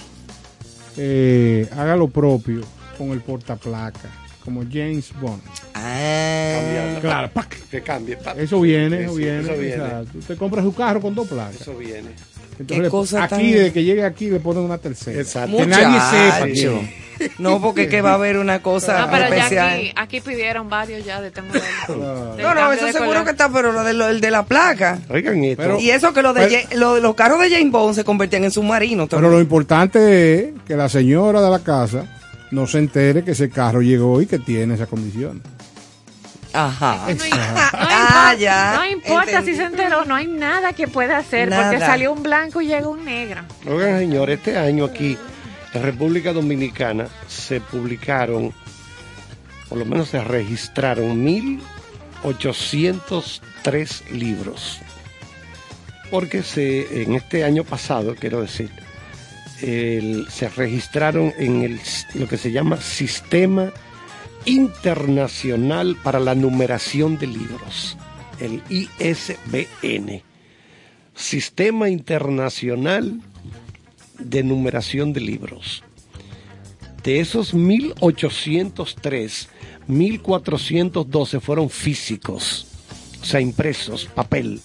[0.96, 2.60] eh, haga lo propio
[2.98, 4.08] con el portaplaca,
[4.44, 5.40] como James Bond.
[5.74, 7.00] Ah, Cambiando.
[7.00, 7.30] Claro.
[7.70, 8.18] Que cambie.
[8.36, 9.40] Eso viene, eso sí, viene.
[9.40, 9.74] Eso viene.
[9.74, 10.18] exacto.
[10.18, 11.60] Usted compra su carro con dos placas.
[11.60, 12.10] Eso viene.
[12.58, 15.18] Entonces, cosa aquí, tan- desde que llegue aquí, le ponen una tercera.
[15.20, 15.56] Exacto.
[15.56, 16.46] Que nadie sepa.
[16.48, 17.30] Es.
[17.38, 19.68] No, porque que va a haber una cosa No, pero ya especial.
[19.78, 22.34] aquí, aquí pidieron varios ya de este modelo.
[22.36, 23.24] Del No, no, eso seguro color.
[23.24, 24.98] que está, pero lo de, lo- el de la placa.
[25.08, 25.78] Oigan esto.
[25.78, 28.02] y eso que lo de pero- Ja- lo de los carros de James Bond se
[28.04, 32.06] convertían en submarinos Pero lo importante es que la señora de la casa
[32.52, 35.42] no se entere que ese carro llegó y que tiene esa condición.
[36.52, 36.96] Ajá.
[36.96, 39.50] No, Ah, importa, ya, no importa entendí.
[39.52, 42.86] si se enteró, no hay nada que pueda hacer porque salió un blanco y llega
[42.88, 43.40] un negro.
[43.66, 45.16] Oigan, señor, este año aquí
[45.72, 48.52] en República Dominicana se publicaron,
[49.70, 51.24] por lo menos se registraron
[52.22, 54.78] 1.803 libros.
[56.10, 58.70] Porque se, en este año pasado, quiero decir,
[59.62, 61.80] se registraron en el,
[62.14, 63.72] lo que se llama Sistema
[64.44, 67.96] Internacional para la Numeración de Libros,
[68.40, 70.22] el ISBN.
[71.14, 73.20] Sistema Internacional
[74.18, 75.84] de Numeración de Libros.
[77.04, 79.48] De esos 1803,
[79.86, 82.66] 1412 fueron físicos,
[83.20, 84.60] o sea, impresos, papel.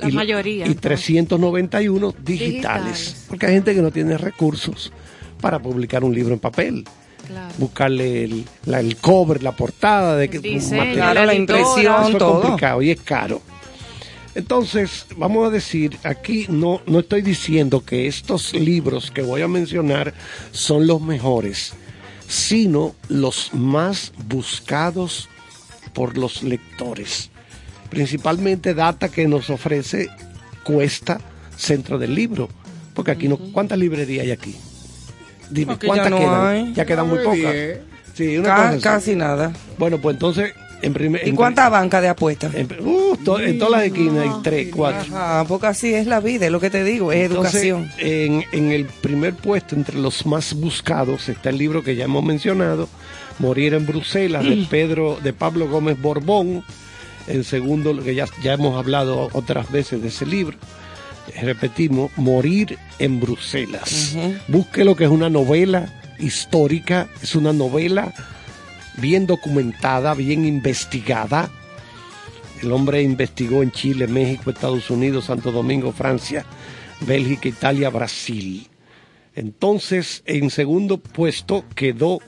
[0.00, 0.66] La Y- mayoría.
[0.66, 3.24] Y 391 digitales, Digitales.
[3.28, 4.92] Porque hay gente que no tiene recursos
[5.40, 6.84] para publicar un libro en papel.
[7.26, 7.54] Claro.
[7.58, 10.92] Buscarle el, la- el cover, la portada, de que material.
[10.94, 12.40] Claro, la impresión, Eso es todo.
[12.42, 13.42] complicado y es caro.
[14.34, 19.48] Entonces, vamos a decir, aquí no, no estoy diciendo que estos libros que voy a
[19.48, 20.12] mencionar
[20.52, 21.72] son los mejores,
[22.28, 25.28] sino los más buscados
[25.94, 27.30] por los lectores.
[27.88, 30.08] Principalmente data que nos ofrece
[30.64, 31.20] Cuesta
[31.56, 32.48] Centro del Libro.
[32.94, 34.54] Porque aquí no, ¿cuántas librerías hay aquí?
[35.50, 36.46] Dime, Aquí ¿cuántas ya no quedan?
[36.46, 36.72] hay.
[36.74, 37.38] Ya quedan muy pocas.
[37.38, 37.78] diez.
[38.14, 38.80] Sí, una Ca- cosa así.
[38.82, 39.52] casi nada.
[39.78, 40.52] Bueno, pues entonces,
[40.82, 41.26] en primer.
[41.28, 42.54] ¿Y cuántas bancas de apuestas?
[42.54, 45.14] en, uh, to- en todas las esquinas hay tres, cuatro.
[45.14, 47.90] Ajá, porque así es la vida, es lo que te digo, es Entonces, educación.
[47.98, 52.24] En, en el primer puesto, entre los más buscados, está el libro que ya hemos
[52.24, 52.88] mencionado,
[53.38, 56.64] Morir en Bruselas, de Pedro, de Pablo Gómez Borbón.
[57.26, 60.56] En segundo, lo que ya, ya hemos hablado otras veces de ese libro.
[61.40, 64.16] Repetimos, Morir en Bruselas.
[64.48, 68.14] Busque lo que es una novela histórica, es una novela
[68.98, 71.50] bien documentada, bien investigada.
[72.62, 76.46] El hombre investigó en Chile, México, Estados Unidos, Santo Domingo, Francia,
[77.00, 78.68] Bélgica, Italia, Brasil.
[79.34, 82.20] Entonces, en segundo puesto quedó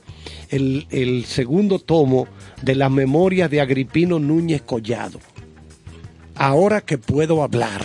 [0.49, 2.27] el, el segundo tomo
[2.61, 5.19] de las memorias de Agripino Núñez Collado.
[6.35, 7.81] Ahora que puedo hablar,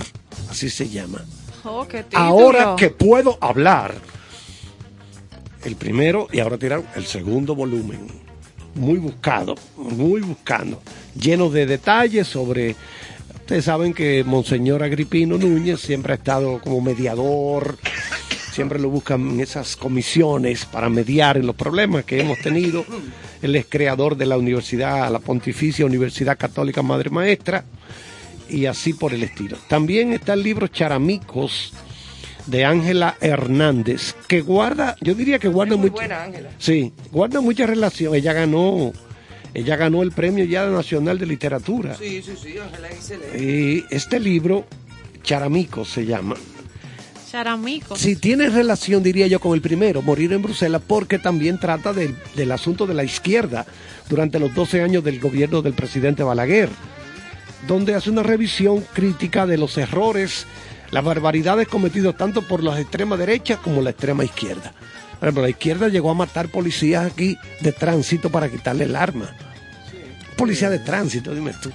[0.49, 1.25] así se llama.
[1.65, 2.05] Oh, qué.
[2.13, 3.95] Ahora que puedo hablar.
[5.65, 8.07] El primero y ahora tiraron el segundo volumen.
[8.75, 10.83] Muy buscado, muy buscando.
[11.19, 12.77] Lleno de detalles sobre...
[13.35, 17.79] Ustedes saben que Monseñor Agripino Núñez siempre ha estado como mediador,
[18.55, 22.87] siempre lo buscan en esas comisiones para mediar en los problemas que hemos tenido.
[23.43, 27.65] Él es creador de la Universidad, la Pontificia Universidad Católica Madre Maestra
[28.49, 29.57] y así por el estilo.
[29.69, 31.73] También está el libro Charamicos
[32.47, 36.51] de Ángela Hernández, que guarda, yo diría que guarda Muy buena, Ángela.
[36.59, 38.15] Sí, guarda mucha relación.
[38.15, 38.93] Ella ganó,
[39.53, 41.97] ella ganó el premio ya nacional de literatura.
[41.97, 43.43] Sí, sí, sí, Ángela, excelente.
[43.43, 44.67] Y este libro,
[45.23, 46.37] Charamicos se llama.
[47.35, 47.97] Charamico.
[47.97, 52.15] Sí, tiene relación, diría yo, con el primero, Morir en Bruselas, porque también trata del,
[52.37, 53.67] del asunto de la izquierda
[54.09, 56.69] durante los 12 años del gobierno del presidente Balaguer,
[57.67, 60.47] donde hace una revisión crítica de los errores,
[60.93, 64.73] las barbaridades cometidas tanto por la extrema derecha como la extrema izquierda.
[65.19, 69.35] Por ejemplo, la izquierda llegó a matar policías aquí de tránsito para quitarle el arma.
[70.37, 71.73] Policía de tránsito, dime tú.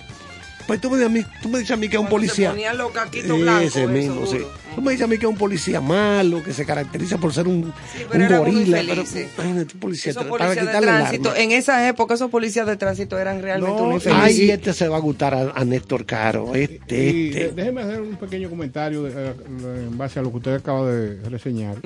[0.70, 2.54] Pues tú me, dices a mí, tú me dices a mí que es un policía.
[2.54, 4.38] blancos, Ese eso, mismo, sí.
[4.38, 4.50] duro.
[4.76, 7.48] Tú me dices a mí que es un policía malo, que se caracteriza por ser
[7.48, 7.74] un,
[8.12, 8.78] pero un gorila.
[8.86, 13.18] Pero, imagínate, policía, Esos para policías de tránsito, en esa época esos policías de tránsito
[13.18, 14.00] eran realmente No.
[14.14, 16.54] Ay, este se va a gustar a, a Néstor Caro.
[16.54, 17.52] Este, Y este.
[17.54, 19.34] déjeme hacer un pequeño comentario de- eh,
[19.90, 21.78] en base a lo que usted acaba de reseñar.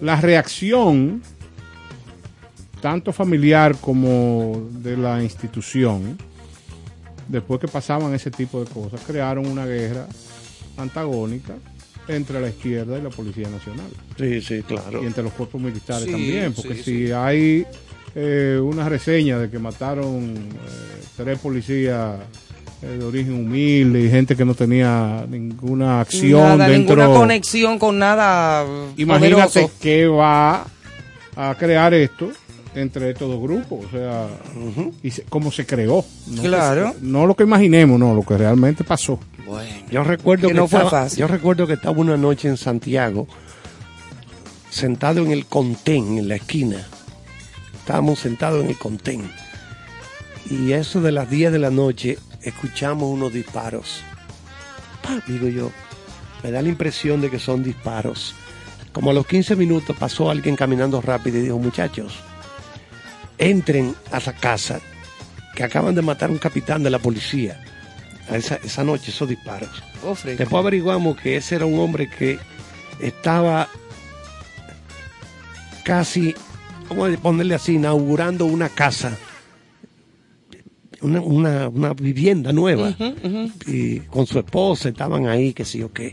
[0.00, 1.22] La reacción,
[2.82, 6.18] tanto familiar como de la institución,
[7.28, 10.06] después que pasaban ese tipo de cosas, crearon una guerra
[10.76, 11.54] antagónica
[12.08, 13.86] entre la izquierda y la Policía Nacional.
[14.16, 15.02] Sí, sí, claro.
[15.02, 17.66] Y entre los cuerpos militares Sí, también, porque sí, si hay
[18.14, 22.16] eh, una reseña de que mataron eh, tres policías
[22.82, 26.94] eh, de origen humilde y gente que no tenía ninguna acción Nada, dentro.
[26.96, 28.64] ninguna conexión con nada
[28.96, 29.70] Imagínate poderoso.
[29.80, 30.66] qué va
[31.34, 32.30] a crear esto
[32.80, 34.28] entre estos dos grupos, o sea,
[35.02, 36.04] y se- cómo se creó.
[36.26, 36.94] No Claro.
[37.00, 39.18] no lo que imaginemos, no, lo que realmente pasó.
[39.90, 41.18] Yo recuerdo Que no fue estaba, fácil.
[41.20, 43.26] yo recuerdo que estaba una noche en Santiago
[44.70, 46.86] sentado en el contén, en la esquina.
[47.78, 49.30] Estábamos sentados en el contén.
[50.50, 54.02] Y eso de las 10 de la noche, escuchamos unos disparos.
[55.02, 55.70] Pa, digo yo,
[56.42, 58.34] me da la impresión de que son disparos.
[58.92, 62.14] Como a los 15 minutos pasó alguien caminando rápido y dijo, muchachos,
[63.38, 64.80] entren a la casa,
[65.54, 67.62] que acaban de matar a un capitán de la policía.
[68.30, 69.70] Esa, esa noche, esos disparos.
[70.04, 70.36] Ofre.
[70.36, 72.38] Después averiguamos que ese era un hombre que
[73.00, 73.68] estaba
[75.84, 76.34] casi,
[76.88, 79.16] vamos a ponerle así, inaugurando una casa,
[81.00, 82.94] una, una- una vivienda nueva,
[83.66, 86.12] y con su esposa estaban ahí, que sí o qué.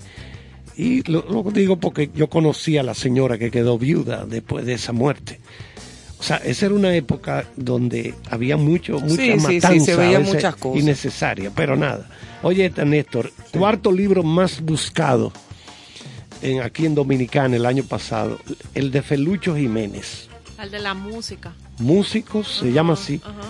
[0.76, 4.74] Y lo, lo digo porque yo conocí a la señora que quedó viuda después de
[4.74, 5.40] esa muerte.
[6.24, 9.92] O sea, esa era una época donde había mucho, mucha Sí, sí, sí, matanza, se
[9.92, 10.82] a veían veces muchas cosas.
[10.82, 12.10] innecesaria, pero nada.
[12.44, 15.34] Oye, Néstor, cuarto libro más buscado
[16.42, 18.40] en, aquí en Dominicana el año pasado,
[18.74, 20.30] el de Felucho Jiménez.
[20.58, 21.54] Al de la música.
[21.80, 23.42] Músicos, se llama así, Ajá.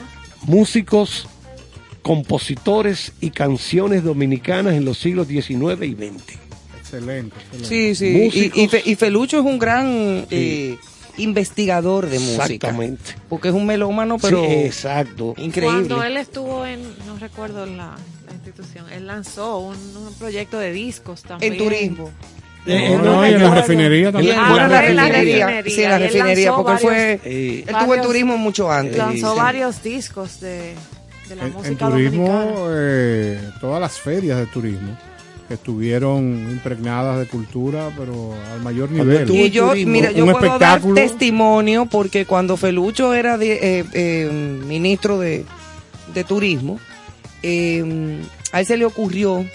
[0.48, 1.28] músicos,
[2.02, 6.40] compositores y canciones dominicanas en los siglos XIX y XX.
[6.80, 7.68] Excelente, excelente.
[7.68, 8.12] Sí, sí.
[8.12, 8.58] Músicos.
[8.58, 10.78] Y, y Fe- y Felucho es un gran eh,
[11.18, 12.44] investigador de música.
[12.46, 13.16] Exactamente.
[13.30, 15.34] Porque es un melómano, pero Sí, exacto.
[15.38, 15.78] increíble.
[15.88, 17.96] Cuando él estuvo en, no recuerdo la,
[18.28, 21.54] la institución, él lanzó un, un proyecto de discos también.
[21.54, 22.12] En turismo.
[22.66, 24.38] Eh, No, no, y en la refinería también.
[24.40, 25.48] Ah, en la en la refinería.
[25.48, 25.76] refinería.
[25.76, 26.92] Sí, en la refinería, lanzó porque él fue.
[26.94, 28.98] varios- Eh, Él estuvo en varios- turismo mucho antes.
[28.98, 29.38] Lanzó Sí.
[29.40, 30.74] varios discos de,
[31.30, 32.66] de la En, en música turismo, dominicana.
[32.72, 34.98] eh, todas las ferias de turismo
[35.54, 39.30] estuvieron impregnadas de cultura, pero al mayor nivel.
[39.32, 40.96] Y yo, turismo, mira, yo puedo espectáculo.
[40.96, 44.30] dar testimonio porque cuando Felucho era de- eh, eh,
[44.66, 45.46] ministro de,
[46.14, 46.80] de turismo,
[47.44, 48.20] eh,
[48.52, 49.46] a él se le ocurrió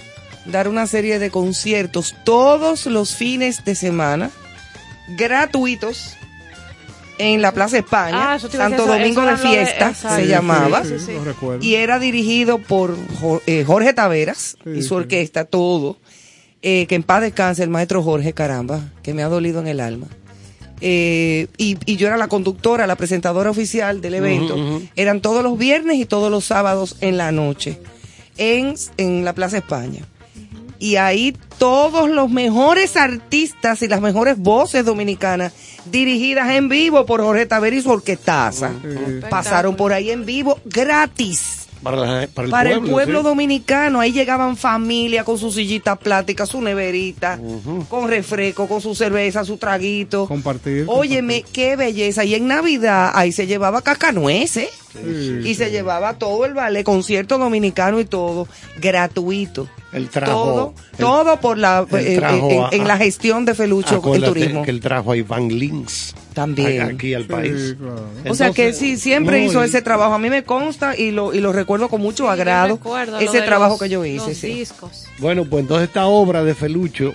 [0.46, 4.30] dar una serie de conciertos todos los fines de semana,
[5.16, 6.16] gratuitos,
[7.18, 10.84] en la Plaza España, Ah, Santo eso- Domingo eso de Fiesta se Sí, llamaba.
[10.84, 11.46] sí, sí, Sí.
[11.60, 12.96] Y era dirigido por
[13.46, 14.94] eh, Jorge Taveras Sí, y su sí.
[14.94, 15.96] orquesta, todo.
[16.62, 19.78] Eh, que en paz descanse el maestro Jorge, caramba, que me ha dolido en el
[19.80, 20.06] alma.
[20.80, 24.80] Eh, y, y yo era la conductora, la presentadora oficial del evento.
[24.96, 27.78] Eran todos los viernes y todos los sábados en la noche
[28.36, 30.02] en, en la Plaza España.
[30.80, 35.52] Y ahí todos los mejores artistas y las mejores voces dominicanas
[35.86, 38.70] dirigidas en vivo por Jorge Taveras y su orquestaza.
[39.30, 42.86] Pasaron por ahí en vivo gratis para, la- para el para pueblo.
[42.86, 43.24] el pueblo sí.
[43.24, 44.00] dominicano.
[44.00, 47.38] Ahí llegaban familias con su sillita plástica, su neverita,
[47.88, 50.26] con refresco, con su cerveza, su traguito.
[50.26, 50.84] Compartir.
[50.88, 52.24] Óyeme, qué belleza.
[52.24, 54.68] Y en Navidad ahí se llevaba cacanueces
[55.04, 58.48] Sí, y se llevaba todo el ballet, concierto dominicano y todo,
[58.80, 59.68] gratuito.
[59.92, 60.74] Él trajo.
[60.98, 64.62] todo, por la eh, trajo en, a- en la gestión de Felucho acuérdate turismo.
[64.62, 66.14] que él trajo a Iván Lins.
[66.34, 66.82] También.
[66.82, 67.76] Aquí al Sí, país.
[68.28, 70.12] O sea que sí, siempre no, hizo ese trabajo.
[70.14, 72.74] A mí me consta y lo, y lo recuerdo con mucho agrado.
[72.76, 74.28] recuerdo ese trabajo los- que yo hice.
[74.28, 74.46] los sí.
[74.48, 75.06] discos.
[75.18, 77.14] Bueno, pues entonces esta obra de Felucho,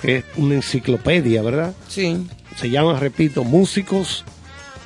[0.00, 1.74] que es una enciclopedia, ¿verdad?
[1.88, 2.26] Sí.
[2.56, 4.24] Se llama, repito, Músicos,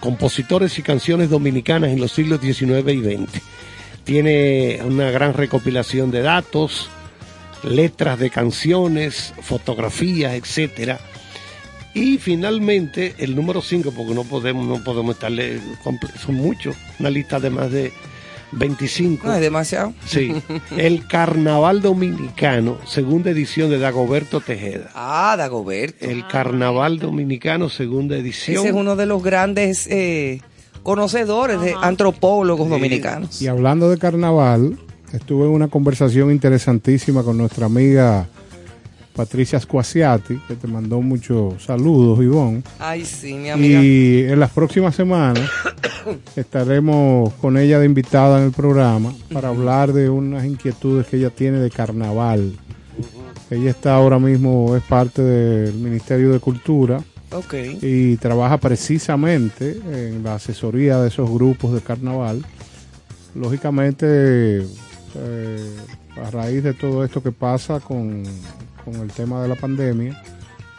[0.02, 3.40] Compositores y Canciones Dominicanas en los siglos XIX y XX.
[4.02, 6.90] Tiene una gran recopilación de datos,
[7.62, 10.98] letras de canciones, fotografías, etcétera.
[11.94, 15.60] Y finalmente el número 5, porque no podemos, no podemos estarle,
[16.20, 17.92] son muchos, una lista de más de
[18.52, 19.26] 25.
[19.26, 19.92] No, es demasiado.
[20.04, 20.34] Sí,
[20.76, 24.90] el Carnaval Dominicano, segunda edición de Dagoberto Tejeda.
[24.94, 26.04] Ah, Dagoberto.
[26.04, 28.58] El Carnaval Dominicano, segunda edición.
[28.58, 30.40] Ese es uno de los grandes eh,
[30.82, 33.40] conocedores, de antropólogos dominicanos.
[33.40, 34.78] Y hablando de carnaval,
[35.12, 38.28] estuve en una conversación interesantísima con nuestra amiga
[39.14, 42.62] Patricia Squasiati, que te mandó muchos saludos, Ivonne.
[42.78, 43.82] Ay, sí, mi amiga.
[43.82, 45.50] Y en las próximas semanas
[46.36, 51.30] estaremos con ella de invitada en el programa para hablar de unas inquietudes que ella
[51.30, 52.54] tiene de carnaval.
[53.50, 57.02] Ella está ahora mismo, es parte del Ministerio de Cultura
[57.32, 57.54] Ok.
[57.82, 62.42] y trabaja precisamente en la asesoría de esos grupos de carnaval.
[63.34, 64.06] Lógicamente,
[65.14, 65.76] eh,
[66.24, 68.22] a raíz de todo esto que pasa con,
[68.84, 70.20] con el tema de la pandemia,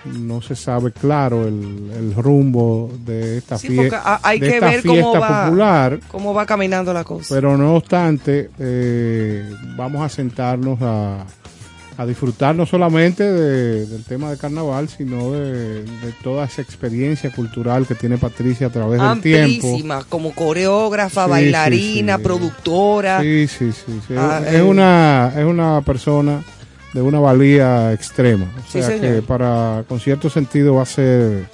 [0.06, 4.48] no se sabe claro el, el rumbo de esta, Sí, fie- porque ha- hay de
[4.50, 6.00] que esta ver cómo fiesta va, popular.
[6.10, 7.34] cómo va caminando la cosa.
[7.34, 11.26] Pero no obstante, eh, vamos a sentarnos a,
[11.96, 17.32] a disfrutar no solamente de- del tema de carnaval, sino de, de toda esa experiencia
[17.32, 19.68] cultural que tiene Patricia a través del tiempo.
[19.68, 23.22] Amplísima, como coreógrafa, Sí, bailarina, sí, productora.
[23.22, 24.02] Sí, sí, sí.
[24.06, 24.16] sí.
[24.18, 24.62] Ah, es, eh.
[24.64, 26.44] una, es una persona
[26.94, 28.46] de una valía extrema.
[28.68, 31.46] O sea que para, con cierto sentido, va a ser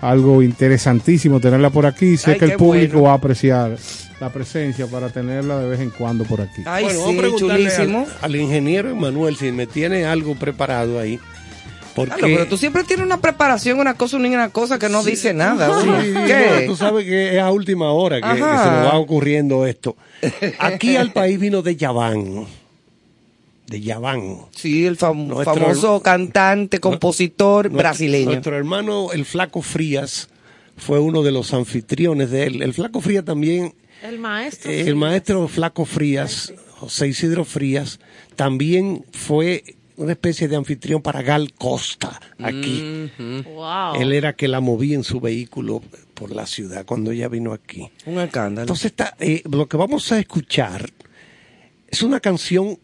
[0.00, 2.16] algo interesantísimo tenerla por aquí.
[2.16, 3.04] Sé Ay, que el público bueno.
[3.04, 3.76] va a apreciar
[4.20, 6.62] la presencia para tenerla de vez en cuando por aquí.
[6.66, 8.06] Ay, bueno, sí, vamos a preguntarle chulísimo.
[8.20, 11.18] al, al ingeniero Emanuel si me tiene algo preparado ahí.
[11.94, 15.34] Porque Claro, pero tú siempre tienes una preparación, una cosa, una, cosa que no dice
[15.34, 15.82] nada.
[15.82, 16.64] Sí, no, ¿Qué?
[16.66, 19.96] tú sabes que es a última hora que, que se nos va ocurriendo esto.
[20.58, 22.46] Aquí al país vino de Yaván.
[23.72, 24.36] De Yaván.
[24.54, 28.30] Sí, el fam- Nuestro- famoso cantante, compositor Nuestro- brasileño.
[28.32, 30.28] Nuestro hermano, el Flaco Frías,
[30.76, 32.62] fue uno de los anfitriones de él.
[32.62, 34.70] El Flaco Frías también, El maestro.
[34.70, 38.00] eh, el maestro Flaco Frías, José Isidro Frías,
[38.36, 39.62] también fue
[39.96, 43.10] una especie de anfitrión para Gal Costa aquí.
[43.44, 43.94] Wow.
[44.00, 45.82] Él era que la movía en su vehículo
[46.14, 47.88] por la ciudad cuando ella vino aquí.
[48.06, 48.62] Un escándalo.
[48.62, 50.90] Entonces, está, eh, lo que vamos a escuchar
[51.88, 52.78] es una canción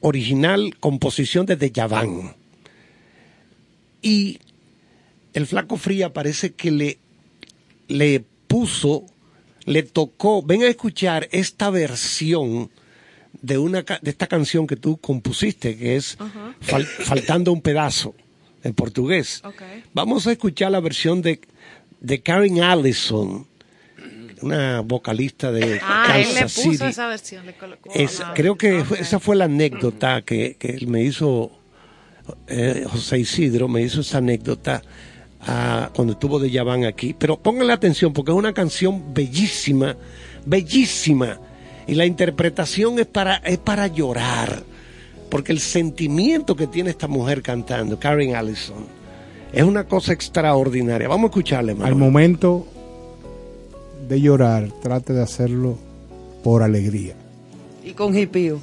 [0.00, 2.34] original, composición de Deyaván.
[4.02, 4.38] Y
[5.32, 6.98] el Flaco Fría parece que le,
[7.88, 9.04] le puso,
[9.64, 12.70] le tocó, ven a escuchar esta versión
[13.42, 16.16] de, una, de esta canción que tú compusiste, que es
[16.60, 18.14] Fal- Faltando un pedazo,
[18.62, 19.40] en portugués.
[19.92, 21.40] Vamos a escuchar la versión de,
[22.00, 23.46] de Karen Allison,
[24.42, 26.84] una vocalista de Ah, él le puso City.
[26.84, 27.46] esa versión.
[27.46, 31.50] Le colocó Es- la- creo que esa fue la anécdota que, que él me hizo,
[32.48, 34.82] eh, José Isidro me hizo esa anécdota
[35.48, 37.14] ah, cuando estuvo de Yaván aquí.
[37.18, 39.96] Pero pónganle atención porque es una canción bellísima,
[40.44, 41.38] bellísima.
[41.86, 44.64] Y la interpretación es para, es para llorar.
[45.30, 48.86] Porque el sentimiento que tiene esta mujer cantando, Karen Allison,
[49.52, 51.08] es una cosa extraordinaria.
[51.08, 51.96] Vamos a escucharle, Al Manuel.
[51.96, 52.66] momento
[54.08, 55.76] de llorar, trate de hacerlo
[56.44, 57.14] por alegría.
[57.84, 58.60] Y con hipio.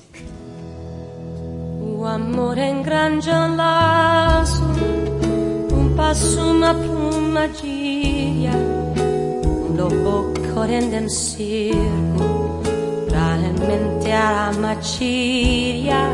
[1.82, 4.64] O amor engranja laço,
[5.72, 8.52] um passo, uma plumadilha,
[9.46, 12.62] um lobo correndo em circo,
[13.08, 16.10] pra alimentar a matilha,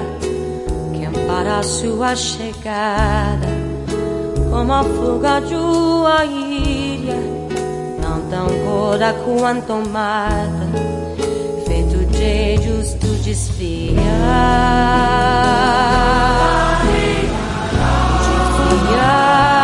[0.93, 3.47] que ampara sua chegada,
[4.51, 6.89] como a fuga de uma ilha,
[8.30, 10.69] tão ancora quanto mata
[11.65, 13.89] feito de justo desfia
[18.69, 19.59] spiare.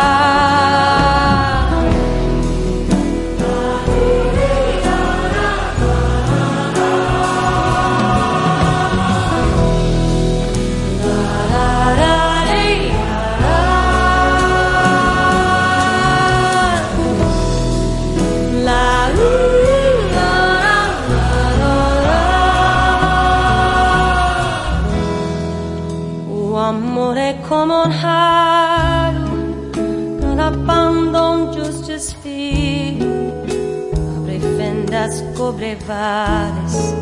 [35.46, 36.94] Fendas, cobre vares,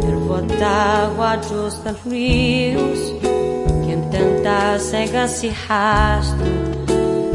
[0.00, 3.14] pervota água justa rios,
[3.86, 6.44] quem tenta cega se rasta,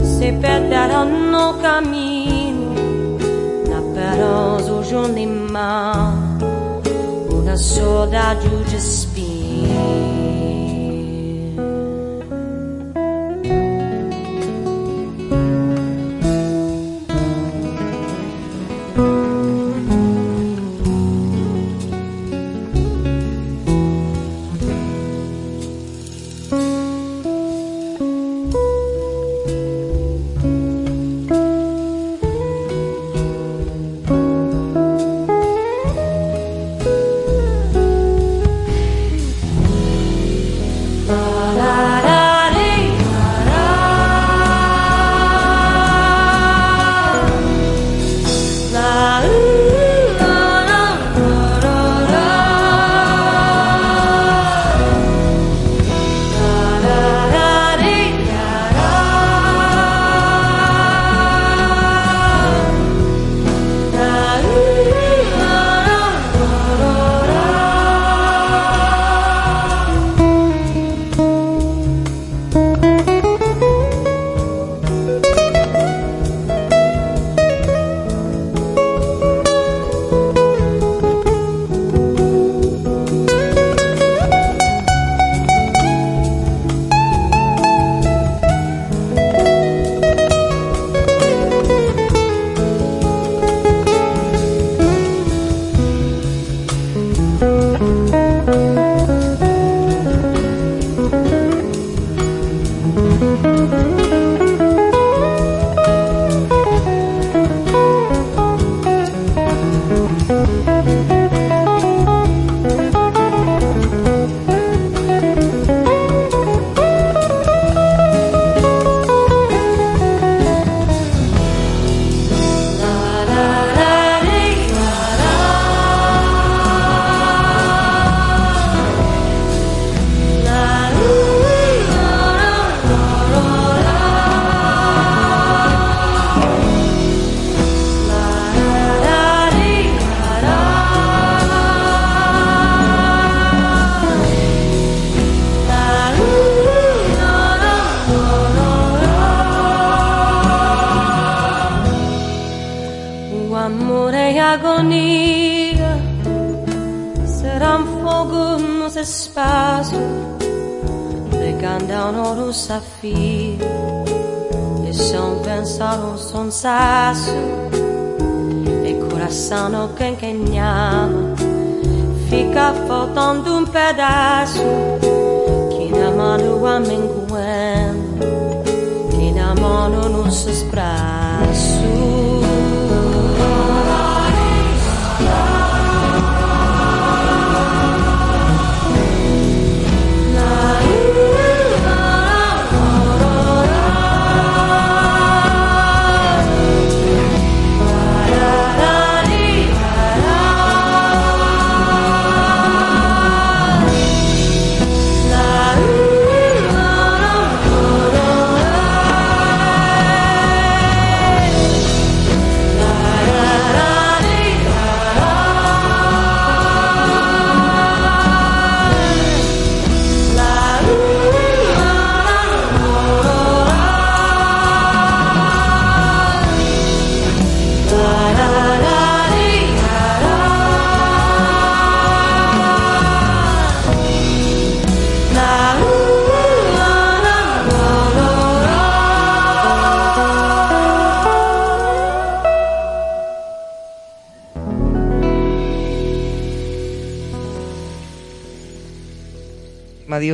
[0.04, 2.76] se perderá no caminho,
[3.70, 6.14] na perosa de um limão,
[7.32, 10.15] uma saudade de espinho.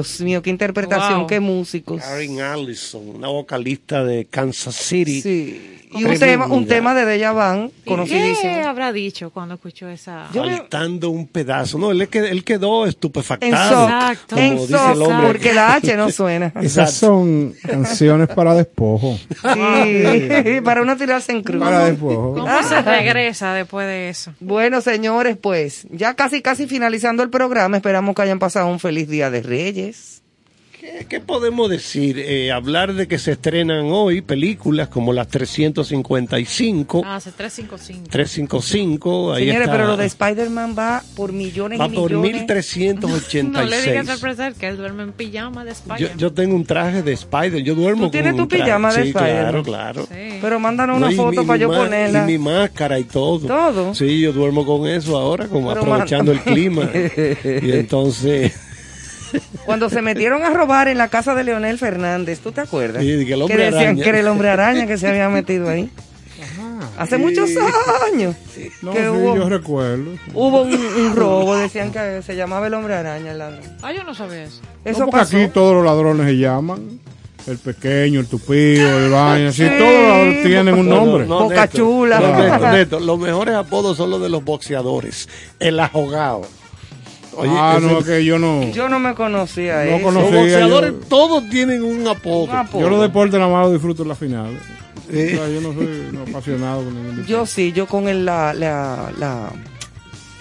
[0.08, 1.28] Dios mío, qué interpretación, Wow.
[1.28, 2.02] qué músicos.
[2.02, 5.22] Karen Allison, una vocalista de Kansas City.
[5.22, 5.71] Sí.
[6.02, 8.68] Y un tema, un tema de Deja Van, ¿Y ¿Qué conocidísimo.
[8.68, 10.28] habrá dicho cuando escuchó esa?
[10.34, 11.78] Faltando un pedazo.
[11.78, 13.88] No, él, qued- él quedó En estupefactado.
[13.88, 15.28] soft, como en dice el soft, hombre.
[15.28, 16.52] porque la H no suena.
[16.62, 19.18] Esas son canciones para despojo.
[19.18, 21.62] Sí, para uno tirarse en cruz.
[21.64, 22.34] Para despojo.
[22.36, 24.34] ¿Cómo se regresa después de eso?
[24.40, 29.08] Bueno, señores, pues ya casi, casi finalizando el programa, esperamos que hayan pasado un feliz
[29.08, 30.21] día de Reyes.
[31.00, 32.20] ¿Qué, qué podemos decir?
[32.20, 38.10] Eh, hablar de que se estrenan hoy películas como las 355, Ah, hace 355.
[38.10, 39.34] 355.
[39.34, 39.72] Ahí Señores, está.
[39.72, 42.34] pero lo de Spider-Man va por millones Va y por millones.
[42.42, 43.44] 1386.
[43.52, 46.18] No le digas al profesor que él duerme en pijama de Yo, Spider.
[46.18, 48.64] yo tengo un traje de Spider, yo duermo ¿Tú tienes con tu un traje.
[48.66, 49.64] pijama de sí, Spider-Man?
[49.64, 50.08] Claro, claro.
[50.42, 52.24] Pero mándanos una No, foto mi- para mi yo ponerla.
[52.24, 53.48] Y mi máscara y todo.
[53.48, 53.94] ¿Todo?
[53.96, 56.90] Sí, yo duermo con eso ahora, como Pero aprovechando man- el clima.
[57.64, 58.54] y entonces,
[59.66, 63.02] Cuando se metieron a robar en la casa de Leonel Fernández, ¿tú te acuerdas?
[63.04, 64.04] Sí, que el hombre decían araña.
[64.04, 65.90] que era el hombre araña que se había metido ahí.
[66.98, 67.50] Hace muchos
[68.12, 68.36] años
[68.82, 70.12] No, que sí, hubo, yo recuerdo.
[70.34, 73.62] hubo un, un robo, decían que se llamaba el hombre araña el ladrón.
[73.82, 74.62] Ah, yo no sabía eso.
[74.84, 75.38] Eso no, porque pasó.
[75.38, 77.00] aquí todos los ladrones se llaman.
[77.48, 79.70] El pequeño, el tupido, el baño, así, Sí.
[79.78, 81.26] todos los ladrones tienen un nombre.
[81.26, 82.72] No, no, Boca chula.
[82.74, 85.28] Néstor, los mejores apodos son los de los boxeadores.
[85.60, 86.42] El ahogado.
[87.38, 88.72] Oye, ah, ese- no, que yo no.
[88.72, 90.04] Yo no me conocía No eso.
[90.06, 90.30] conocía.
[90.32, 92.44] los boxeadores yo- todos tienen un apodo.
[92.46, 92.82] Un apodo.
[92.82, 94.58] Yo los deportes nada más los disfruto en la final.
[95.10, 97.32] O sea, yo no soy no, apasionado con ningún deporte.
[97.32, 99.52] Yo sí, yo con el, la, la, la-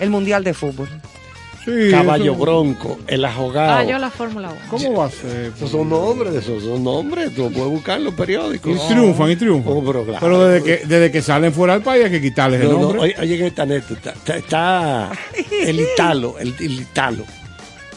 [0.01, 0.89] el mundial de fútbol.
[1.85, 3.73] Sí, Caballo eso- Bronco, el ahogado.
[3.73, 4.61] Ah, yo la Fórmula 1.
[4.71, 5.53] ¿Cómo va a ser?
[5.57, 8.73] Esos son nombres, esos son nombres, tú lo puedes buscar en los periódicos.
[8.77, 9.73] Y triunfan, y triunfan.
[9.75, 10.19] Oh, pero claro.
[10.21, 12.81] Pero desde que, desde que salen fuera del país hay que quitarles el No, no,
[12.83, 13.01] nombre.
[13.01, 15.13] oye, oye, en esta neta, está, está- está
[15.63, 17.25] el Italo, el, el Italo,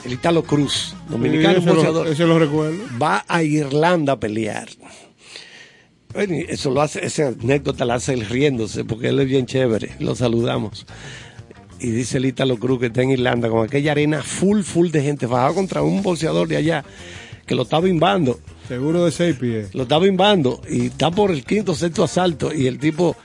[0.05, 2.77] el Italo Cruz, dominicano Sí, ese lo- boxeador, ese lo recuerdo.
[3.01, 4.67] va a Irlanda a pelear.
[6.13, 9.93] Bueno, eso lo hace, esa anécdota la hace él riéndose, porque él es bien chévere,
[9.99, 10.85] lo saludamos.
[11.83, 15.01] Y dice el Italo Cruz que está en Irlanda con aquella arena full, full de
[15.03, 16.83] gente, bajado contra un boxeador de allá
[17.45, 18.39] que lo estaba imbando.
[18.67, 19.75] Seguro de seis pies.
[19.75, 23.17] lo estaba imbando y está por el quinto sexto asalto y el tipo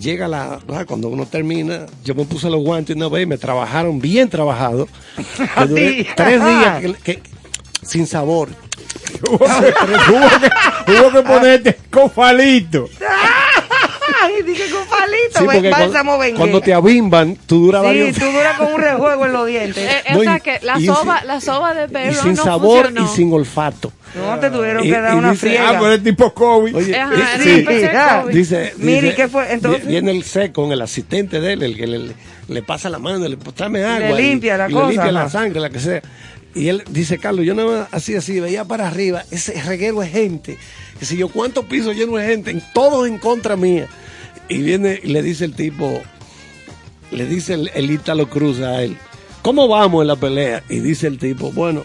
[0.00, 3.26] llega a la ah, cuando uno termina yo me puse los guantes una vez y
[3.26, 4.86] me trabajaron bien trabajado.
[5.68, 7.22] Duré tres días que- que-
[7.82, 8.48] sin sabor.
[9.28, 9.44] Hubo que,
[10.12, 12.10] hubo que- hubo que ponerte con
[14.12, 14.36] palito.
[14.38, 18.16] Ay, dije con palito, Sí, porque bálsamo cuando, cuando te abimban tú duras Sí, varios
[18.16, 19.90] tú duras con un rejuego en los dientes.
[19.90, 22.22] Eh, No, o sea y- que la y soba, sin- la soba de y perro
[22.22, 23.04] sin no sabor funcionó.
[23.12, 25.68] y sin olfato No, te tuvieron Y- que dar y una dice, friega.
[25.70, 26.74] Ah, pero es tipo COVID.
[26.76, 28.34] Oye, Ajá, di- sí, sí, el Ah, COVID.
[28.34, 29.52] Dice, Mire, dice, ¿qué fue?
[29.52, 32.12] Entonces- vi- Viene el seco, el asistente de él, el que le,
[32.48, 34.18] le pasa la mano, le tráeme agua.
[34.18, 35.28] y- limpia la y cosa, Le limpia la ajá.
[35.30, 36.02] sangre, la que sea.
[36.58, 40.08] Y él dice, Carlos, yo nada más así, así, veía para arriba, ese reguero de
[40.08, 40.58] gente,
[40.98, 43.86] que si yo cuántos pisos lleno de gente, en- todos en contra mía.
[44.48, 46.02] Y viene y le dice el tipo,
[47.12, 48.96] le dice el, el Ítalo Cruz a él,
[49.42, 50.62] ¿cómo vamos en la pelea?
[50.68, 51.84] Y dice el tipo, bueno,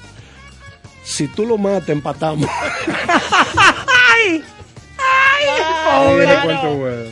[1.03, 2.49] si tú lo matas, empatamos.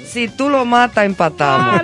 [0.06, 1.82] Si tú lo matas, empatamos.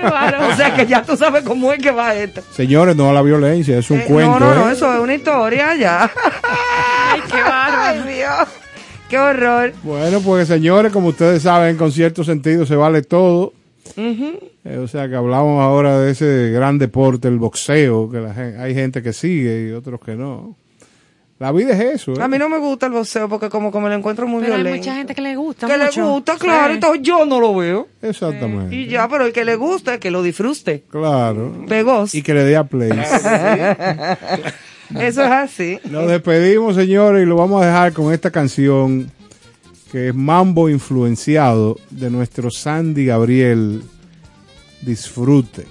[0.51, 2.41] O sea que ya tú sabes cómo es que va esto.
[2.51, 4.39] Señores, no a la violencia, es un Eh, cuento.
[4.39, 4.73] no, no, no, ¿eh?
[4.73, 6.03] eso es una historia ya.
[7.13, 8.03] Ay, qué bárbaro.
[8.05, 8.47] Ay, Dios.
[9.09, 9.73] Qué horror.
[9.83, 13.53] Bueno, pues señores, como ustedes saben, con cierto sentido se vale todo.
[13.95, 18.73] Eh, o sea que hablamos ahora de ese gran deporte, el boxeo, que la hay
[18.73, 20.55] gente que sigue y otros que no.
[21.39, 22.13] La vida es eso.
[22.13, 22.21] ¿eh?
[22.21, 24.55] A mí no me gusta el boxeo porque como que me lo encuentro muy Pero
[24.55, 24.79] hay violento.
[24.87, 25.67] mucha gente que le gusta.
[25.67, 26.01] que mucho.
[26.01, 26.73] le gusta, claro, Sí.
[26.73, 27.87] entonces yo no lo veo.
[28.01, 28.75] Exactamente.
[28.75, 30.83] Y ya, pero el que le guste, que lo disfrute.
[30.89, 31.63] Claro.
[31.67, 32.15] Pegos.
[32.15, 32.89] Y que le dé a play.
[34.95, 35.79] Eso es así.
[35.89, 39.11] Nos despedimos, señores, y lo vamos a dejar con esta canción
[39.91, 43.83] que es Mambo influenciado de nuestro Sandy Gabriel.
[44.81, 45.65] Disfruten.